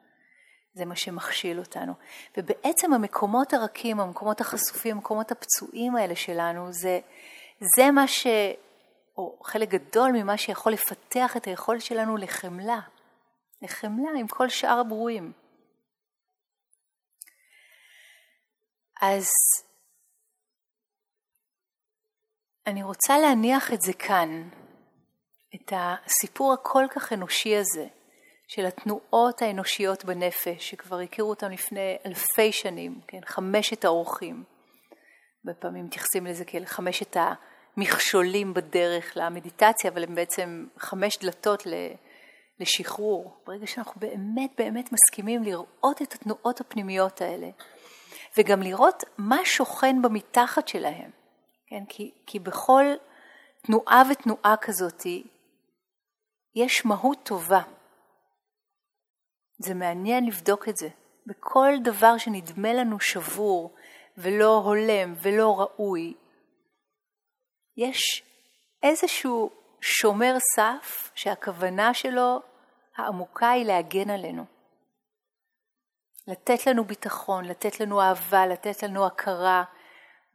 זה 0.75 0.85
מה 0.85 0.97
שמכשיל 0.97 1.59
אותנו. 1.59 1.93
ובעצם 2.37 2.93
המקומות 2.93 3.53
הרכים, 3.53 4.01
המקומות 4.01 4.41
החשופים, 4.41 4.97
המקומות 4.97 5.33
הפצועים 5.33 5.97
האלה 5.97 6.17
שלנו, 6.17 6.73
זה, 6.73 7.01
זה 7.77 7.91
מה 7.91 8.09
ש... 8.09 8.27
או 9.17 9.39
חלק 9.45 9.69
גדול 9.69 10.11
ממה 10.13 10.37
שיכול 10.39 10.73
לפתח 10.73 11.37
את 11.37 11.45
היכולת 11.45 11.83
שלנו 11.83 12.17
לחמלה. 12.17 12.81
לחמלה 13.63 14.11
עם 14.19 14.29
כל 14.29 14.49
שאר 14.49 14.79
הברואים. 14.81 15.33
אז 19.03 19.27
אני 22.67 22.83
רוצה 22.83 23.19
להניח 23.19 23.73
את 23.73 23.83
זה 23.83 23.93
כאן, 23.93 24.49
את 25.55 25.73
הסיפור 25.77 26.53
הכל 26.53 26.85
כך 26.91 27.13
אנושי 27.13 27.57
הזה, 27.57 27.87
של 28.49 28.67
התנועות 28.67 29.43
האנושיות 29.43 30.05
בנפש, 30.05 30.71
שכבר 30.71 30.99
הכירו 30.99 31.31
אותם 31.31 31.51
לפני 31.51 31.97
אלפי 32.07 32.53
שנים, 32.53 33.01
כן, 33.09 33.21
חמשת 33.25 33.85
האורחים. 33.85 34.45
הרבה 35.45 35.61
פעמים 35.61 35.85
מתייחסים 35.85 36.27
לזה 36.27 36.45
כאל 36.45 36.65
חמשת 36.65 37.17
המכשולים 37.77 38.55
בדרך 38.55 39.13
למדיטציה, 39.17 39.91
אבל 39.91 40.05
הם 40.05 40.15
בעצם 40.15 40.67
חמש 40.79 41.19
דלתות 41.19 41.63
לשחרור. 42.61 43.37
ברגע 43.47 43.67
שאנחנו 43.67 44.01
באמת 44.01 44.51
באמת 44.59 44.91
מסכימים 44.93 45.43
לראות 45.43 46.03
את 46.03 46.13
התנועות 46.13 46.61
הפנימיות 46.61 47.21
האלה, 47.21 47.49
וגם 48.39 48.63
לראות 48.63 49.05
מה 49.19 49.39
שוכן 49.45 50.03
במתחת 50.03 50.69
שלהם. 50.69 51.11
כן? 51.67 51.85
כי, 51.89 52.11
כי 52.27 52.39
בכל 52.39 52.85
תנועה 53.63 54.03
ותנועה 54.11 54.57
כזאת 54.61 55.03
יש 56.55 56.85
מהות 56.85 57.19
טובה. 57.23 57.63
זה 59.59 59.75
מעניין 59.75 60.27
לבדוק 60.27 60.69
את 60.69 60.77
זה. 60.77 60.89
בכל 61.27 61.69
דבר 61.85 62.19
שנדמה 62.19 62.73
לנו 62.73 63.01
שבור 63.01 63.75
ולא 64.19 64.57
הולם 64.65 65.15
ולא 65.23 65.61
ראוי, 65.61 66.15
יש 67.77 68.23
איזשהו 68.83 69.51
שומר 69.81 70.35
סף 70.57 71.11
שהכוונה 71.15 71.95
שלו 71.95 72.41
העמוקה 72.97 73.51
היא 73.51 73.65
להגן 73.65 74.11
עלינו. 74.11 74.45
לתת 76.29 76.67
לנו 76.67 76.85
ביטחון, 76.85 77.45
לתת 77.45 77.81
לנו 77.81 78.03
אהבה, 78.03 78.47
לתת 78.47 78.83
לנו 78.83 79.07
הכרה, 79.07 79.65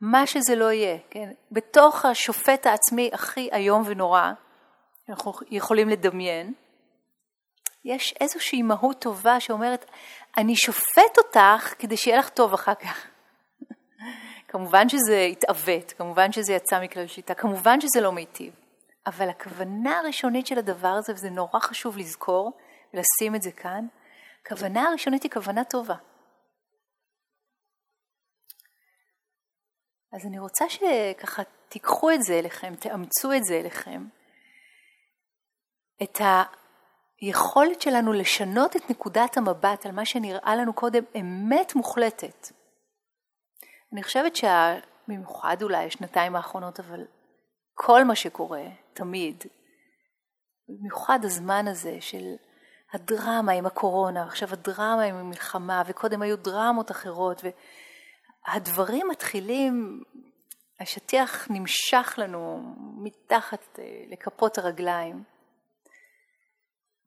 מה 0.01 0.27
שזה 0.27 0.55
לא 0.55 0.71
יהיה, 0.71 0.97
כן? 1.09 1.31
בתוך 1.51 2.05
השופט 2.05 2.65
העצמי 2.65 3.09
הכי 3.13 3.49
איום 3.53 3.83
ונורא, 3.85 4.31
אנחנו 5.09 5.31
יכולים 5.51 5.89
לדמיין, 5.89 6.53
יש 7.85 8.13
איזושהי 8.19 8.61
מהות 8.61 9.01
טובה 9.01 9.39
שאומרת, 9.39 9.85
אני 10.37 10.55
שופט 10.55 11.17
אותך 11.17 11.73
כדי 11.79 11.97
שיהיה 11.97 12.17
לך 12.17 12.29
טוב 12.29 12.53
אחר 12.53 12.75
כך. 12.75 13.07
כמובן 14.47 14.89
שזה 14.89 15.27
התעוות, 15.31 15.91
כמובן 15.91 16.31
שזה 16.31 16.53
יצא 16.53 16.81
מכלל 16.83 17.07
שיטה, 17.07 17.33
כמובן 17.33 17.81
שזה 17.81 18.01
לא 18.01 18.11
מיטיב, 18.11 18.53
אבל 19.07 19.29
הכוונה 19.29 19.99
הראשונית 19.99 20.47
של 20.47 20.57
הדבר 20.57 20.87
הזה, 20.87 21.13
וזה 21.13 21.29
נורא 21.29 21.59
חשוב 21.59 21.97
לזכור 21.97 22.57
ולשים 22.93 23.35
את 23.35 23.41
זה 23.41 23.51
כאן, 23.51 23.87
הכוונה 24.41 24.87
הראשונית 24.87 25.23
היא 25.23 25.31
כוונה 25.31 25.63
טובה. 25.63 25.95
אז 30.13 30.25
אני 30.25 30.39
רוצה 30.39 30.65
שככה 30.69 31.43
תיקחו 31.69 32.11
את 32.11 32.23
זה 32.23 32.39
אליכם, 32.39 32.75
תאמצו 32.75 33.33
את 33.33 33.43
זה 33.43 33.59
אליכם, 33.59 34.05
את 36.03 36.21
היכולת 37.21 37.81
שלנו 37.81 38.13
לשנות 38.13 38.75
את 38.75 38.89
נקודת 38.89 39.37
המבט 39.37 39.85
על 39.85 39.91
מה 39.91 40.05
שנראה 40.05 40.55
לנו 40.55 40.73
קודם 40.73 41.03
אמת 41.19 41.75
מוחלטת. 41.75 42.56
אני 43.93 44.03
חושבת 44.03 44.35
שבמיוחד 44.35 45.57
אולי 45.61 45.85
השנתיים 45.85 46.35
האחרונות, 46.35 46.79
אבל 46.79 47.05
כל 47.73 48.03
מה 48.03 48.15
שקורה, 48.15 48.63
תמיד, 48.93 49.43
במיוחד 50.69 51.19
הזמן 51.23 51.67
הזה 51.67 51.97
של 51.99 52.35
הדרמה 52.93 53.51
עם 53.51 53.65
הקורונה, 53.65 54.23
עכשיו 54.23 54.49
הדרמה 54.51 55.03
עם 55.03 55.15
המלחמה, 55.15 55.83
וקודם 55.87 56.21
היו 56.21 56.37
דרמות 56.37 56.91
אחרות, 56.91 57.41
והדברים 58.47 59.07
מתחילים, 59.07 60.03
השטיח 60.79 61.47
נמשך 61.49 62.13
לנו 62.17 62.75
מתחת 62.97 63.79
אה, 63.79 63.83
לכפות 64.09 64.57
הרגליים, 64.57 65.23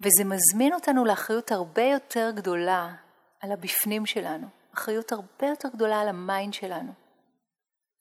וזה 0.00 0.24
מזמין 0.24 0.74
אותנו 0.74 1.04
לאחריות 1.04 1.52
הרבה 1.52 1.82
יותר 1.82 2.30
גדולה 2.34 2.94
על 3.40 3.52
הבפנים 3.52 4.06
שלנו, 4.06 4.46
אחריות 4.74 5.12
הרבה 5.12 5.46
יותר 5.46 5.68
גדולה 5.68 6.00
על 6.00 6.08
ה 6.08 6.17
mind 6.17 6.54
שלנו. 6.54 6.92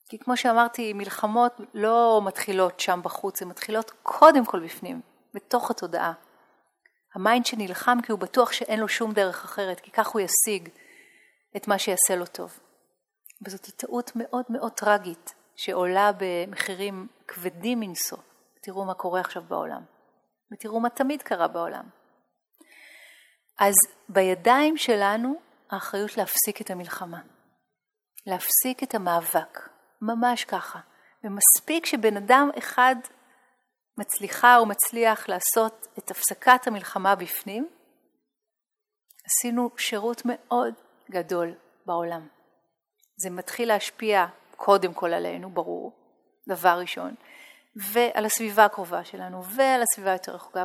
כי 0.10 0.20
כמו 0.20 0.38
שאמרתי, 0.38 0.94
מלחמות 0.94 1.54
לא 1.74 2.22
מתחילות 2.26 2.80
שם 2.80 3.00
בחוץ, 3.04 3.42
הן 3.42 3.48
מתחילות 3.48 3.92
קודם 4.04 4.46
כל 4.46 4.60
בפנים, 4.66 5.02
בתוך 5.34 5.72
התודעה. 5.72 6.14
ה 7.16 7.22
mind 7.22 7.46
שנלחם 7.46 7.98
כי 8.04 8.12
הוא 8.12 8.20
בטוח 8.20 8.52
שאין 8.52 8.80
לו 8.80 8.88
שום 8.88 9.14
דרך 9.14 9.44
אחרת, 9.44 9.80
כי 9.80 9.92
כך 9.92 10.08
הוא 10.08 10.22
ישיג 10.22 10.70
את 11.58 11.68
מה 11.68 11.80
שיעשה 11.80 12.16
לו 12.16 12.26
טוב. 12.26 12.60
וזאת 13.46 13.70
טעות 13.76 14.12
מאוד 14.16 14.46
מאוד 14.50 14.72
טרגית, 14.72 15.34
שעולה 15.56 16.12
במחירים 16.18 17.08
כבדים 17.28 17.80
מנשוא. 17.80 18.18
תראו 18.62 18.86
מה 18.86 18.94
קורה 18.94 19.20
עכשיו 19.20 19.44
בעולם, 19.48 19.82
ותראו 20.52 20.80
מה 20.80 20.90
תמיד 20.90 21.22
קרה 21.22 21.48
בעולם. 21.48 21.84
אז 23.60 23.74
בידיים 24.10 24.78
שלנו 24.78 25.36
האחריות 25.72 26.18
להפסיק 26.18 26.62
את 26.62 26.70
המלחמה, 26.70 27.22
להפסיק 28.26 28.84
את 28.84 28.96
המאבק, 28.96 29.70
ממש 30.02 30.46
ככה. 30.46 30.80
ומספיק 31.24 31.86
שבן 31.86 32.18
אדם 32.18 32.50
אחד 32.58 32.96
מצליחה 33.98 34.58
או 34.58 34.66
מצליח 34.66 35.30
לעשות 35.30 35.88
את 35.98 36.12
הפסקת 36.12 36.68
המלחמה 36.68 37.16
בפנים, 37.16 37.70
עשינו 39.26 39.70
שירות 39.78 40.22
מאוד 40.26 40.74
גדול 41.12 41.54
בעולם. 41.86 42.28
זה 43.18 43.30
מתחיל 43.30 43.68
להשפיע 43.68 44.26
קודם 44.56 44.94
כל 44.94 45.14
עלינו, 45.14 45.50
ברור, 45.50 45.92
דבר 46.48 46.80
ראשון, 46.80 47.16
ועל 47.76 48.26
הסביבה 48.26 48.66
הקרובה 48.66 49.04
שלנו, 49.04 49.44
ועל 49.44 49.82
הסביבה 49.82 50.12
היותר 50.12 50.36
רחוקה, 50.36 50.64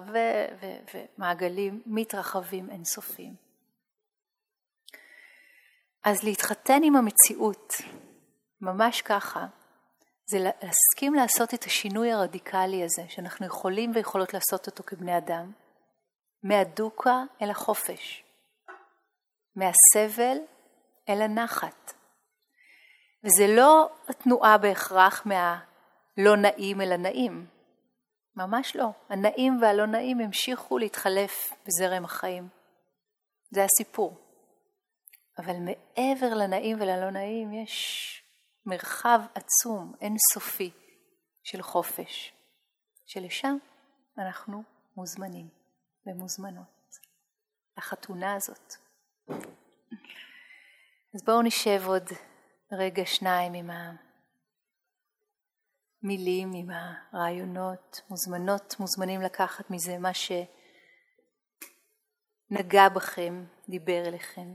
ומעגלים 0.94 1.82
מתרחבים 1.86 2.70
אינסופיים. 2.70 3.43
אז 6.05 6.22
להתחתן 6.24 6.80
עם 6.82 6.96
המציאות, 6.96 7.74
ממש 8.61 9.02
ככה, 9.02 9.46
זה 10.30 10.38
להסכים 10.38 11.14
לעשות 11.14 11.55
את 11.55 11.64
השינוי 11.64 12.12
הרדיקלי 12.12 12.84
הזה, 12.84 13.02
שאנחנו 13.09 13.46
יכולים 13.46 13.92
ויכולות 13.94 14.34
לעשות 14.34 14.66
אותו 14.66 14.82
כבני 14.86 15.18
אדם, 15.18 15.52
מהדוקה 16.42 17.22
אל 17.42 17.50
החופש, 17.50 18.24
מהסבל 19.57 20.36
אל 21.09 21.22
הנחת. 21.22 21.92
וזה 23.24 23.55
לא 23.57 23.90
התנועה 24.09 24.59
בהכרח 24.59 25.26
מהלא 25.26 26.36
נעים 26.36 26.80
אל 26.80 26.92
הנעים, 26.92 27.46
ממש 28.36 28.76
לא. 28.76 28.88
הנעים 29.09 29.62
והלא 29.62 29.86
נעים 29.86 30.20
המשיכו 30.20 30.78
להתחלף 30.78 31.52
בזרם 31.66 32.05
החיים. 32.05 32.48
זה 33.50 33.64
הסיפור. 33.64 34.24
אבל 35.39 35.57
מעבר 35.59 36.35
לנעים 36.35 36.80
וללא 36.80 37.11
נעים 37.11 37.53
יש 37.53 38.22
מרחב 38.66 39.20
עצום, 39.35 39.95
אינסופי, 40.01 40.70
של 41.43 41.62
חופש, 41.62 42.32
שלשם 43.07 43.57
אנחנו 44.18 44.62
מוזמנים 44.97 45.49
ומוזמנות, 46.07 46.97
לחתונה 47.78 48.35
הזאת. 48.35 48.74
אז 51.14 51.24
בואו 51.24 51.43
נשב 51.43 51.82
עוד 51.87 52.09
רגע 52.72 53.07
שניים 53.07 53.55
עם 53.55 53.70
המילים, 56.03 56.53
עם 56.55 56.70
הרעיונות, 56.70 58.01
מוזמנות, 58.11 58.74
מוזמנים 58.80 59.20
לקחת 59.20 59.70
מזה 59.70 59.99
מה 59.99 60.11
שנגע 62.51 62.89
בכם, 62.89 63.45
דיבר 63.68 64.03
אליכם. 64.07 64.55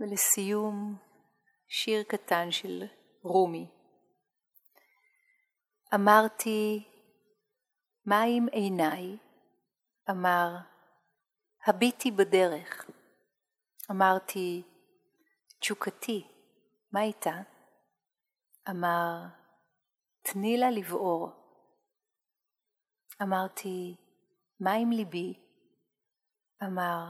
ולסיום, 0.00 0.96
שיר 1.68 2.02
קטן 2.02 2.50
של 2.50 2.84
רומי. 3.22 3.66
אמרתי, 5.94 6.88
מה 8.06 8.22
עם 8.22 8.46
עיניי? 8.52 9.16
אמר, 10.10 10.56
הביטי 11.66 12.10
בדרך. 12.10 12.90
אמרתי, 13.90 14.62
תשוקתי, 15.60 16.26
מה 16.92 17.02
איתה? 17.02 17.34
אמר, 18.70 19.22
תני 20.22 20.56
לה 20.56 20.70
לבעור. 20.70 21.30
אמרתי, 23.22 23.96
מה 24.60 24.72
עם 24.72 24.90
ליבי? 24.90 25.34
אמר, 26.62 27.04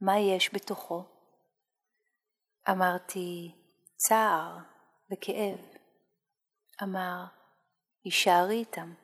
מה 0.00 0.18
יש 0.18 0.54
בתוכו? 0.54 1.17
אמרתי 2.70 3.54
צער 3.96 4.58
וכאב. 5.12 5.58
אמר, 6.82 7.24
הישארי 8.04 8.54
איתם, 8.54 8.94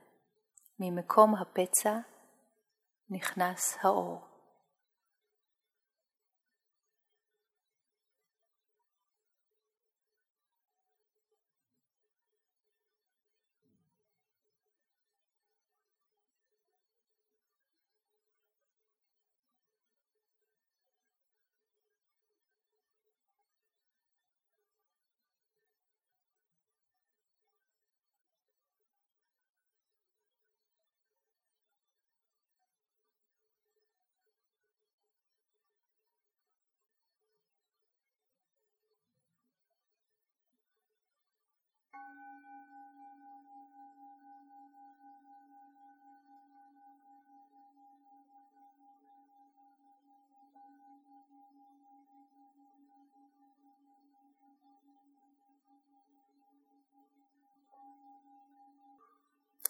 ממקום 0.78 1.34
הפצע 1.34 1.98
נכנס 3.10 3.78
האור. 3.82 4.33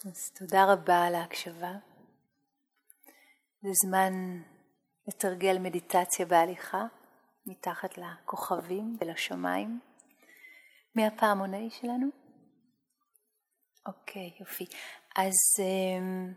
אז 0.05 0.31
תודה 0.39 0.73
רבה 0.73 1.07
על 1.07 1.15
ההקשבה. 1.15 1.71
זה 3.61 3.69
זמן 3.85 4.13
לתרגל 5.07 5.57
מדיטציה 5.59 6.25
בהליכה 6.25 6.85
מתחת 7.45 7.97
לכוכבים 7.97 8.97
ולשמיים. 8.99 9.79
מי 10.95 11.05
הפעמוני 11.05 11.69
שלנו? 11.69 12.07
אוקיי, 13.85 14.31
יופי. 14.39 14.65
אז 15.15 15.33
um, 15.57 16.35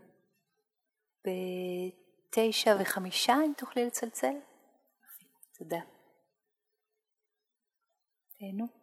בתשע 1.25 2.75
וחמישה, 2.81 3.33
אם 3.45 3.51
תוכלי 3.57 3.85
לצלצל? 3.85 4.33
תודה. 5.57 5.79
תהנו. 8.39 8.78